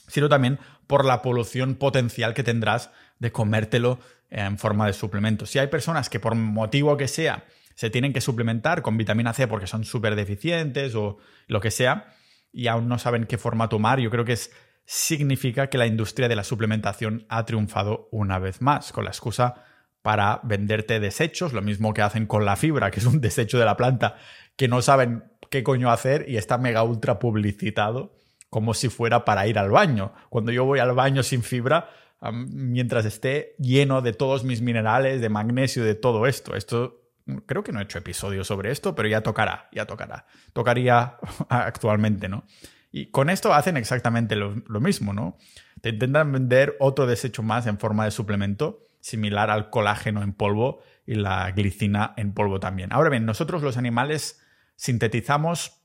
sino 0.08 0.28
también 0.28 0.58
por 0.86 1.04
la 1.04 1.22
polución 1.22 1.76
potencial 1.76 2.34
que 2.34 2.42
tendrás 2.42 2.90
de 3.18 3.32
comértelo 3.32 4.00
en 4.30 4.58
forma 4.58 4.86
de 4.86 4.92
suplemento. 4.92 5.46
Si 5.46 5.58
hay 5.58 5.68
personas 5.68 6.10
que 6.10 6.20
por 6.20 6.34
motivo 6.34 6.96
que 6.96 7.08
sea 7.08 7.44
se 7.74 7.90
tienen 7.90 8.12
que 8.12 8.20
suplementar 8.20 8.82
con 8.82 8.96
vitamina 8.96 9.32
C 9.32 9.46
porque 9.46 9.68
son 9.68 9.84
súper 9.84 10.16
deficientes 10.16 10.96
o 10.96 11.18
lo 11.46 11.60
que 11.60 11.70
sea, 11.70 12.12
y 12.52 12.66
aún 12.66 12.88
no 12.88 12.98
saben 12.98 13.24
qué 13.24 13.38
forma 13.38 13.68
tomar, 13.68 14.00
yo 14.00 14.10
creo 14.10 14.24
que 14.24 14.36
significa 14.84 15.68
que 15.68 15.78
la 15.78 15.86
industria 15.86 16.28
de 16.28 16.34
la 16.34 16.44
suplementación 16.44 17.24
ha 17.28 17.44
triunfado 17.44 18.08
una 18.10 18.38
vez 18.38 18.62
más, 18.62 18.90
con 18.90 19.04
la 19.04 19.10
excusa 19.10 19.62
para 20.02 20.40
venderte 20.42 20.98
desechos, 20.98 21.52
lo 21.52 21.62
mismo 21.62 21.92
que 21.94 22.02
hacen 22.02 22.26
con 22.26 22.44
la 22.44 22.56
fibra, 22.56 22.90
que 22.90 23.00
es 23.00 23.06
un 23.06 23.20
desecho 23.20 23.58
de 23.58 23.64
la 23.64 23.76
planta, 23.76 24.16
que 24.56 24.66
no 24.66 24.82
saben 24.82 25.24
qué 25.50 25.62
coño 25.62 25.90
hacer 25.90 26.24
y 26.28 26.36
está 26.36 26.58
mega 26.58 26.82
ultra 26.82 27.18
publicitado 27.18 28.14
como 28.50 28.74
si 28.74 28.88
fuera 28.88 29.24
para 29.24 29.46
ir 29.46 29.58
al 29.58 29.70
baño. 29.70 30.12
Cuando 30.30 30.52
yo 30.52 30.64
voy 30.64 30.78
al 30.78 30.94
baño 30.94 31.22
sin 31.22 31.42
fibra, 31.42 31.90
mientras 32.32 33.04
esté 33.04 33.54
lleno 33.58 34.02
de 34.02 34.12
todos 34.12 34.44
mis 34.44 34.60
minerales, 34.60 35.20
de 35.20 35.28
magnesio, 35.28 35.84
de 35.84 35.94
todo 35.94 36.26
esto. 36.26 36.56
Esto 36.56 37.02
creo 37.46 37.62
que 37.62 37.72
no 37.72 37.80
he 37.80 37.84
hecho 37.84 37.98
episodio 37.98 38.44
sobre 38.44 38.70
esto, 38.70 38.94
pero 38.94 39.08
ya 39.08 39.22
tocará, 39.22 39.68
ya 39.72 39.86
tocará. 39.86 40.26
Tocaría 40.52 41.16
actualmente, 41.48 42.28
¿no? 42.28 42.44
Y 42.90 43.10
con 43.10 43.28
esto 43.28 43.52
hacen 43.52 43.76
exactamente 43.76 44.34
lo, 44.34 44.54
lo, 44.66 44.80
mismo, 44.80 45.12
¿no? 45.12 45.36
Te 45.82 45.90
intentan 45.90 46.32
vender 46.32 46.76
otro 46.80 47.06
desecho 47.06 47.42
más 47.42 47.66
en 47.66 47.78
forma 47.78 48.06
de 48.06 48.10
suplemento, 48.10 48.86
similar 49.00 49.50
al 49.50 49.68
colágeno 49.68 50.22
en 50.22 50.32
polvo 50.32 50.80
y 51.06 51.14
la 51.14 51.50
glicina 51.52 52.14
en 52.16 52.32
polvo 52.32 52.60
también. 52.60 52.92
Ahora 52.92 53.10
bien, 53.10 53.26
nosotros 53.26 53.62
los 53.62 53.76
animales 53.76 54.42
sintetizamos 54.76 55.82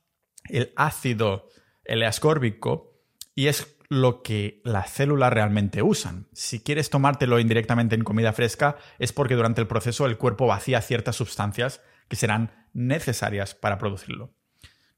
el 0.49 0.71
ácido 0.75 1.49
el 1.85 2.03
ascórbico 2.03 2.93
y 3.35 3.47
es 3.47 3.77
lo 3.89 4.23
que 4.23 4.61
las 4.63 4.89
células 4.89 5.31
realmente 5.31 5.81
usan. 5.81 6.27
Si 6.33 6.61
quieres 6.61 6.89
tomártelo 6.89 7.39
indirectamente 7.39 7.95
en 7.95 8.03
comida 8.03 8.33
fresca 8.33 8.77
es 8.99 9.13
porque 9.13 9.35
durante 9.35 9.61
el 9.61 9.67
proceso 9.67 10.05
el 10.05 10.17
cuerpo 10.17 10.47
vacía 10.47 10.81
ciertas 10.81 11.15
sustancias 11.15 11.81
que 12.07 12.15
serán 12.15 12.51
necesarias 12.73 13.53
para 13.55 13.77
producirlo. 13.77 14.33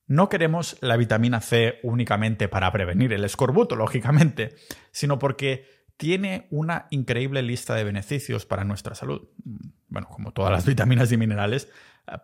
No 0.08 0.30
queremos 0.30 0.78
la 0.82 0.98
vitamina 0.98 1.42
C 1.42 1.80
únicamente 1.84 2.48
para 2.48 2.72
prevenir 2.72 3.12
el 3.12 3.24
escorbuto, 3.24 3.76
lógicamente, 3.76 4.56
sino 4.92 5.20
porque 5.20 5.66
tiene 5.98 6.48
una 6.52 6.88
increíble 6.90 7.42
lista 7.42 7.74
de 7.74 7.84
beneficios 7.84 8.46
para 8.46 8.64
nuestra 8.64 8.96
salud. 8.96 9.28
Bueno, 9.88 10.08
como 10.10 10.32
todas 10.32 10.52
las 10.52 10.66
vitaminas 10.66 11.12
y 11.12 11.18
minerales, 11.18 11.70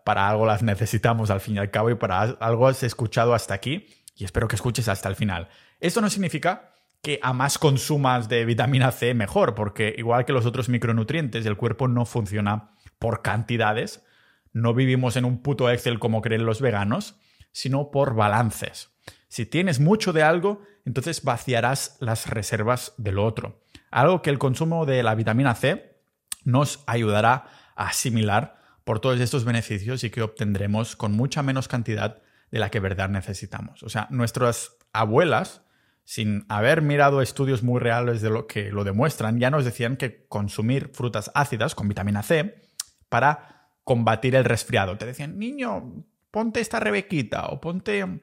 para 0.04 0.28
algo 0.28 0.46
las 0.46 0.62
necesitamos 0.62 1.30
al 1.30 1.40
fin 1.40 1.56
y 1.56 1.58
al 1.58 1.70
cabo 1.70 1.90
y 1.90 1.96
para 1.96 2.20
algo 2.20 2.68
has 2.68 2.82
escuchado 2.82 3.34
hasta 3.34 3.54
aquí 3.54 3.86
Y 4.14 4.24
espero 4.24 4.48
que 4.48 4.56
escuches 4.56 4.88
hasta 4.88 5.08
el 5.08 5.16
final. 5.16 5.48
Esto 5.80 6.00
no 6.00 6.10
significa 6.10 6.72
que 7.02 7.18
a 7.22 7.32
más 7.32 7.58
consumas 7.58 8.28
de 8.28 8.44
vitamina 8.44 8.92
C 8.92 9.12
mejor, 9.14 9.54
porque 9.54 9.94
igual 9.98 10.24
que 10.24 10.32
los 10.32 10.46
otros 10.46 10.68
micronutrientes, 10.68 11.44
el 11.46 11.56
cuerpo 11.56 11.88
no 11.88 12.04
funciona 12.04 12.70
por 12.98 13.22
cantidades. 13.22 14.04
No 14.52 14.72
vivimos 14.74 15.16
en 15.16 15.24
un 15.24 15.42
puto 15.42 15.68
Excel 15.68 15.98
como 15.98 16.22
creen 16.22 16.46
los 16.46 16.60
veganos, 16.60 17.16
sino 17.50 17.90
por 17.90 18.14
balances. 18.14 18.90
Si 19.28 19.46
tienes 19.46 19.80
mucho 19.80 20.12
de 20.12 20.22
algo, 20.22 20.62
entonces 20.84 21.24
vaciarás 21.24 21.96
las 22.00 22.28
reservas 22.28 22.94
del 22.98 23.18
otro. 23.18 23.64
Algo 23.90 24.22
que 24.22 24.30
el 24.30 24.38
consumo 24.38 24.86
de 24.86 25.02
la 25.02 25.14
vitamina 25.14 25.54
C 25.54 25.96
nos 26.44 26.84
ayudará 26.86 27.46
a 27.74 27.88
asimilar 27.88 28.60
por 28.84 29.00
todos 29.00 29.20
estos 29.20 29.44
beneficios 29.44 30.04
y 30.04 30.10
que 30.10 30.22
obtendremos 30.22 30.96
con 30.96 31.12
mucha 31.12 31.42
menos 31.42 31.66
cantidad 31.66 32.22
de 32.52 32.60
la 32.60 32.70
que 32.70 32.78
verdad 32.78 33.08
necesitamos. 33.08 33.82
O 33.82 33.88
sea, 33.88 34.06
nuestras 34.10 34.76
abuelas, 34.92 35.62
sin 36.04 36.44
haber 36.48 36.82
mirado 36.82 37.22
estudios 37.22 37.62
muy 37.62 37.80
reales 37.80 38.20
de 38.20 38.30
lo 38.30 38.46
que 38.46 38.70
lo 38.70 38.84
demuestran, 38.84 39.40
ya 39.40 39.50
nos 39.50 39.64
decían 39.64 39.96
que 39.96 40.26
consumir 40.28 40.90
frutas 40.92 41.32
ácidas 41.34 41.74
con 41.74 41.88
vitamina 41.88 42.22
C 42.22 42.62
para 43.08 43.70
combatir 43.84 44.36
el 44.36 44.44
resfriado. 44.44 44.98
Te 44.98 45.06
decían, 45.06 45.38
niño, 45.38 46.04
ponte 46.30 46.60
esta 46.60 46.78
rebequita 46.78 47.46
o 47.46 47.60
ponte 47.60 48.20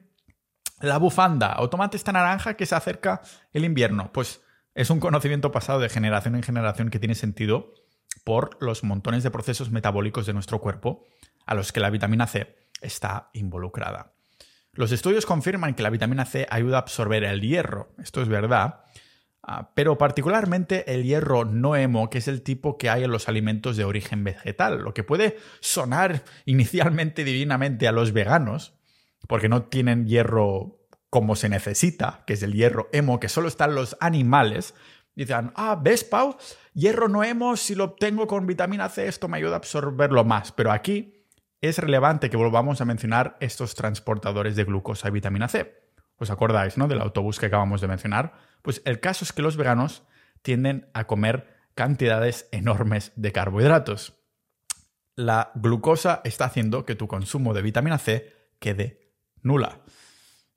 la 0.80 0.98
bufanda 0.98 1.56
o 1.58 1.68
tómate 1.68 1.96
esta 1.96 2.12
naranja 2.12 2.54
que 2.54 2.66
se 2.66 2.76
acerca 2.76 3.20
el 3.52 3.64
invierno. 3.64 4.12
Pues 4.12 4.42
es 4.74 4.90
un 4.90 5.00
conocimiento 5.00 5.50
pasado 5.50 5.80
de 5.80 5.88
generación 5.88 6.36
en 6.36 6.44
generación 6.44 6.88
que 6.90 7.00
tiene 7.00 7.16
sentido 7.16 7.74
por 8.24 8.56
los 8.62 8.84
montones 8.84 9.24
de 9.24 9.30
procesos 9.32 9.70
metabólicos 9.72 10.26
de 10.26 10.34
nuestro 10.34 10.60
cuerpo 10.60 11.04
a 11.46 11.54
los 11.54 11.72
que 11.72 11.80
la 11.80 11.90
vitamina 11.90 12.28
C 12.28 12.56
está 12.80 13.30
involucrada. 13.32 14.12
Los 14.80 14.92
estudios 14.92 15.26
confirman 15.26 15.74
que 15.74 15.82
la 15.82 15.90
vitamina 15.90 16.24
C 16.24 16.46
ayuda 16.48 16.78
a 16.78 16.80
absorber 16.80 17.22
el 17.24 17.42
hierro, 17.42 17.92
esto 18.02 18.22
es 18.22 18.28
verdad, 18.28 18.86
ah, 19.42 19.72
pero 19.74 19.98
particularmente 19.98 20.94
el 20.94 21.04
hierro 21.04 21.44
no 21.44 21.76
hemo, 21.76 22.08
que 22.08 22.16
es 22.16 22.28
el 22.28 22.40
tipo 22.40 22.78
que 22.78 22.88
hay 22.88 23.04
en 23.04 23.10
los 23.10 23.28
alimentos 23.28 23.76
de 23.76 23.84
origen 23.84 24.24
vegetal, 24.24 24.78
lo 24.78 24.94
que 24.94 25.04
puede 25.04 25.36
sonar 25.60 26.24
inicialmente 26.46 27.24
divinamente 27.24 27.88
a 27.88 27.92
los 27.92 28.14
veganos, 28.14 28.72
porque 29.28 29.50
no 29.50 29.64
tienen 29.64 30.06
hierro 30.06 30.78
como 31.10 31.36
se 31.36 31.50
necesita, 31.50 32.24
que 32.26 32.32
es 32.32 32.42
el 32.42 32.54
hierro 32.54 32.88
hemo, 32.90 33.20
que 33.20 33.28
solo 33.28 33.48
están 33.48 33.74
los 33.74 33.98
animales, 34.00 34.72
dicen, 35.14 35.52
ah, 35.56 35.78
¿ves, 35.78 36.04
Pau? 36.04 36.38
Hierro 36.72 37.06
no 37.06 37.22
hemo, 37.22 37.58
si 37.58 37.74
lo 37.74 37.84
obtengo 37.84 38.26
con 38.26 38.46
vitamina 38.46 38.88
C, 38.88 39.08
esto 39.08 39.28
me 39.28 39.36
ayuda 39.36 39.52
a 39.52 39.56
absorberlo 39.56 40.24
más. 40.24 40.52
Pero 40.52 40.72
aquí 40.72 41.19
es 41.60 41.78
relevante 41.78 42.30
que 42.30 42.36
volvamos 42.36 42.80
a 42.80 42.84
mencionar 42.84 43.36
estos 43.40 43.74
transportadores 43.74 44.56
de 44.56 44.64
glucosa 44.64 45.08
y 45.08 45.12
vitamina 45.12 45.48
C. 45.48 45.80
¿Os 46.16 46.30
acordáis, 46.30 46.76
no? 46.76 46.88
Del 46.88 47.00
autobús 47.00 47.38
que 47.38 47.46
acabamos 47.46 47.80
de 47.80 47.88
mencionar. 47.88 48.34
Pues 48.62 48.82
el 48.84 49.00
caso 49.00 49.24
es 49.24 49.32
que 49.32 49.42
los 49.42 49.56
veganos 49.56 50.02
tienden 50.42 50.90
a 50.94 51.06
comer 51.06 51.54
cantidades 51.74 52.48
enormes 52.52 53.12
de 53.16 53.32
carbohidratos. 53.32 54.14
La 55.16 55.50
glucosa 55.54 56.20
está 56.24 56.46
haciendo 56.46 56.84
que 56.84 56.94
tu 56.94 57.08
consumo 57.08 57.54
de 57.54 57.62
vitamina 57.62 57.98
C 57.98 58.32
quede 58.58 59.14
nula. 59.42 59.80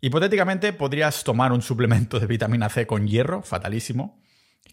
Hipotéticamente 0.01 0.74
podrías 0.74 1.24
tomar 1.24 1.54
un 1.54 1.62
suplemento 1.62 2.20
de 2.20 2.28
vitamina 2.28 2.70
C 2.70 2.86
con 2.86 3.08
hierro, 3.08 3.41
fatalísimo, 3.41 4.22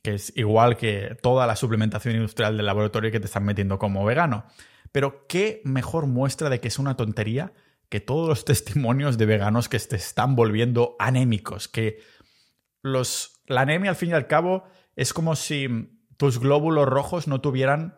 que 0.03 0.15
es 0.15 0.33
igual 0.37 0.77
que 0.77 1.17
toda 1.23 1.47
la 1.47 1.57
suplementación 1.57 2.17
industrial 2.17 2.57
del 2.57 2.67
laboratorio 2.67 3.13
que 3.13 3.21
te 3.21 3.27
están 3.27 3.45
metiendo 3.45 3.79
como 3.79 4.05
vegano. 4.05 4.47
Pero 4.93 5.27
qué 5.27 5.63
mejor 5.65 6.07
muestra 6.07 6.49
de 6.51 6.61
que 6.61 6.69
es 6.69 6.79
una 6.79 6.97
tontería 6.97 7.53
que 7.89 8.01
todos 8.01 8.29
los 8.29 8.45
testimonios 8.47 9.19
de 9.19 9.27
veganos 9.27 9.69
que 9.69 9.79
te 9.79 9.97
están 9.97 10.37
volviendo 10.37 10.97
anémicos, 10.99 11.69
que 11.69 11.99
los, 12.83 13.43
la 13.47 13.63
anemia 13.63 13.91
al 13.91 13.97
fin 13.97 14.11
y 14.11 14.15
al 14.15 14.27
cabo 14.27 14.65
es 14.97 15.13
como 15.13 15.37
si 15.37 15.69
tus 16.17 16.39
glóbulos 16.39 16.87
rojos 16.87 17.29
no 17.29 17.41
tuvieran, 17.41 17.97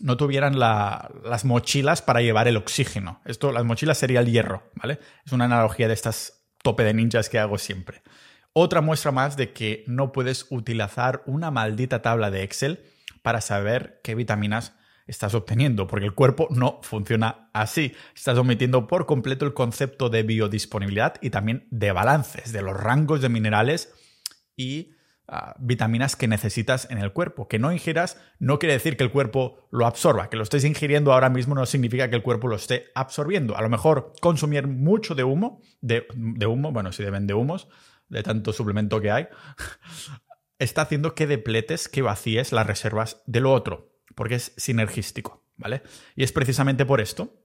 no 0.00 0.16
tuvieran 0.16 0.58
las 0.58 1.44
mochilas 1.44 2.02
para 2.02 2.20
llevar 2.20 2.48
el 2.48 2.56
oxígeno. 2.56 3.20
Esto, 3.24 3.52
las 3.52 3.64
mochilas 3.64 3.98
sería 3.98 4.20
el 4.20 4.30
hierro, 4.30 4.62
¿vale? 4.74 4.98
Es 5.24 5.32
una 5.32 5.46
analogía 5.46 5.88
de 5.88 5.94
estas 5.94 6.46
tope 6.62 6.84
de 6.84 6.94
ninjas 6.94 7.28
que 7.28 7.38
hago 7.38 7.58
siempre. 7.58 8.02
Otra 8.52 8.80
muestra 8.80 9.12
más 9.12 9.36
de 9.36 9.52
que 9.52 9.84
no 9.86 10.12
puedes 10.12 10.46
utilizar 10.50 11.22
una 11.26 11.50
maldita 11.50 12.02
tabla 12.02 12.30
de 12.30 12.42
Excel 12.42 12.84
para 13.22 13.40
saber 13.40 14.00
qué 14.02 14.14
vitaminas 14.14 14.74
estás 15.10 15.34
obteniendo, 15.34 15.86
porque 15.86 16.06
el 16.06 16.14
cuerpo 16.14 16.46
no 16.50 16.80
funciona 16.82 17.50
así. 17.52 17.94
Estás 18.14 18.38
omitiendo 18.38 18.86
por 18.86 19.06
completo 19.06 19.44
el 19.44 19.54
concepto 19.54 20.08
de 20.08 20.22
biodisponibilidad 20.22 21.16
y 21.20 21.30
también 21.30 21.66
de 21.70 21.92
balances, 21.92 22.52
de 22.52 22.62
los 22.62 22.76
rangos 22.76 23.20
de 23.20 23.28
minerales 23.28 23.92
y 24.56 24.92
ah, 25.26 25.54
vitaminas 25.58 26.14
que 26.14 26.28
necesitas 26.28 26.88
en 26.90 26.98
el 26.98 27.12
cuerpo. 27.12 27.48
Que 27.48 27.58
no 27.58 27.72
ingieras 27.72 28.18
no 28.38 28.58
quiere 28.58 28.74
decir 28.74 28.96
que 28.96 29.04
el 29.04 29.10
cuerpo 29.10 29.68
lo 29.72 29.84
absorba. 29.86 30.30
Que 30.30 30.36
lo 30.36 30.44
estés 30.44 30.64
ingiriendo 30.64 31.12
ahora 31.12 31.28
mismo 31.28 31.54
no 31.54 31.66
significa 31.66 32.08
que 32.08 32.16
el 32.16 32.22
cuerpo 32.22 32.46
lo 32.46 32.56
esté 32.56 32.86
absorbiendo. 32.94 33.56
A 33.56 33.62
lo 33.62 33.68
mejor 33.68 34.12
consumir 34.20 34.68
mucho 34.68 35.16
de 35.16 35.24
humo, 35.24 35.60
de, 35.80 36.06
de 36.14 36.46
humo, 36.46 36.70
bueno, 36.70 36.92
si 36.92 37.02
deben 37.02 37.26
de 37.26 37.34
humos, 37.34 37.68
de 38.08 38.22
tanto 38.22 38.52
suplemento 38.52 39.00
que 39.00 39.10
hay, 39.10 39.28
está 40.60 40.82
haciendo 40.82 41.16
que 41.16 41.26
depletes, 41.26 41.88
que 41.88 42.02
vacíes 42.02 42.52
las 42.52 42.66
reservas 42.66 43.22
de 43.26 43.40
lo 43.40 43.52
otro, 43.52 43.89
porque 44.20 44.34
es 44.34 44.52
sinergístico, 44.58 45.46
¿vale? 45.56 45.80
Y 46.14 46.24
es 46.24 46.30
precisamente 46.30 46.84
por 46.84 47.00
esto 47.00 47.42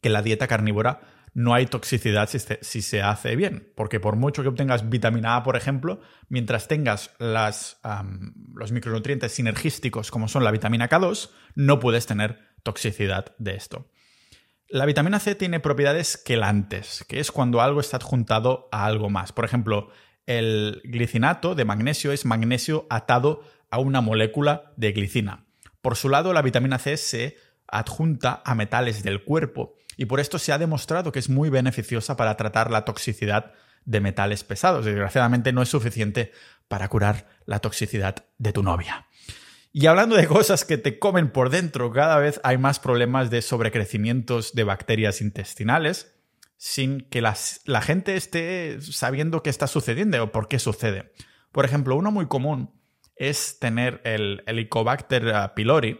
que 0.00 0.08
la 0.08 0.22
dieta 0.22 0.46
carnívora 0.46 1.02
no 1.34 1.52
hay 1.52 1.66
toxicidad 1.66 2.30
si 2.30 2.80
se, 2.80 3.02
hace 3.02 3.36
bien, 3.36 3.70
porque 3.76 4.00
por 4.00 4.16
mucho 4.16 4.42
que 4.42 4.48
obtengas 4.48 4.88
vitamina 4.88 5.36
A, 5.36 5.42
por 5.42 5.56
ejemplo, 5.56 6.00
mientras 6.30 6.68
tengas 6.68 7.10
los 7.18 8.72
micronutrientes 8.72 9.32
sinergísticos 9.32 10.10
como 10.10 10.26
son 10.26 10.42
la 10.42 10.52
vitamina 10.52 10.88
K2, 10.88 11.28
no 11.54 11.80
puedes 11.80 12.06
tener 12.06 12.38
toxicidad 12.62 13.36
de 13.36 13.54
esto. 13.54 13.90
La 14.70 14.86
vitamina 14.86 15.20
C 15.20 15.34
tiene 15.34 15.60
propiedades 15.60 16.16
quelantes, 16.16 17.04
que 17.10 17.20
es 17.20 17.30
cuando 17.30 17.60
algo 17.60 17.80
está 17.80 17.98
adjuntado 17.98 18.70
a 18.72 18.86
algo 18.86 19.10
más. 19.10 19.32
Por 19.32 19.44
ejemplo, 19.44 19.90
el 20.24 20.80
glicinato 20.82 21.54
de 21.54 21.66
magnesio 21.66 22.10
es 22.10 22.24
magnesio 22.24 22.86
atado 22.88 23.42
a 23.70 23.80
una 23.80 24.00
molécula 24.00 24.72
de 24.78 24.92
glicina. 24.92 25.45
Por 25.82 25.96
su 25.96 26.08
lado, 26.08 26.32
la 26.32 26.42
vitamina 26.42 26.78
C 26.78 26.96
se 26.96 27.36
adjunta 27.68 28.42
a 28.44 28.54
metales 28.54 29.02
del 29.02 29.24
cuerpo 29.24 29.74
y 29.96 30.06
por 30.06 30.20
esto 30.20 30.38
se 30.38 30.52
ha 30.52 30.58
demostrado 30.58 31.12
que 31.12 31.18
es 31.18 31.28
muy 31.28 31.50
beneficiosa 31.50 32.16
para 32.16 32.36
tratar 32.36 32.70
la 32.70 32.84
toxicidad 32.84 33.52
de 33.84 34.00
metales 34.00 34.44
pesados. 34.44 34.84
Desgraciadamente 34.84 35.52
no 35.52 35.62
es 35.62 35.68
suficiente 35.68 36.32
para 36.68 36.88
curar 36.88 37.28
la 37.44 37.60
toxicidad 37.60 38.26
de 38.38 38.52
tu 38.52 38.62
novia. 38.62 39.06
Y 39.72 39.86
hablando 39.86 40.16
de 40.16 40.26
cosas 40.26 40.64
que 40.64 40.78
te 40.78 40.98
comen 40.98 41.30
por 41.30 41.50
dentro, 41.50 41.92
cada 41.92 42.18
vez 42.18 42.40
hay 42.42 42.58
más 42.58 42.78
problemas 42.78 43.30
de 43.30 43.42
sobrecrecimientos 43.42 44.54
de 44.54 44.64
bacterias 44.64 45.20
intestinales 45.20 46.14
sin 46.56 47.02
que 47.02 47.20
la 47.20 47.34
gente 47.82 48.16
esté 48.16 48.78
sabiendo 48.80 49.42
qué 49.42 49.50
está 49.50 49.66
sucediendo 49.66 50.22
o 50.24 50.32
por 50.32 50.48
qué 50.48 50.58
sucede. 50.58 51.12
Por 51.52 51.66
ejemplo, 51.66 51.94
uno 51.96 52.10
muy 52.10 52.26
común 52.26 52.70
es 53.16 53.58
tener 53.58 54.00
el 54.04 54.42
Helicobacter 54.46 55.52
pylori, 55.54 55.98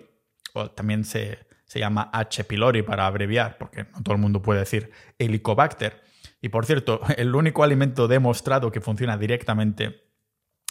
o 0.52 0.70
también 0.70 1.04
se, 1.04 1.38
se 1.64 1.80
llama 1.80 2.10
H. 2.12 2.44
pylori 2.44 2.82
para 2.82 3.06
abreviar, 3.06 3.58
porque 3.58 3.84
no 3.84 4.02
todo 4.02 4.14
el 4.14 4.20
mundo 4.20 4.42
puede 4.42 4.60
decir 4.60 4.90
Helicobacter. 5.18 6.02
Y 6.40 6.48
por 6.48 6.66
cierto, 6.66 7.00
el 7.16 7.34
único 7.34 7.64
alimento 7.64 8.08
demostrado 8.08 8.70
que 8.70 8.80
funciona 8.80 9.16
directamente 9.16 10.04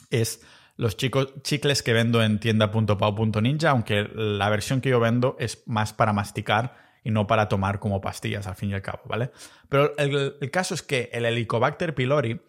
es 0.09 0.45
los 0.77 0.97
chicos, 0.97 1.41
chicles 1.41 1.83
que 1.83 1.93
vendo 1.93 2.21
en 2.21 2.39
tienda.pau.ninja, 2.39 3.69
aunque 3.69 4.09
la 4.13 4.49
versión 4.49 4.81
que 4.81 4.89
yo 4.89 4.99
vendo 4.99 5.35
es 5.39 5.63
más 5.67 5.93
para 5.93 6.13
masticar 6.13 6.75
y 7.03 7.11
no 7.11 7.27
para 7.27 7.47
tomar 7.47 7.79
como 7.79 8.01
pastillas, 8.01 8.47
al 8.47 8.55
fin 8.55 8.71
y 8.71 8.73
al 8.73 8.81
cabo, 8.81 9.01
¿vale? 9.05 9.31
Pero 9.69 9.95
el, 9.97 10.51
caso 10.51 10.73
es 10.73 10.81
que 10.81 11.09
el 11.13 11.25
Helicobacter 11.25 11.93
pylori 11.93 12.41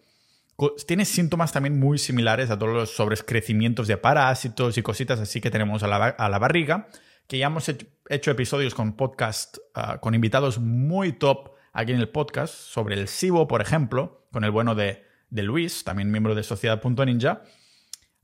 tiene 0.87 1.05
síntomas 1.05 1.51
también 1.51 1.79
muy 1.79 1.97
similares 1.97 2.49
a 2.49 2.57
todos 2.57 2.73
los 2.73 2.95
sobrecrecimientos 2.95 3.87
de 3.87 3.97
parásitos 3.97 4.77
y 4.77 4.81
cositas 4.81 5.19
así 5.19 5.39
que 5.39 5.51
tenemos 5.51 5.83
a 5.83 5.87
la, 5.87 6.39
barriga, 6.39 6.87
que 7.27 7.37
ya 7.37 7.47
hemos 7.47 7.69
hecho, 7.69 8.31
episodios 8.31 8.73
con 8.73 8.93
podcast, 8.93 9.57
ah, 9.75 9.99
con 9.99 10.15
invitados 10.15 10.59
muy 10.59 11.13
top 11.13 11.51
aquí 11.73 11.91
en 11.91 11.99
el 11.99 12.09
podcast, 12.09 12.53
sobre 12.53 12.95
el 12.95 13.07
SIBO, 13.07 13.47
por 13.47 13.61
ejemplo, 13.61 14.27
con 14.31 14.43
el 14.43 14.51
bueno 14.51 14.73
de, 14.73 15.03
de 15.29 15.43
Luis, 15.43 15.83
también 15.83 16.11
miembro 16.11 16.33
de 16.33 16.43
Sociedad.ninja, 16.43 17.43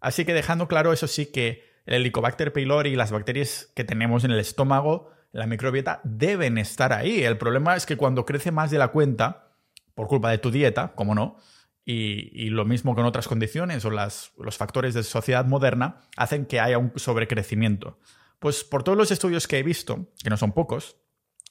Así 0.03 0.25
que 0.25 0.33
dejando 0.33 0.67
claro 0.67 0.91
eso 0.91 1.07
sí 1.07 1.27
que 1.27 1.63
el 1.85 1.95
Helicobacter 1.95 2.51
pylori 2.51 2.89
y 2.89 2.95
las 2.97 3.11
bacterias 3.11 3.71
que 3.73 3.85
tenemos 3.85 4.25
en 4.25 4.31
el 4.31 4.39
estómago, 4.39 5.11
la 5.31 5.47
microbiota, 5.47 6.01
deben 6.03 6.57
estar 6.57 6.91
ahí. 6.91 7.23
El 7.23 7.37
problema 7.37 7.77
es 7.77 7.85
que 7.85 7.95
cuando 7.95 8.25
crece 8.25 8.51
más 8.51 8.69
de 8.69 8.79
la 8.79 8.89
cuenta, 8.89 9.53
por 9.95 10.07
culpa 10.07 10.29
de 10.29 10.39
tu 10.39 10.51
dieta, 10.51 10.91
como 10.95 11.15
no, 11.15 11.37
y, 11.85 12.49
lo 12.49 12.65
mismo 12.65 12.95
con 12.95 13.05
otras 13.05 13.27
condiciones 13.27 13.83
o 13.85 13.91
las, 13.91 14.31
los 14.37 14.57
factores 14.57 14.93
de 14.93 15.03
sociedad 15.03 15.45
moderna, 15.45 16.01
hacen 16.15 16.45
que 16.45 16.59
haya 16.59 16.77
un 16.77 16.93
sobrecrecimiento. 16.95 17.99
Pues 18.39 18.63
por 18.63 18.83
todos 18.83 18.97
los 18.97 19.11
estudios 19.11 19.47
que 19.47 19.59
he 19.59 19.63
visto, 19.63 20.07
que 20.23 20.29
no 20.29 20.37
son 20.37 20.53
pocos, 20.53 20.97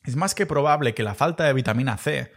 es 0.04 0.16
más 0.16 0.34
que 0.34 0.46
probable 0.46 0.94
que 0.94 1.02
la 1.02 1.14
falta 1.14 1.44
de 1.44 1.52
vitamina 1.52 1.96
C 1.96 2.32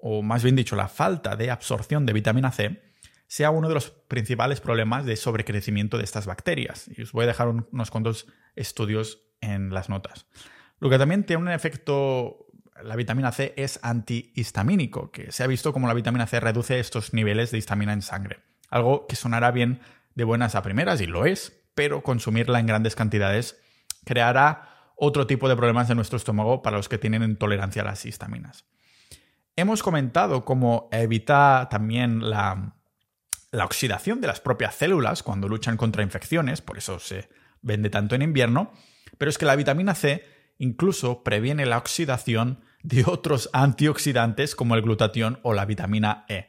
o 0.00 0.22
más 0.22 0.42
bien 0.42 0.56
dicho, 0.56 0.76
la 0.76 0.88
falta 0.88 1.36
de 1.36 1.50
absorción 1.50 2.06
de 2.06 2.12
vitamina 2.12 2.52
C, 2.52 2.82
sea 3.26 3.50
uno 3.50 3.68
de 3.68 3.74
los 3.74 3.90
principales 3.90 4.60
problemas 4.60 5.04
de 5.04 5.16
sobrecrecimiento 5.16 5.98
de 5.98 6.04
estas 6.04 6.26
bacterias. 6.26 6.88
Y 6.96 7.02
os 7.02 7.12
voy 7.12 7.24
a 7.24 7.28
dejar 7.28 7.48
unos 7.48 7.90
cuantos 7.90 8.26
estudios 8.56 9.20
en 9.40 9.72
las 9.74 9.88
notas. 9.88 10.26
Lo 10.80 10.88
que 10.88 10.98
también 10.98 11.24
tiene 11.24 11.42
un 11.42 11.48
efecto, 11.48 12.46
la 12.82 12.96
vitamina 12.96 13.32
C 13.32 13.54
es 13.56 13.80
antihistamínico, 13.82 15.10
que 15.10 15.32
se 15.32 15.42
ha 15.42 15.46
visto 15.46 15.72
como 15.72 15.88
la 15.88 15.94
vitamina 15.94 16.26
C 16.26 16.40
reduce 16.40 16.78
estos 16.78 17.12
niveles 17.12 17.50
de 17.50 17.58
histamina 17.58 17.92
en 17.92 18.02
sangre. 18.02 18.40
Algo 18.70 19.06
que 19.06 19.16
sonará 19.16 19.50
bien 19.50 19.80
de 20.14 20.24
buenas 20.24 20.54
a 20.54 20.62
primeras, 20.62 21.00
y 21.00 21.06
lo 21.06 21.26
es, 21.26 21.60
pero 21.74 22.02
consumirla 22.02 22.60
en 22.60 22.66
grandes 22.66 22.94
cantidades 22.94 23.58
creará 24.04 24.92
otro 24.96 25.26
tipo 25.26 25.48
de 25.48 25.56
problemas 25.56 25.88
de 25.88 25.94
nuestro 25.94 26.16
estómago 26.16 26.62
para 26.62 26.76
los 26.76 26.88
que 26.88 26.98
tienen 26.98 27.22
intolerancia 27.22 27.82
a 27.82 27.84
las 27.84 28.04
histaminas. 28.04 28.64
Hemos 29.54 29.82
comentado 29.82 30.44
cómo 30.44 30.88
evita 30.92 31.68
también 31.70 32.28
la, 32.30 32.76
la 33.50 33.64
oxidación 33.64 34.20
de 34.20 34.26
las 34.26 34.40
propias 34.40 34.74
células 34.74 35.22
cuando 35.22 35.48
luchan 35.48 35.76
contra 35.76 36.02
infecciones, 36.02 36.60
por 36.60 36.78
eso 36.78 36.98
se 36.98 37.28
vende 37.62 37.90
tanto 37.90 38.14
en 38.14 38.22
invierno, 38.22 38.72
pero 39.18 39.30
es 39.30 39.38
que 39.38 39.46
la 39.46 39.56
vitamina 39.56 39.94
C 39.94 40.24
incluso 40.58 41.22
previene 41.22 41.66
la 41.66 41.78
oxidación 41.78 42.60
de 42.82 43.04
otros 43.06 43.50
antioxidantes 43.52 44.54
como 44.54 44.74
el 44.74 44.82
glutatión 44.82 45.40
o 45.42 45.54
la 45.54 45.64
vitamina 45.64 46.24
E. 46.28 46.48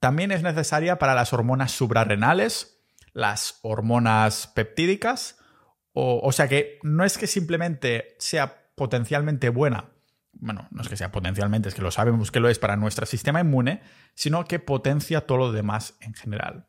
También 0.00 0.32
es 0.32 0.42
necesaria 0.42 0.98
para 0.98 1.14
las 1.14 1.32
hormonas 1.32 1.72
suprarrenales, 1.72 2.82
las 3.12 3.60
hormonas 3.62 4.48
peptídicas, 4.48 5.38
o, 5.92 6.20
o 6.22 6.32
sea 6.32 6.48
que 6.48 6.78
no 6.82 7.04
es 7.04 7.18
que 7.18 7.26
simplemente 7.26 8.16
sea 8.18 8.66
potencialmente 8.74 9.50
buena 9.50 9.92
bueno, 10.34 10.66
no 10.70 10.82
es 10.82 10.88
que 10.88 10.96
sea 10.96 11.12
potencialmente, 11.12 11.68
es 11.68 11.74
que 11.74 11.82
lo 11.82 11.90
sabemos 11.90 12.30
que 12.30 12.40
lo 12.40 12.48
es 12.48 12.58
para 12.58 12.76
nuestro 12.76 13.06
sistema 13.06 13.40
inmune, 13.40 13.80
sino 14.14 14.44
que 14.44 14.58
potencia 14.58 15.22
todo 15.22 15.38
lo 15.38 15.52
demás 15.52 15.94
en 16.00 16.14
general. 16.14 16.66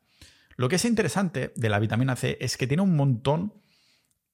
Lo 0.56 0.68
que 0.68 0.76
es 0.76 0.84
interesante 0.84 1.52
de 1.56 1.68
la 1.68 1.78
vitamina 1.78 2.16
C 2.16 2.36
es 2.40 2.56
que 2.56 2.66
tiene 2.66 2.82
un 2.82 2.96
montón 2.96 3.54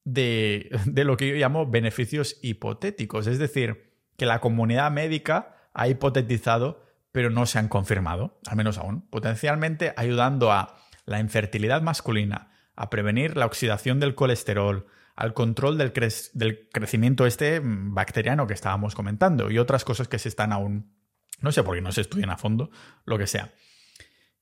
de, 0.05 0.71
de 0.87 1.05
lo 1.05 1.17
que 1.17 1.29
yo 1.29 1.35
llamo 1.35 1.67
beneficios 1.67 2.39
hipotéticos, 2.43 3.27
es 3.27 3.39
decir, 3.39 3.95
que 4.17 4.27
la 4.27 4.41
comunidad 4.41 4.91
médica 4.91 5.57
ha 5.73 5.89
hipotetizado, 5.89 6.85
pero 7.13 7.31
no 7.31 7.47
se 7.47 7.59
han 7.59 7.69
confirmado, 7.69 8.39
al 8.47 8.57
menos 8.57 8.79
aún, 8.79 9.09
potencialmente 9.09 9.95
ayudando 9.97 10.53
a 10.53 10.77
la 11.07 11.21
infertilidad 11.21 11.83
masculina, 11.83 12.53
a 12.77 12.91
prevenir 12.91 13.37
la 13.37 13.47
oxidación 13.47 14.01
del 14.01 14.15
colesterol, 14.15 14.87
al 15.17 15.35
control 15.35 15.77
del, 15.77 15.93
crecimiento 15.93 17.27
este 17.27 17.61
bacteriano 17.63 18.47
que 18.47 18.55
estábamos 18.55 18.95
comentando 18.95 19.51
y 19.51 19.59
otras 19.59 19.85
cosas 19.85 20.09
que 20.09 20.19
se 20.19 20.31
están 20.31 20.53
aún, 20.53 20.95
no 21.41 21.53
sé 21.53 21.63
por 21.63 21.75
qué 21.75 21.83
no 21.83 21.93
se 21.93 22.01
estudian 22.01 22.31
a 22.31 22.39
fondo, 22.39 22.71
lo 23.05 23.19
que 23.19 23.27
sea. 23.27 23.53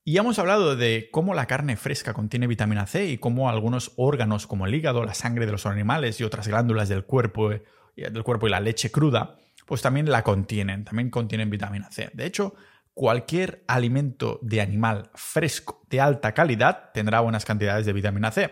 Y 0.09 0.16
hemos 0.16 0.38
hablado 0.38 0.74
de 0.74 1.11
cómo 1.12 1.34
la 1.34 1.44
carne 1.44 1.76
fresca 1.76 2.14
contiene 2.14 2.46
vitamina 2.46 2.86
C 2.86 3.04
y 3.09 3.18
cómo 3.18 3.50
algunos 3.50 3.92
órganos 3.96 4.46
como 4.46 4.66
el 4.66 4.74
hígado, 4.74 5.04
la 5.04 5.12
sangre 5.12 5.44
de 5.44 5.52
los 5.52 5.66
animales 5.66 6.18
y 6.18 6.24
otras 6.24 6.48
glándulas 6.48 6.88
del 6.88 7.04
cuerpo, 7.04 7.50
del 7.94 8.22
cuerpo 8.22 8.46
y 8.46 8.50
la 8.50 8.59
leche 8.61 8.90
cruda, 8.90 9.36
pues 9.66 9.82
también 9.82 10.11
la 10.11 10.24
contienen, 10.24 10.86
también 10.86 11.11
contienen 11.11 11.50
vitamina 11.50 11.90
C. 11.90 12.09
De 12.14 12.24
hecho, 12.24 12.54
cualquier 12.94 13.62
alimento 13.68 14.38
de 14.40 14.62
animal 14.62 15.11
fresco 15.14 15.82
de 15.90 16.00
alta 16.00 16.32
calidad 16.32 16.90
tendrá 16.94 17.20
buenas 17.20 17.44
cantidades 17.44 17.84
de 17.84 17.92
vitamina 17.92 18.30
C. 18.30 18.50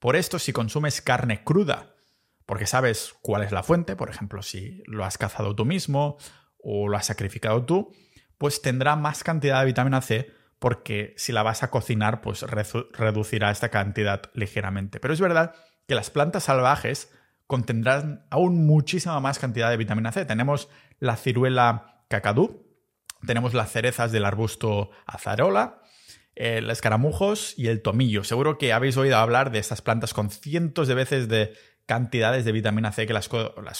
Por 0.00 0.16
esto, 0.16 0.38
si 0.38 0.52
consumes 0.52 1.00
carne 1.00 1.42
cruda, 1.42 1.94
porque 2.44 2.66
sabes 2.66 3.14
cuál 3.22 3.42
es 3.42 3.52
la 3.52 3.62
fuente, 3.62 3.96
por 3.96 4.10
ejemplo, 4.10 4.42
si 4.42 4.82
lo 4.84 5.06
has 5.06 5.16
cazado 5.16 5.56
tú 5.56 5.64
mismo 5.64 6.18
o 6.58 6.88
lo 6.88 6.98
has 6.98 7.06
sacrificado 7.06 7.64
tú, 7.64 7.90
pues 8.36 8.60
tendrá 8.60 8.96
más 8.96 9.24
cantidad 9.24 9.60
de 9.60 9.64
vitamina 9.64 10.02
C 10.02 10.38
porque 10.60 11.14
si 11.16 11.32
la 11.32 11.42
vas 11.42 11.64
a 11.64 11.70
cocinar, 11.70 12.20
pues 12.20 12.42
reducirá 12.42 13.50
esta 13.50 13.70
cantidad 13.70 14.22
ligeramente. 14.34 15.00
Pero 15.00 15.12
es 15.12 15.20
verdad 15.20 15.54
que 15.88 15.94
las 15.96 16.10
plantas 16.10 16.44
salvajes 16.44 17.10
contendrán 17.46 18.26
aún 18.30 18.66
muchísima 18.66 19.18
más 19.20 19.38
cantidad 19.38 19.70
de 19.70 19.78
vitamina 19.78 20.12
C. 20.12 20.26
Tenemos 20.26 20.68
la 21.00 21.16
ciruela 21.16 22.04
cacadú, 22.08 22.66
tenemos 23.26 23.54
las 23.54 23.72
cerezas 23.72 24.12
del 24.12 24.26
arbusto 24.26 24.90
azarola, 25.06 25.80
el 26.34 26.70
escaramujos 26.70 27.54
y 27.58 27.68
el 27.68 27.80
tomillo. 27.80 28.22
Seguro 28.22 28.58
que 28.58 28.74
habéis 28.74 28.98
oído 28.98 29.16
hablar 29.16 29.50
de 29.50 29.58
estas 29.60 29.80
plantas 29.80 30.12
con 30.12 30.30
cientos 30.30 30.88
de 30.88 30.94
veces 30.94 31.28
de 31.28 31.54
cantidades 31.90 32.44
de 32.44 32.52
vitamina 32.52 32.92
C 32.92 33.04
que 33.04 33.12
las, 33.12 33.28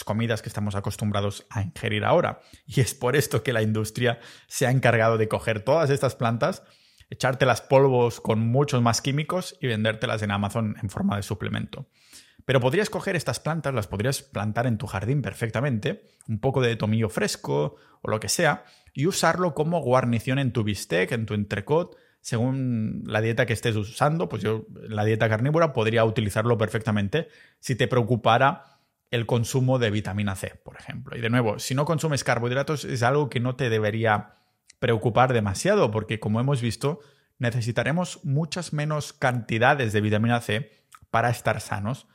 comidas 0.03 0.41
que 0.41 0.49
estamos 0.49 0.75
acostumbrados 0.75 1.45
a 1.49 1.61
ingerir 1.61 2.03
ahora. 2.03 2.41
Y 2.65 2.81
es 2.81 2.93
por 2.93 3.15
esto 3.15 3.41
que 3.41 3.53
la 3.53 3.61
industria 3.61 4.19
se 4.47 4.67
ha 4.67 4.71
encargado 4.71 5.17
de 5.17 5.29
coger 5.29 5.61
todas 5.61 5.89
estas 5.89 6.15
plantas, 6.15 6.61
echártelas 7.09 7.61
polvos 7.61 8.19
con 8.19 8.41
muchos 8.41 8.81
más 8.81 9.01
químicos 9.01 9.57
y 9.61 9.67
vendértelas 9.67 10.21
en 10.23 10.31
Amazon 10.31 10.75
en 10.83 10.89
forma 10.89 11.15
de 11.15 11.23
suplemento. 11.23 11.87
Pero 12.43 12.59
podrías 12.59 12.89
coger 12.89 13.15
estas 13.15 13.39
plantas, 13.39 13.73
las 13.73 13.87
podrías 13.87 14.21
plantar 14.21 14.67
en 14.67 14.77
tu 14.77 14.87
jardín 14.87 15.21
perfectamente, 15.21 16.09
un 16.27 16.39
poco 16.39 16.59
de 16.59 16.75
tomillo 16.75 17.07
fresco 17.07 17.77
o 18.01 18.09
lo 18.09 18.19
que 18.19 18.27
sea, 18.27 18.65
y 18.93 19.05
usarlo 19.05 19.53
como 19.53 19.79
guarnición 19.79 20.37
en 20.37 20.51
tu 20.51 20.65
bistec, 20.65 21.13
en 21.13 21.25
tu 21.25 21.33
entrecot, 21.33 21.95
según 22.21 23.03
la 23.05 23.19
dieta 23.19 23.45
que 23.45 23.53
estés 23.53 23.75
usando, 23.75 24.29
pues 24.29 24.43
yo 24.43 24.65
la 24.87 25.03
dieta 25.03 25.27
carnívora 25.27 25.73
podría 25.73 26.05
utilizarlo 26.05 26.57
perfectamente 26.57 27.27
si 27.59 27.75
te 27.75 27.87
preocupara 27.87 28.79
el 29.09 29.25
consumo 29.25 29.79
de 29.79 29.91
vitamina 29.91 30.35
C, 30.35 30.53
por 30.63 30.77
ejemplo. 30.77 31.17
Y 31.17 31.21
de 31.21 31.29
nuevo, 31.29 31.59
si 31.59 31.75
no 31.75 31.83
consumes 31.83 32.23
carbohidratos 32.23 32.85
es 32.85 33.03
algo 33.03 33.29
que 33.29 33.39
no 33.39 33.55
te 33.55 33.69
debería 33.69 34.35
preocupar 34.79 35.33
demasiado, 35.33 35.91
porque 35.91 36.19
como 36.19 36.39
hemos 36.39 36.61
visto, 36.61 36.99
necesitaremos 37.39 38.23
muchas 38.23 38.71
menos 38.71 39.13
cantidades 39.13 39.91
de 39.91 40.01
vitamina 40.01 40.39
C 40.41 40.71
para 41.09 41.29
estar 41.29 41.59
sanos, 41.59 42.07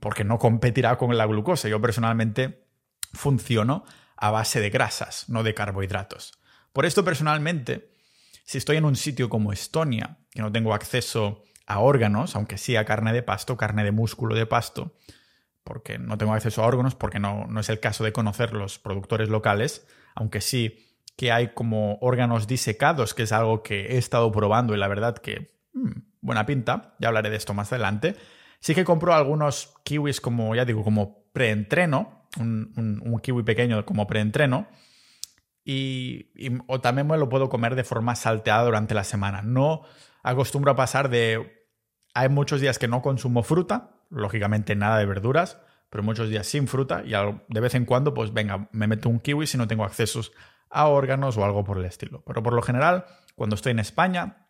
porque 0.00 0.24
no 0.24 0.38
competirá 0.38 0.96
con 0.96 1.16
la 1.16 1.26
glucosa. 1.26 1.68
Yo 1.68 1.80
personalmente 1.80 2.66
funciono 3.12 3.84
a 4.16 4.30
base 4.30 4.60
de 4.60 4.70
grasas, 4.70 5.28
no 5.28 5.42
de 5.42 5.54
carbohidratos. 5.54 6.32
Por 6.72 6.84
esto 6.84 7.04
personalmente 7.04 7.90
si 8.48 8.56
estoy 8.56 8.78
en 8.78 8.86
un 8.86 8.96
sitio 8.96 9.28
como 9.28 9.52
Estonia, 9.52 10.16
que 10.30 10.40
no 10.40 10.50
tengo 10.50 10.72
acceso 10.72 11.44
a 11.66 11.80
órganos, 11.80 12.34
aunque 12.34 12.56
sí 12.56 12.76
a 12.76 12.86
carne 12.86 13.12
de 13.12 13.22
pasto, 13.22 13.58
carne 13.58 13.84
de 13.84 13.92
músculo 13.92 14.34
de 14.34 14.46
pasto, 14.46 14.96
porque 15.64 15.98
no 15.98 16.16
tengo 16.16 16.32
acceso 16.32 16.62
a 16.62 16.66
órganos, 16.66 16.94
porque 16.94 17.20
no, 17.20 17.46
no 17.46 17.60
es 17.60 17.68
el 17.68 17.78
caso 17.78 18.04
de 18.04 18.14
conocer 18.14 18.54
los 18.54 18.78
productores 18.78 19.28
locales, 19.28 19.86
aunque 20.14 20.40
sí 20.40 20.96
que 21.14 21.30
hay 21.30 21.48
como 21.48 21.98
órganos 22.00 22.46
disecados, 22.46 23.12
que 23.12 23.24
es 23.24 23.32
algo 23.32 23.62
que 23.62 23.88
he 23.88 23.98
estado 23.98 24.32
probando 24.32 24.74
y 24.74 24.78
la 24.78 24.88
verdad 24.88 25.18
que 25.18 25.50
hmm, 25.74 25.90
buena 26.22 26.46
pinta, 26.46 26.94
ya 27.00 27.08
hablaré 27.08 27.28
de 27.28 27.36
esto 27.36 27.52
más 27.52 27.70
adelante. 27.70 28.16
Sí 28.60 28.74
que 28.74 28.86
compro 28.86 29.12
algunos 29.12 29.74
kiwis 29.84 30.22
como, 30.22 30.54
ya 30.54 30.64
digo, 30.64 30.82
como 30.82 31.22
preentreno, 31.34 32.24
un, 32.40 32.72
un 33.04 33.20
kiwi 33.20 33.42
pequeño 33.42 33.84
como 33.84 34.06
preentreno, 34.06 34.68
y, 35.70 36.30
o 36.66 36.80
también 36.80 37.06
me 37.06 37.18
lo 37.18 37.28
puedo 37.28 37.50
comer 37.50 37.74
de 37.74 37.84
forma 37.84 38.16
salteada 38.16 38.64
durante 38.64 38.94
la 38.94 39.04
semana. 39.04 39.42
No 39.42 39.82
acostumbro 40.22 40.72
a 40.72 40.76
pasar 40.76 41.10
de... 41.10 41.68
Hay 42.14 42.30
muchos 42.30 42.62
días 42.62 42.78
que 42.78 42.88
no 42.88 43.02
consumo 43.02 43.42
fruta, 43.42 43.90
lógicamente 44.08 44.74
nada 44.76 44.98
de 44.98 45.04
verduras, 45.04 45.60
pero 45.90 46.02
muchos 46.02 46.30
días 46.30 46.46
sin 46.46 46.68
fruta 46.68 47.02
y 47.04 47.10
de 47.10 47.60
vez 47.60 47.74
en 47.74 47.84
cuando, 47.84 48.14
pues 48.14 48.32
venga, 48.32 48.70
me 48.72 48.86
meto 48.86 49.10
un 49.10 49.20
kiwi 49.20 49.46
si 49.46 49.58
no 49.58 49.68
tengo 49.68 49.84
accesos 49.84 50.32
a 50.70 50.86
órganos 50.86 51.36
o 51.36 51.44
algo 51.44 51.64
por 51.64 51.76
el 51.76 51.84
estilo. 51.84 52.22
Pero 52.26 52.42
por 52.42 52.54
lo 52.54 52.62
general, 52.62 53.04
cuando 53.34 53.54
estoy 53.54 53.72
en 53.72 53.80
España, 53.80 54.48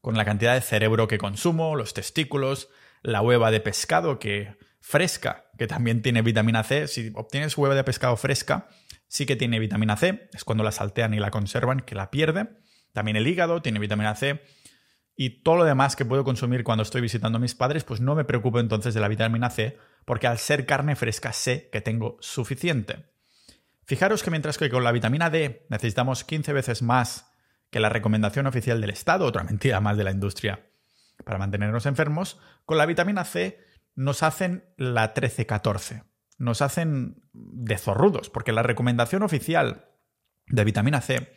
con 0.00 0.16
la 0.16 0.24
cantidad 0.24 0.54
de 0.54 0.62
cerebro 0.62 1.06
que 1.06 1.18
consumo, 1.18 1.76
los 1.76 1.92
testículos, 1.92 2.70
la 3.02 3.20
hueva 3.20 3.50
de 3.50 3.60
pescado 3.60 4.18
que 4.18 4.56
fresca, 4.80 5.50
que 5.58 5.66
también 5.66 6.00
tiene 6.00 6.22
vitamina 6.22 6.62
C, 6.62 6.88
si 6.88 7.12
obtienes 7.14 7.58
hueva 7.58 7.74
de 7.74 7.84
pescado 7.84 8.16
fresca, 8.16 8.68
sí 9.10 9.26
que 9.26 9.34
tiene 9.34 9.58
vitamina 9.58 9.96
C, 9.96 10.30
es 10.32 10.44
cuando 10.44 10.62
la 10.62 10.70
saltean 10.70 11.12
y 11.14 11.18
la 11.18 11.32
conservan 11.32 11.80
que 11.80 11.96
la 11.96 12.12
pierde. 12.12 12.48
También 12.92 13.16
el 13.16 13.26
hígado 13.26 13.60
tiene 13.60 13.80
vitamina 13.80 14.14
C. 14.14 14.40
Y 15.16 15.42
todo 15.42 15.56
lo 15.56 15.64
demás 15.64 15.96
que 15.96 16.04
puedo 16.04 16.22
consumir 16.22 16.62
cuando 16.62 16.84
estoy 16.84 17.00
visitando 17.00 17.36
a 17.38 17.40
mis 17.40 17.56
padres, 17.56 17.82
pues 17.82 18.00
no 18.00 18.14
me 18.14 18.24
preocupo 18.24 18.60
entonces 18.60 18.94
de 18.94 19.00
la 19.00 19.08
vitamina 19.08 19.50
C, 19.50 19.76
porque 20.04 20.28
al 20.28 20.38
ser 20.38 20.64
carne 20.64 20.94
fresca 20.94 21.32
sé 21.32 21.68
que 21.72 21.80
tengo 21.80 22.18
suficiente. 22.20 23.10
Fijaros 23.84 24.22
que 24.22 24.30
mientras 24.30 24.56
que 24.58 24.70
con 24.70 24.84
la 24.84 24.92
vitamina 24.92 25.28
D 25.28 25.66
necesitamos 25.68 26.22
15 26.22 26.52
veces 26.52 26.80
más 26.80 27.32
que 27.70 27.80
la 27.80 27.88
recomendación 27.88 28.46
oficial 28.46 28.80
del 28.80 28.90
Estado, 28.90 29.26
otra 29.26 29.42
mentira 29.42 29.80
más 29.80 29.96
de 29.96 30.04
la 30.04 30.12
industria, 30.12 30.70
para 31.24 31.38
mantenernos 31.38 31.84
enfermos, 31.86 32.38
con 32.64 32.78
la 32.78 32.86
vitamina 32.86 33.24
C 33.24 33.58
nos 33.96 34.22
hacen 34.22 34.72
la 34.76 35.14
13-14 35.14 36.09
nos 36.40 36.62
hacen 36.62 37.22
de 37.32 37.78
zorrudos, 37.78 38.30
porque 38.30 38.52
la 38.52 38.62
recomendación 38.62 39.22
oficial 39.22 39.84
de 40.46 40.64
vitamina 40.64 41.00
C 41.00 41.32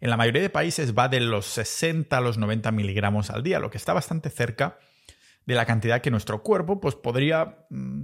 en 0.00 0.10
la 0.10 0.16
mayoría 0.16 0.40
de 0.40 0.50
países 0.50 0.96
va 0.96 1.08
de 1.08 1.20
los 1.20 1.46
60 1.46 2.16
a 2.16 2.20
los 2.20 2.38
90 2.38 2.70
miligramos 2.70 3.30
al 3.30 3.42
día, 3.42 3.58
lo 3.58 3.70
que 3.70 3.76
está 3.76 3.92
bastante 3.92 4.30
cerca 4.30 4.78
de 5.46 5.54
la 5.54 5.66
cantidad 5.66 6.00
que 6.00 6.10
nuestro 6.10 6.42
cuerpo 6.42 6.80
pues, 6.80 6.94
podría 6.94 7.66
mm, 7.70 8.02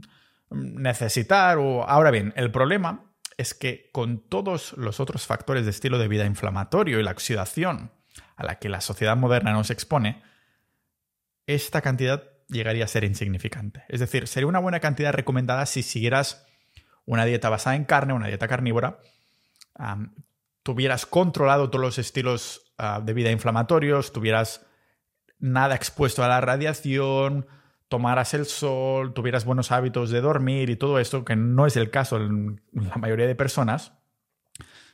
necesitar. 0.51 1.59
O... 1.59 1.85
Ahora 1.85 2.11
bien, 2.11 2.33
el 2.37 2.51
problema 2.51 3.13
es 3.37 3.55
que 3.55 3.89
con 3.93 4.19
todos 4.29 4.73
los 4.75 5.01
otros 5.01 5.27
factores 5.27 5.65
de 5.65 5.71
estilo 5.71 5.99
de 5.99 6.09
vida 6.09 6.27
inflamatorio 6.27 6.99
y 6.99 7.03
la 7.05 7.13
oxidación 7.13 7.93
a 8.37 8.45
la 8.45 8.59
que 8.59 8.69
la 8.69 8.81
sociedad 8.81 9.17
moderna 9.17 9.53
nos 9.53 9.71
expone, 9.71 10.23
esta 11.47 11.83
cantidad 11.83 12.32
llegaría 12.53 12.85
a 12.85 12.89
ser 12.89 13.05
insignificante. 13.05 13.85
Es 13.89 14.01
decir, 14.01 14.29
sería 14.29 14.47
una 14.47 14.59
buena 14.59 14.81
cantidad 14.81 15.13
recomendada 15.13 15.67
si 15.67 15.83
siguieras 15.83 16.47
una 17.05 17.25
dieta 17.25 17.49
basada 17.49 17.77
en 17.77 17.85
carne, 17.85 18.13
una 18.13 18.29
dieta 18.29 18.47
carnívora, 18.47 19.01
tuvieras 20.63 21.07
controlado 21.07 21.71
todos 21.71 21.85
los 21.85 21.99
estilos 21.99 22.73
ah, 22.79 23.01
de 23.05 23.13
vida 23.15 23.31
inflamatorios, 23.31 24.13
tuvieras 24.13 24.67
nada 25.39 25.75
expuesto 25.75 26.23
a 26.23 26.29
la 26.29 26.41
radiación, 26.41 27.47
tomaras 27.89 28.35
el 28.35 28.47
sol, 28.47 29.13
tuvieras 29.13 29.45
buenos 29.45 29.73
hábitos 29.73 30.11
de 30.11 30.21
dormir 30.21 30.71
y 30.71 30.77
todo 30.77 30.99
esto, 30.99 31.25
que 31.25 31.37
no 31.37 31.67
es 31.67 31.77
el 31.77 31.91
caso 31.91 32.17
en 32.17 32.63
la 32.73 32.97
mayoría 32.97 33.27
de 33.27 33.35
personas. 33.35 33.93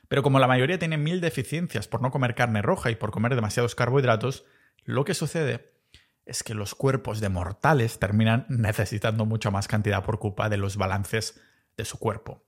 Pero 0.08 0.22
como 0.22 0.38
la 0.38 0.48
mayoría 0.48 0.78
tiene 0.78 0.96
mil 0.96 1.20
deficiencias 1.20 1.86
por 1.86 2.00
no 2.00 2.10
comer 2.10 2.34
carne 2.34 2.62
roja 2.62 2.90
y 2.90 2.96
por 2.96 3.10
comer 3.10 3.34
demasiados 3.34 3.74
carbohidratos, 3.74 4.46
lo 4.84 5.04
que 5.04 5.12
sucede 5.12 5.77
es 6.28 6.42
que 6.42 6.54
los 6.54 6.74
cuerpos 6.74 7.20
de 7.20 7.30
mortales 7.30 7.98
terminan 7.98 8.46
necesitando 8.48 9.24
mucha 9.24 9.50
más 9.50 9.66
cantidad 9.66 10.04
por 10.04 10.18
culpa 10.18 10.48
de 10.48 10.58
los 10.58 10.76
balances 10.76 11.40
de 11.76 11.84
su 11.84 11.98
cuerpo. 11.98 12.44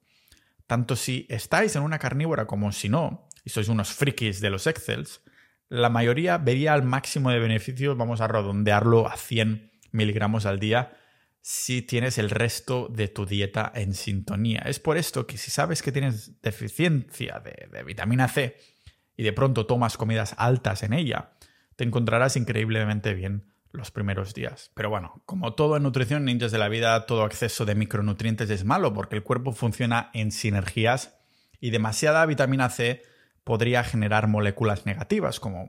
Tanto 0.67 0.95
si 0.95 1.27
estáis 1.31 1.75
en 1.75 1.83
una 1.83 1.99
carnívora 1.99 2.47
como 2.47 2.71
si 2.73 2.89
no, 2.89 3.27
y 3.43 3.51
sois 3.51 3.69
unos 3.69 3.93
frikis 3.93 4.41
de 4.41 4.51
los 4.51 4.67
Excels, 4.67 5.23
la 5.69 5.89
mayoría 5.89 6.37
vería 6.37 6.75
al 6.75 6.83
máximo 6.83 7.31
de 7.31 7.39
beneficio, 7.39 7.97
vamos 7.97 8.21
a 8.21 8.29
redondearlo 8.29 9.09
a 9.09 9.17
100 9.17 9.71
miligramos 9.93 10.45
al 10.47 10.61
día, 10.61 10.97
si 11.41 11.81
tienes 11.81 12.19
el 12.19 12.29
resto 12.29 12.89
de 12.89 13.09
tu 13.09 13.25
dieta 13.25 13.73
en 13.75 13.95
sintonía. 13.95 14.61
Es 14.67 14.79
por 14.79 14.99
esto 14.99 15.27
que 15.27 15.39
si 15.39 15.51
sabes 15.51 15.83
que 15.83 15.91
tienes 15.91 16.43
deficiencia 16.43 17.41
de, 17.41 17.69
de 17.73 17.83
vitamina 17.83 18.29
C 18.29 18.57
y 19.17 19.23
de 19.23 19.33
pronto 19.33 19.65
tomas 19.65 19.97
comidas 19.97 20.35
altas 20.37 20.83
en 20.83 20.93
ella, 20.93 21.33
te 21.77 21.85
encontrarás 21.85 22.37
increíblemente 22.37 23.15
bien 23.15 23.50
los 23.73 23.91
primeros 23.91 24.35
días. 24.35 24.71
Pero 24.75 24.91
bueno, 24.91 25.23
como 25.27 25.55
todo 25.55 25.77
en 25.77 25.83
nutrición 25.83 26.25
ninjas 26.25 26.53
de 26.53 26.59
la 26.59 26.69
vida, 26.69 27.07
todo 27.07 27.27
exceso 27.27 27.65
de 27.65 27.75
micronutrientes 27.75 28.51
es 28.51 28.65
malo 28.65 28.93
porque 28.93 29.17
el 29.17 29.23
cuerpo 29.23 29.53
funciona 29.53 30.11
en 30.13 30.33
sinergias 30.33 31.17
y 31.61 31.71
demasiada 31.71 32.27
vitamina 32.27 32.69
C 32.71 33.03
podría 33.45 33.85
generar 33.85 34.29
moléculas 34.29 34.87
negativas 34.87 35.41
como 35.41 35.69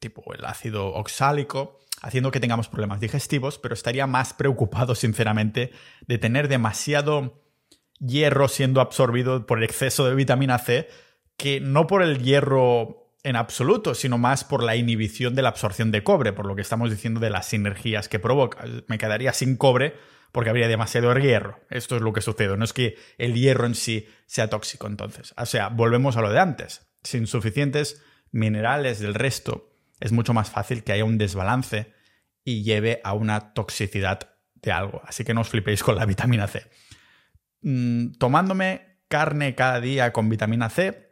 tipo 0.00 0.32
el 0.34 0.44
ácido 0.44 0.94
oxálico, 0.94 1.78
haciendo 2.02 2.30
que 2.30 2.40
tengamos 2.40 2.68
problemas 2.68 3.00
digestivos, 3.00 3.58
pero 3.58 3.74
estaría 3.74 4.06
más 4.06 4.32
preocupado 4.32 4.94
sinceramente 4.94 5.72
de 6.06 6.18
tener 6.18 6.48
demasiado 6.48 7.42
hierro 7.98 8.48
siendo 8.48 8.80
absorbido 8.80 9.46
por 9.46 9.58
el 9.58 9.64
exceso 9.64 10.06
de 10.06 10.14
vitamina 10.14 10.58
C 10.58 10.88
que 11.36 11.60
no 11.60 11.86
por 11.86 12.02
el 12.02 12.22
hierro 12.22 12.97
en 13.24 13.36
absoluto, 13.36 13.94
sino 13.94 14.18
más 14.18 14.44
por 14.44 14.62
la 14.62 14.76
inhibición 14.76 15.34
de 15.34 15.42
la 15.42 15.48
absorción 15.48 15.90
de 15.90 16.04
cobre, 16.04 16.32
por 16.32 16.46
lo 16.46 16.54
que 16.54 16.62
estamos 16.62 16.90
diciendo 16.90 17.20
de 17.20 17.30
las 17.30 17.46
sinergias 17.46 18.08
que 18.08 18.18
provoca. 18.18 18.64
Me 18.86 18.98
quedaría 18.98 19.32
sin 19.32 19.56
cobre 19.56 19.94
porque 20.32 20.50
habría 20.50 20.68
demasiado 20.68 21.12
hierro. 21.14 21.60
Esto 21.70 21.96
es 21.96 22.02
lo 22.02 22.12
que 22.12 22.20
sucede. 22.20 22.56
No 22.56 22.64
es 22.64 22.72
que 22.72 22.96
el 23.16 23.34
hierro 23.34 23.66
en 23.66 23.74
sí 23.74 24.06
sea 24.26 24.48
tóxico 24.48 24.86
entonces. 24.86 25.34
O 25.36 25.46
sea, 25.46 25.68
volvemos 25.68 26.16
a 26.16 26.22
lo 26.22 26.30
de 26.30 26.38
antes. 26.38 26.86
Sin 27.02 27.26
suficientes 27.26 28.02
minerales 28.30 29.00
del 29.00 29.14
resto, 29.14 29.72
es 30.00 30.12
mucho 30.12 30.34
más 30.34 30.50
fácil 30.50 30.84
que 30.84 30.92
haya 30.92 31.04
un 31.04 31.18
desbalance 31.18 31.92
y 32.44 32.62
lleve 32.62 33.00
a 33.04 33.14
una 33.14 33.52
toxicidad 33.52 34.30
de 34.54 34.72
algo. 34.72 35.02
Así 35.04 35.24
que 35.24 35.34
no 35.34 35.40
os 35.40 35.48
flipéis 35.48 35.82
con 35.82 35.96
la 35.96 36.06
vitamina 36.06 36.46
C. 36.46 36.66
Mm, 37.62 38.12
tomándome 38.12 39.00
carne 39.08 39.54
cada 39.54 39.80
día 39.80 40.12
con 40.12 40.28
vitamina 40.28 40.68
C, 40.68 41.07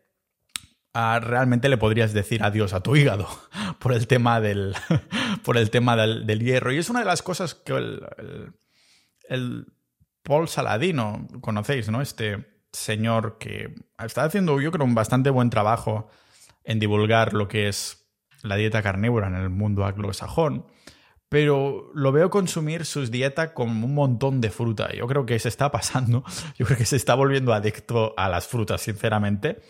realmente 1.20 1.68
le 1.68 1.76
podrías 1.76 2.12
decir 2.12 2.42
adiós 2.42 2.72
a 2.72 2.80
tu 2.80 2.96
hígado 2.96 3.28
por 3.78 3.92
el 3.92 4.06
tema 4.06 4.40
del, 4.40 4.74
por 5.44 5.56
el 5.56 5.70
tema 5.70 5.96
del, 5.96 6.40
hierro. 6.40 6.72
Y 6.72 6.78
es 6.78 6.90
una 6.90 7.00
de 7.00 7.06
las 7.06 7.22
cosas 7.22 7.54
que 7.54 7.74
el, 9.28 9.66
Paul 10.22 10.48
Saladino, 10.48 11.28
conocéis, 11.40 11.88
¿no? 11.88 12.00
Este 12.00 12.46
señor 12.72 13.38
que 13.38 13.74
está 13.98 14.24
haciendo, 14.24 14.60
yo 14.60 14.72
creo, 14.72 14.84
un 14.84 14.94
bastante 14.94 15.30
buen 15.30 15.50
trabajo 15.50 16.08
en 16.64 16.80
divulgar 16.80 17.32
lo 17.32 17.46
que 17.46 17.68
es 17.68 18.08
la 18.42 18.56
dieta 18.56 18.82
carnívora 18.82 19.28
en 19.28 19.36
el 19.36 19.50
mundo 19.50 19.84
anglosajón, 19.84 20.66
pero 21.28 21.90
lo 21.94 22.12
veo 22.12 22.30
consumir 22.30 22.84
sus 22.84 23.10
dietas 23.10 23.52
con 23.52 23.68
un 23.68 23.94
montón 23.94 24.40
de 24.40 24.50
fruta. 24.50 24.92
Yo 24.92 25.06
creo 25.06 25.26
que 25.26 25.38
se 25.38 25.48
está 25.48 25.70
pasando, 25.70 26.24
yo 26.58 26.66
creo 26.66 26.78
que 26.78 26.86
se 26.86 26.96
está 26.96 27.14
volviendo 27.14 27.52
adicto 27.52 28.14
a 28.16 28.28
las 28.28 28.46
frutas, 28.46 28.80
sinceramente. 28.80 29.60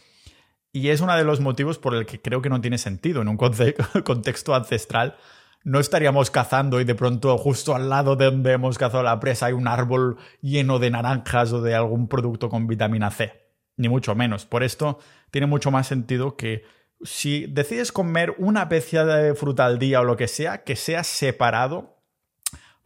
Y 0.77 0.91
es 0.91 1.01
uno 1.01 1.17
de 1.17 1.25
los 1.25 1.41
motivos 1.41 1.79
por 1.79 1.95
el 1.95 2.05
que 2.05 2.21
creo 2.21 2.43
que 2.43 2.51
no 2.51 2.61
tiene 2.61 2.77
sentido. 2.77 3.23
En 3.23 3.29
un 3.29 3.39
contexto 4.05 4.55
ancestral 4.55 5.17
no 5.65 5.81
estaríamos 5.81 6.31
cazando 6.31 6.83
y 6.83 6.85
de 6.85 6.95
pronto 6.95 7.39
justo 7.39 7.75
al 7.75 7.89
lado 7.89 8.15
de 8.15 8.27
donde 8.27 8.53
hemos 8.53 8.77
cazado 8.77 9.03
la 9.03 9.19
presa 9.19 9.47
hay 9.47 9.55
un 9.55 9.69
árbol 9.69 10.19
lleno 10.43 10.79
de 10.79 10.91
naranjas 10.91 11.51
o 11.55 11.63
de 11.63 11.75
algún 11.75 12.09
producto 12.09 12.51
con 12.51 12.67
vitamina 12.67 13.11
C. 13.11 13.33
Ni 13.79 13.89
mucho 13.89 14.15
menos. 14.15 14.45
Por 14.45 14.63
esto 14.63 14.99
tiene 15.31 15.47
mucho 15.47 15.71
más 15.71 15.87
sentido 15.87 16.37
que 16.37 16.65
si 17.01 17.47
decides 17.47 17.91
comer 17.91 18.35
una 18.37 18.69
pecía 18.69 19.07
de 19.07 19.35
fruta 19.35 19.65
al 19.65 19.79
día 19.79 20.03
o 20.03 20.05
lo 20.05 20.19
que 20.19 20.29
sea, 20.29 20.63
que 20.63 20.77
sea 20.77 21.05
separado. 21.05 22.03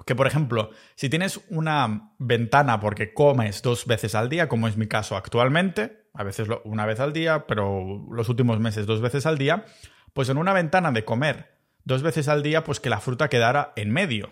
Que, 0.06 0.14
por 0.14 0.28
ejemplo, 0.28 0.70
si 0.94 1.08
tienes 1.08 1.40
una 1.48 2.14
ventana 2.20 2.78
porque 2.78 3.12
comes 3.12 3.62
dos 3.62 3.84
veces 3.86 4.14
al 4.14 4.28
día, 4.28 4.48
como 4.48 4.68
es 4.68 4.76
mi 4.76 4.86
caso 4.86 5.16
actualmente, 5.16 5.99
a 6.12 6.24
veces 6.24 6.48
una 6.64 6.86
vez 6.86 7.00
al 7.00 7.12
día, 7.12 7.46
pero 7.46 8.06
los 8.10 8.28
últimos 8.28 8.58
meses 8.60 8.86
dos 8.86 9.00
veces 9.00 9.26
al 9.26 9.38
día, 9.38 9.64
pues 10.12 10.28
en 10.28 10.38
una 10.38 10.52
ventana 10.52 10.92
de 10.92 11.04
comer 11.04 11.58
dos 11.84 12.02
veces 12.02 12.28
al 12.28 12.42
día, 12.42 12.64
pues 12.64 12.80
que 12.80 12.90
la 12.90 13.00
fruta 13.00 13.28
quedara 13.28 13.72
en 13.76 13.90
medio 13.90 14.30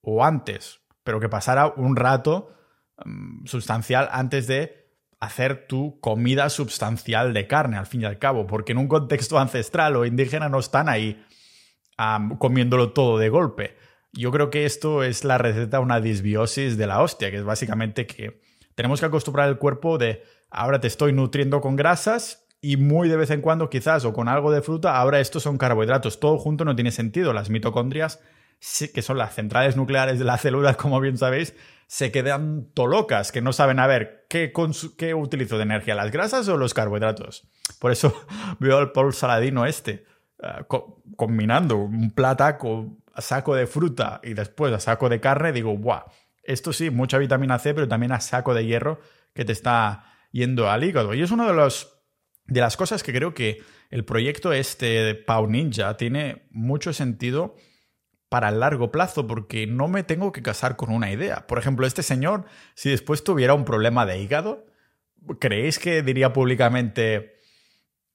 o 0.00 0.24
antes, 0.24 0.80
pero 1.04 1.20
que 1.20 1.28
pasara 1.28 1.68
un 1.76 1.96
rato 1.96 2.54
mm, 3.04 3.46
sustancial 3.46 4.08
antes 4.12 4.46
de 4.46 4.88
hacer 5.20 5.66
tu 5.66 5.98
comida 6.00 6.48
sustancial 6.48 7.32
de 7.32 7.46
carne, 7.46 7.76
al 7.76 7.86
fin 7.86 8.02
y 8.02 8.04
al 8.04 8.18
cabo, 8.18 8.46
porque 8.46 8.72
en 8.72 8.78
un 8.78 8.88
contexto 8.88 9.38
ancestral 9.38 9.96
o 9.96 10.06
indígena 10.06 10.48
no 10.48 10.58
están 10.58 10.88
ahí 10.88 11.24
comiéndolo 12.38 12.92
todo 12.92 13.18
de 13.18 13.28
golpe. 13.28 13.76
Yo 14.12 14.30
creo 14.30 14.50
que 14.50 14.64
esto 14.64 15.02
es 15.02 15.24
la 15.24 15.36
receta, 15.36 15.80
una 15.80 16.00
disbiosis 16.00 16.76
de 16.76 16.86
la 16.86 17.02
hostia, 17.02 17.30
que 17.30 17.38
es 17.38 17.44
básicamente 17.44 18.06
que 18.06 18.40
tenemos 18.76 19.00
que 19.00 19.06
acostumbrar 19.06 19.48
el 19.48 19.58
cuerpo 19.58 19.98
de 19.98 20.22
ahora 20.50 20.80
te 20.80 20.86
estoy 20.86 21.12
nutriendo 21.12 21.60
con 21.60 21.76
grasas 21.76 22.46
y 22.60 22.76
muy 22.76 23.08
de 23.08 23.16
vez 23.16 23.30
en 23.30 23.40
cuando 23.40 23.70
quizás 23.70 24.04
o 24.04 24.12
con 24.12 24.28
algo 24.28 24.50
de 24.50 24.62
fruta, 24.62 24.96
ahora 24.96 25.20
estos 25.20 25.42
son 25.42 25.58
carbohidratos. 25.58 26.18
Todo 26.18 26.38
junto 26.38 26.64
no 26.64 26.74
tiene 26.74 26.90
sentido. 26.90 27.32
Las 27.32 27.50
mitocondrias, 27.50 28.20
que 28.92 29.02
son 29.02 29.18
las 29.18 29.34
centrales 29.34 29.76
nucleares 29.76 30.18
de 30.18 30.24
la 30.24 30.38
célula, 30.38 30.74
como 30.74 31.00
bien 31.00 31.18
sabéis, 31.18 31.54
se 31.86 32.10
quedan 32.12 32.66
tolocas, 32.74 33.32
que 33.32 33.40
no 33.40 33.52
saben 33.52 33.78
a 33.78 33.86
ver 33.86 34.26
qué, 34.28 34.52
qué 34.98 35.14
utilizo 35.14 35.56
de 35.56 35.62
energía, 35.62 35.94
las 35.94 36.10
grasas 36.10 36.48
o 36.48 36.56
los 36.56 36.74
carbohidratos. 36.74 37.48
Por 37.78 37.92
eso 37.92 38.14
veo 38.58 38.78
al 38.78 38.92
Paul 38.92 39.14
Saladino 39.14 39.64
este, 39.64 40.04
eh, 40.42 40.64
combinando 41.16 41.76
un 41.76 42.10
plataco 42.10 42.98
a 43.14 43.20
saco 43.20 43.54
de 43.54 43.66
fruta 43.66 44.20
y 44.22 44.34
después 44.34 44.72
a 44.72 44.80
saco 44.80 45.08
de 45.08 45.20
carne, 45.20 45.52
digo, 45.52 45.76
¡buah! 45.76 46.04
Esto 46.42 46.72
sí, 46.72 46.90
mucha 46.90 47.18
vitamina 47.18 47.58
C, 47.58 47.74
pero 47.74 47.88
también 47.88 48.12
a 48.12 48.20
saco 48.20 48.54
de 48.54 48.64
hierro 48.64 49.00
que 49.34 49.44
te 49.44 49.52
está 49.52 50.04
yendo 50.30 50.70
al 50.70 50.84
hígado. 50.84 51.14
Y 51.14 51.22
es 51.22 51.30
una 51.30 51.46
de, 51.46 51.54
los, 51.54 52.02
de 52.46 52.60
las 52.60 52.76
cosas 52.76 53.02
que 53.02 53.12
creo 53.12 53.34
que 53.34 53.62
el 53.90 54.04
proyecto 54.04 54.52
este 54.52 54.86
de 54.86 55.14
Pau 55.14 55.46
Ninja 55.46 55.96
tiene 55.96 56.46
mucho 56.50 56.92
sentido 56.92 57.56
para 58.28 58.50
el 58.50 58.60
largo 58.60 58.92
plazo, 58.92 59.26
porque 59.26 59.66
no 59.66 59.88
me 59.88 60.02
tengo 60.02 60.32
que 60.32 60.42
casar 60.42 60.76
con 60.76 60.90
una 60.90 61.10
idea. 61.10 61.46
Por 61.46 61.58
ejemplo, 61.58 61.86
este 61.86 62.02
señor, 62.02 62.44
si 62.74 62.90
después 62.90 63.24
tuviera 63.24 63.54
un 63.54 63.64
problema 63.64 64.04
de 64.04 64.20
hígado, 64.20 64.66
¿creéis 65.40 65.78
que 65.78 66.02
diría 66.02 66.32
públicamente 66.32 67.36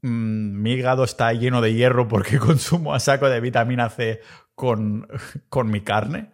mm, 0.03 0.61
mi 0.61 0.73
hígado 0.73 1.03
está 1.03 1.33
lleno 1.33 1.61
de 1.61 1.73
hierro 1.73 2.07
porque 2.07 2.37
consumo 2.39 2.93
a 2.93 2.99
saco 2.99 3.27
de 3.27 3.39
vitamina 3.39 3.89
C 3.89 4.21
con, 4.53 5.07
con 5.49 5.71
mi 5.71 5.81
carne? 5.81 6.32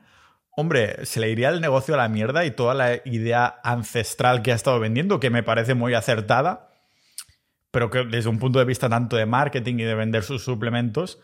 Hombre, 0.60 1.06
se 1.06 1.20
le 1.20 1.30
iría 1.30 1.50
el 1.50 1.62
negocio 1.62 1.94
a 1.94 1.98
la 1.98 2.10
mierda 2.10 2.44
y 2.44 2.52
toda 2.52 2.74
la 2.74 2.96
idea 3.06 3.60
ancestral 3.64 4.42
que 4.42 4.52
ha 4.52 4.56
estado 4.56 4.80
vendiendo, 4.80 5.20
que 5.20 5.30
me 5.30 5.42
parece 5.42 5.74
muy 5.74 5.94
acertada, 5.94 6.70
pero 7.72 7.90
que 7.90 8.04
desde 8.04 8.30
un 8.30 8.40
punto 8.40 8.60
de 8.60 8.66
vista 8.66 8.90
tanto 8.90 9.16
de 9.16 9.26
marketing 9.26 9.76
y 9.76 9.84
de 9.84 9.96
vender 9.96 10.24
sus 10.24 10.44
suplementos, 10.44 11.20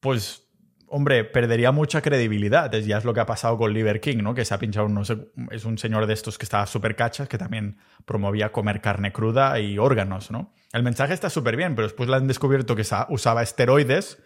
pues, 0.00 0.44
hombre, 0.86 1.24
perdería 1.24 1.72
mucha 1.72 2.02
credibilidad. 2.02 2.70
Ya 2.72 2.98
es 2.98 3.04
lo 3.04 3.12
que 3.12 3.20
ha 3.20 3.26
pasado 3.26 3.56
con 3.56 3.72
Liver 3.72 4.00
King, 4.00 4.18
¿no? 4.18 4.32
Que 4.34 4.44
se 4.44 4.54
ha 4.54 4.58
pinchado, 4.58 4.88
no 4.88 5.04
sé, 5.04 5.18
es 5.50 5.64
un 5.64 5.76
señor 5.76 6.06
de 6.06 6.14
estos 6.14 6.38
que 6.38 6.44
estaba 6.44 6.66
súper 6.66 6.94
cachas, 6.94 7.28
que 7.28 7.36
también 7.36 7.78
promovía 8.04 8.52
comer 8.52 8.80
carne 8.80 9.12
cruda 9.12 9.58
y 9.58 9.76
órganos, 9.78 10.30
¿no? 10.30 10.54
El 10.72 10.84
mensaje 10.84 11.14
está 11.14 11.30
súper 11.30 11.56
bien, 11.56 11.74
pero 11.74 11.88
después 11.88 12.08
le 12.08 12.16
han 12.16 12.28
descubierto 12.28 12.76
que 12.76 12.86
usaba 13.08 13.42
esteroides 13.42 14.22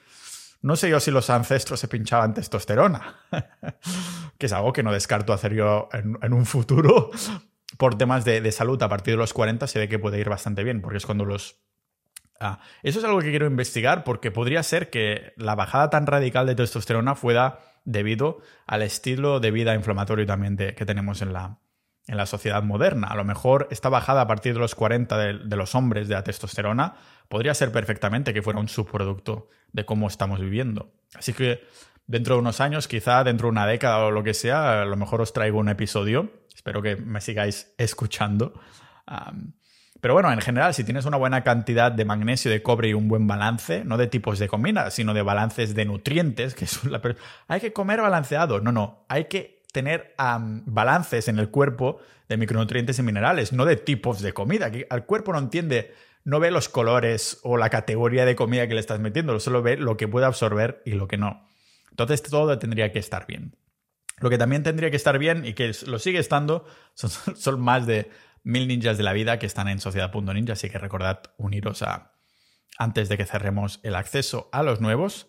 no 0.63 0.77
sé 0.77 0.89
yo 0.89 1.01
si 1.01 1.11
los 1.11 1.29
ancestros 1.29 1.81
se 1.81 1.89
pinchaban 1.89 2.35
testosterona, 2.35 3.17
que 4.39 4.47
es 4.47 4.53
algo 4.53 4.73
que 4.73 4.83
no 4.83 4.93
descarto 4.93 5.33
hacer 5.33 5.55
yo 5.55 5.89
en, 5.93 6.33
un 6.33 6.47
futuro. 6.47 7.11
por 7.79 7.97
temas 7.99 8.25
de, 8.25 8.51
salud 8.53 8.81
a 8.83 8.89
partir 8.89 9.15
de 9.15 9.19
los 9.19 9.33
40 9.33 9.67
se 9.67 9.81
ve 9.81 9.89
que 9.89 9.99
puede 9.99 10.21
ir 10.21 10.29
bastante 10.29 10.63
bien, 10.65 10.81
porque 10.81 10.99
es 10.99 11.07
cuando 11.07 11.25
los... 11.25 11.61
Ah, 12.39 12.61
eso 12.83 12.99
es 12.99 13.05
algo 13.05 13.21
que 13.21 13.31
quiero 13.31 13.47
investigar 13.47 14.03
porque 14.03 14.31
podría 14.31 14.63
ser 14.63 14.91
que 14.91 15.33
la 15.37 15.55
bajada 15.55 15.91
tan 15.91 16.07
radical 16.07 16.47
de 16.47 16.57
testosterona 16.57 17.15
fuera 17.15 17.61
debido 17.85 18.41
al 18.67 18.83
estilo 18.83 19.39
de 19.39 19.51
vida 19.53 19.75
inflamatorio 19.75 20.27
también 20.27 20.57
que 20.57 20.87
tenemos 20.87 21.23
en 21.23 21.33
la, 21.33 21.61
en 22.07 22.17
la 22.17 22.27
sociedad 22.27 22.63
moderna. 22.63 23.09
A 23.09 23.17
lo 23.17 23.25
mejor 23.25 23.69
esta 23.71 23.89
bajada 23.89 24.23
a 24.23 24.27
partir 24.27 24.55
de 24.55 24.61
los 24.61 24.75
40 24.75 25.19
de, 25.19 25.39
de, 25.39 25.57
los 25.57 25.75
hombres 25.75 26.09
de 26.09 26.15
la 26.15 26.25
testosterona 26.25 26.97
podría 27.29 27.55
ser 27.55 27.73
perfectamente 27.73 28.35
que 28.35 28.43
fuera 28.43 28.61
un 28.61 28.69
subproducto 28.69 29.49
de 29.73 29.85
cómo 29.85 30.07
estamos 30.09 30.41
viviendo. 30.41 30.93
Así 31.15 31.33
que 31.33 31.65
dentro 32.07 32.35
de 32.35 32.41
unos 32.41 32.61
años, 32.61 32.89
quizá 32.89 33.25
dentro 33.25 33.47
de 33.47 33.53
una 33.53 33.67
década 33.67 33.99
o 34.05 34.11
lo 34.11 34.23
que 34.23 34.35
sea, 34.35 34.83
a 34.83 34.85
lo 34.85 34.97
mejor 34.97 35.21
os 35.21 35.33
traigo 35.33 35.59
un 35.59 35.69
episodio. 35.69 36.31
Espero 36.55 36.83
que 36.83 36.97
me 36.97 37.21
sigáis 37.21 37.73
escuchando. 37.79 38.55
Pero 40.01 40.15
bueno, 40.15 40.33
en 40.33 40.41
general, 40.41 40.75
si 40.75 40.83
tienes 40.83 41.05
una 41.05 41.17
buena 41.17 41.45
cantidad 41.45 41.93
de 41.93 42.05
magnesio, 42.05 42.51
de 42.51 42.61
cobre 42.61 42.89
y 42.89 42.95
un 42.95 43.07
buen 43.07 43.29
balance, 43.29 43.85
no 43.85 43.97
de 43.97 44.09
tipos 44.09 44.41
de 44.41 44.49
comida, 44.49 44.91
sino 44.91 45.15
de 45.15 45.23
balances 45.23 45.77
de 45.77 45.85
nutrientes, 45.85 46.55
que 46.55 46.65
es 46.65 46.85
la... 46.85 47.01
hay 47.47 47.61
que 47.61 47.73
comer 47.73 48.01
balanceado. 48.01 48.61
No, 48.61 48.73
no, 48.73 49.05
hay 49.09 49.27
que 49.27 49.63
tener 49.73 50.15
balances 50.19 51.29
en 51.29 51.39
el 51.39 51.51
cuerpo 51.51 52.01
de 52.29 52.37
micronutrientes 52.37 52.99
y 52.99 53.03
minerales, 53.03 53.53
no 53.53 53.65
de 53.65 53.77
tipos 53.77 54.21
de 54.21 54.33
comida. 54.33 54.71
Que 54.73 54.87
el 54.91 55.05
cuerpo 55.05 55.33
no 55.33 55.39
entiende, 55.39 55.95
no 56.25 56.41
ve 56.41 56.51
los 56.51 56.69
colores 56.69 57.41
o 57.43 57.57
la 57.57 57.71
categoría 57.71 58.25
de 58.25 58.37
comida 58.37 58.69
que 58.69 58.75
le 58.75 58.81
estás 58.81 59.01
metiendo, 59.01 59.39
solo 59.41 59.63
ve 59.63 59.77
lo 59.77 59.97
que 59.97 60.09
puede 60.09 60.27
absorber 60.27 60.83
y 60.85 60.93
lo 60.93 61.09
que 61.09 61.17
no. 61.17 61.49
Entonces 61.91 62.23
todo 62.23 62.59
tendría 62.59 62.93
que 62.93 62.99
estar 62.99 63.27
bien. 63.27 63.57
Lo 64.19 64.31
que 64.31 64.39
también 64.39 64.63
tendría 64.63 64.91
que 64.91 64.97
estar 64.97 65.19
bien 65.19 65.45
y 65.45 65.55
que 65.55 65.73
lo 65.87 65.99
sigue 65.99 66.19
estando 66.19 66.65
son, 66.95 67.61
más 67.61 67.87
de 67.87 68.11
mil 68.45 68.69
ninjas 68.69 68.97
de 68.97 69.03
la 69.03 69.13
vida 69.13 69.39
que 69.39 69.47
están 69.47 69.69
en 69.69 69.81
Sociedad.ninja, 69.81 70.53
así 70.53 70.71
que 70.71 70.79
recordad 70.79 71.23
uniros 71.37 71.83
a 71.83 72.13
antes 72.79 73.09
de 73.09 73.17
que 73.17 73.27
cerremos 73.27 73.81
el 73.83 73.95
acceso 73.95 74.49
a 74.53 74.63
los 74.63 74.81
nuevos. 74.81 75.29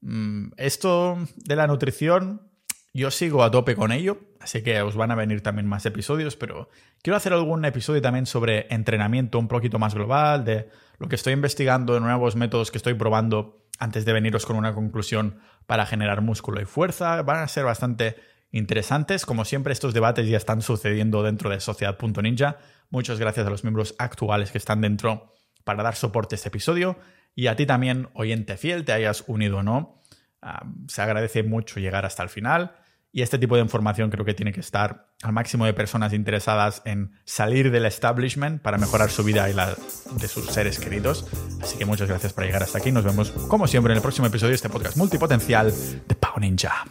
Mm, 0.00 0.52
esto 0.56 1.18
de 1.36 1.56
la 1.56 1.66
nutrición, 1.66 2.51
yo 2.92 3.10
sigo 3.10 3.42
a 3.42 3.50
tope 3.50 3.74
con 3.74 3.92
ello, 3.92 4.18
así 4.40 4.62
que 4.62 4.80
os 4.82 4.96
van 4.96 5.10
a 5.10 5.14
venir 5.14 5.42
también 5.42 5.66
más 5.66 5.86
episodios, 5.86 6.36
pero 6.36 6.68
quiero 7.02 7.16
hacer 7.16 7.32
algún 7.32 7.64
episodio 7.64 8.02
también 8.02 8.26
sobre 8.26 8.66
entrenamiento 8.72 9.38
un 9.38 9.48
poquito 9.48 9.78
más 9.78 9.94
global, 9.94 10.44
de 10.44 10.68
lo 10.98 11.08
que 11.08 11.16
estoy 11.16 11.32
investigando, 11.32 11.98
nuevos 12.00 12.36
métodos 12.36 12.70
que 12.70 12.78
estoy 12.78 12.94
probando 12.94 13.62
antes 13.78 14.04
de 14.04 14.12
veniros 14.12 14.46
con 14.46 14.56
una 14.56 14.74
conclusión 14.74 15.40
para 15.66 15.86
generar 15.86 16.20
músculo 16.20 16.60
y 16.60 16.64
fuerza. 16.64 17.22
Van 17.22 17.38
a 17.38 17.48
ser 17.48 17.64
bastante 17.64 18.16
interesantes. 18.52 19.26
Como 19.26 19.44
siempre, 19.44 19.72
estos 19.72 19.94
debates 19.94 20.28
ya 20.28 20.36
están 20.36 20.62
sucediendo 20.62 21.22
dentro 21.22 21.50
de 21.50 21.58
Sociedad.ninja. 21.58 22.58
Muchas 22.90 23.18
gracias 23.18 23.46
a 23.46 23.50
los 23.50 23.64
miembros 23.64 23.96
actuales 23.98 24.52
que 24.52 24.58
están 24.58 24.80
dentro 24.82 25.32
para 25.64 25.82
dar 25.82 25.96
soporte 25.96 26.34
a 26.34 26.36
este 26.36 26.48
episodio. 26.48 26.98
Y 27.34 27.46
a 27.48 27.56
ti 27.56 27.66
también, 27.66 28.08
oyente 28.14 28.56
fiel, 28.56 28.84
te 28.84 28.92
hayas 28.92 29.24
unido 29.26 29.58
o 29.58 29.62
no. 29.62 29.98
Ah, 30.42 30.66
se 30.86 31.02
agradece 31.02 31.42
mucho 31.42 31.80
llegar 31.80 32.04
hasta 32.04 32.22
el 32.22 32.28
final. 32.28 32.76
Y 33.14 33.20
este 33.20 33.38
tipo 33.38 33.56
de 33.56 33.62
información 33.62 34.10
creo 34.10 34.24
que 34.24 34.32
tiene 34.32 34.52
que 34.52 34.60
estar 34.60 35.10
al 35.22 35.32
máximo 35.32 35.66
de 35.66 35.74
personas 35.74 36.14
interesadas 36.14 36.80
en 36.86 37.12
salir 37.26 37.70
del 37.70 37.84
establishment 37.84 38.62
para 38.62 38.78
mejorar 38.78 39.10
su 39.10 39.22
vida 39.22 39.50
y 39.50 39.52
la 39.52 39.76
de 40.18 40.28
sus 40.28 40.46
seres 40.46 40.78
queridos. 40.78 41.28
Así 41.60 41.76
que 41.76 41.84
muchas 41.84 42.08
gracias 42.08 42.32
por 42.32 42.44
llegar 42.44 42.62
hasta 42.62 42.78
aquí. 42.78 42.90
Nos 42.90 43.04
vemos, 43.04 43.30
como 43.48 43.66
siempre, 43.66 43.92
en 43.92 43.98
el 43.98 44.02
próximo 44.02 44.28
episodio 44.28 44.50
de 44.50 44.56
este 44.56 44.70
podcast 44.70 44.96
multipotencial 44.96 45.70
de 46.08 46.14
Pau 46.14 46.40
Ninja. 46.40 46.86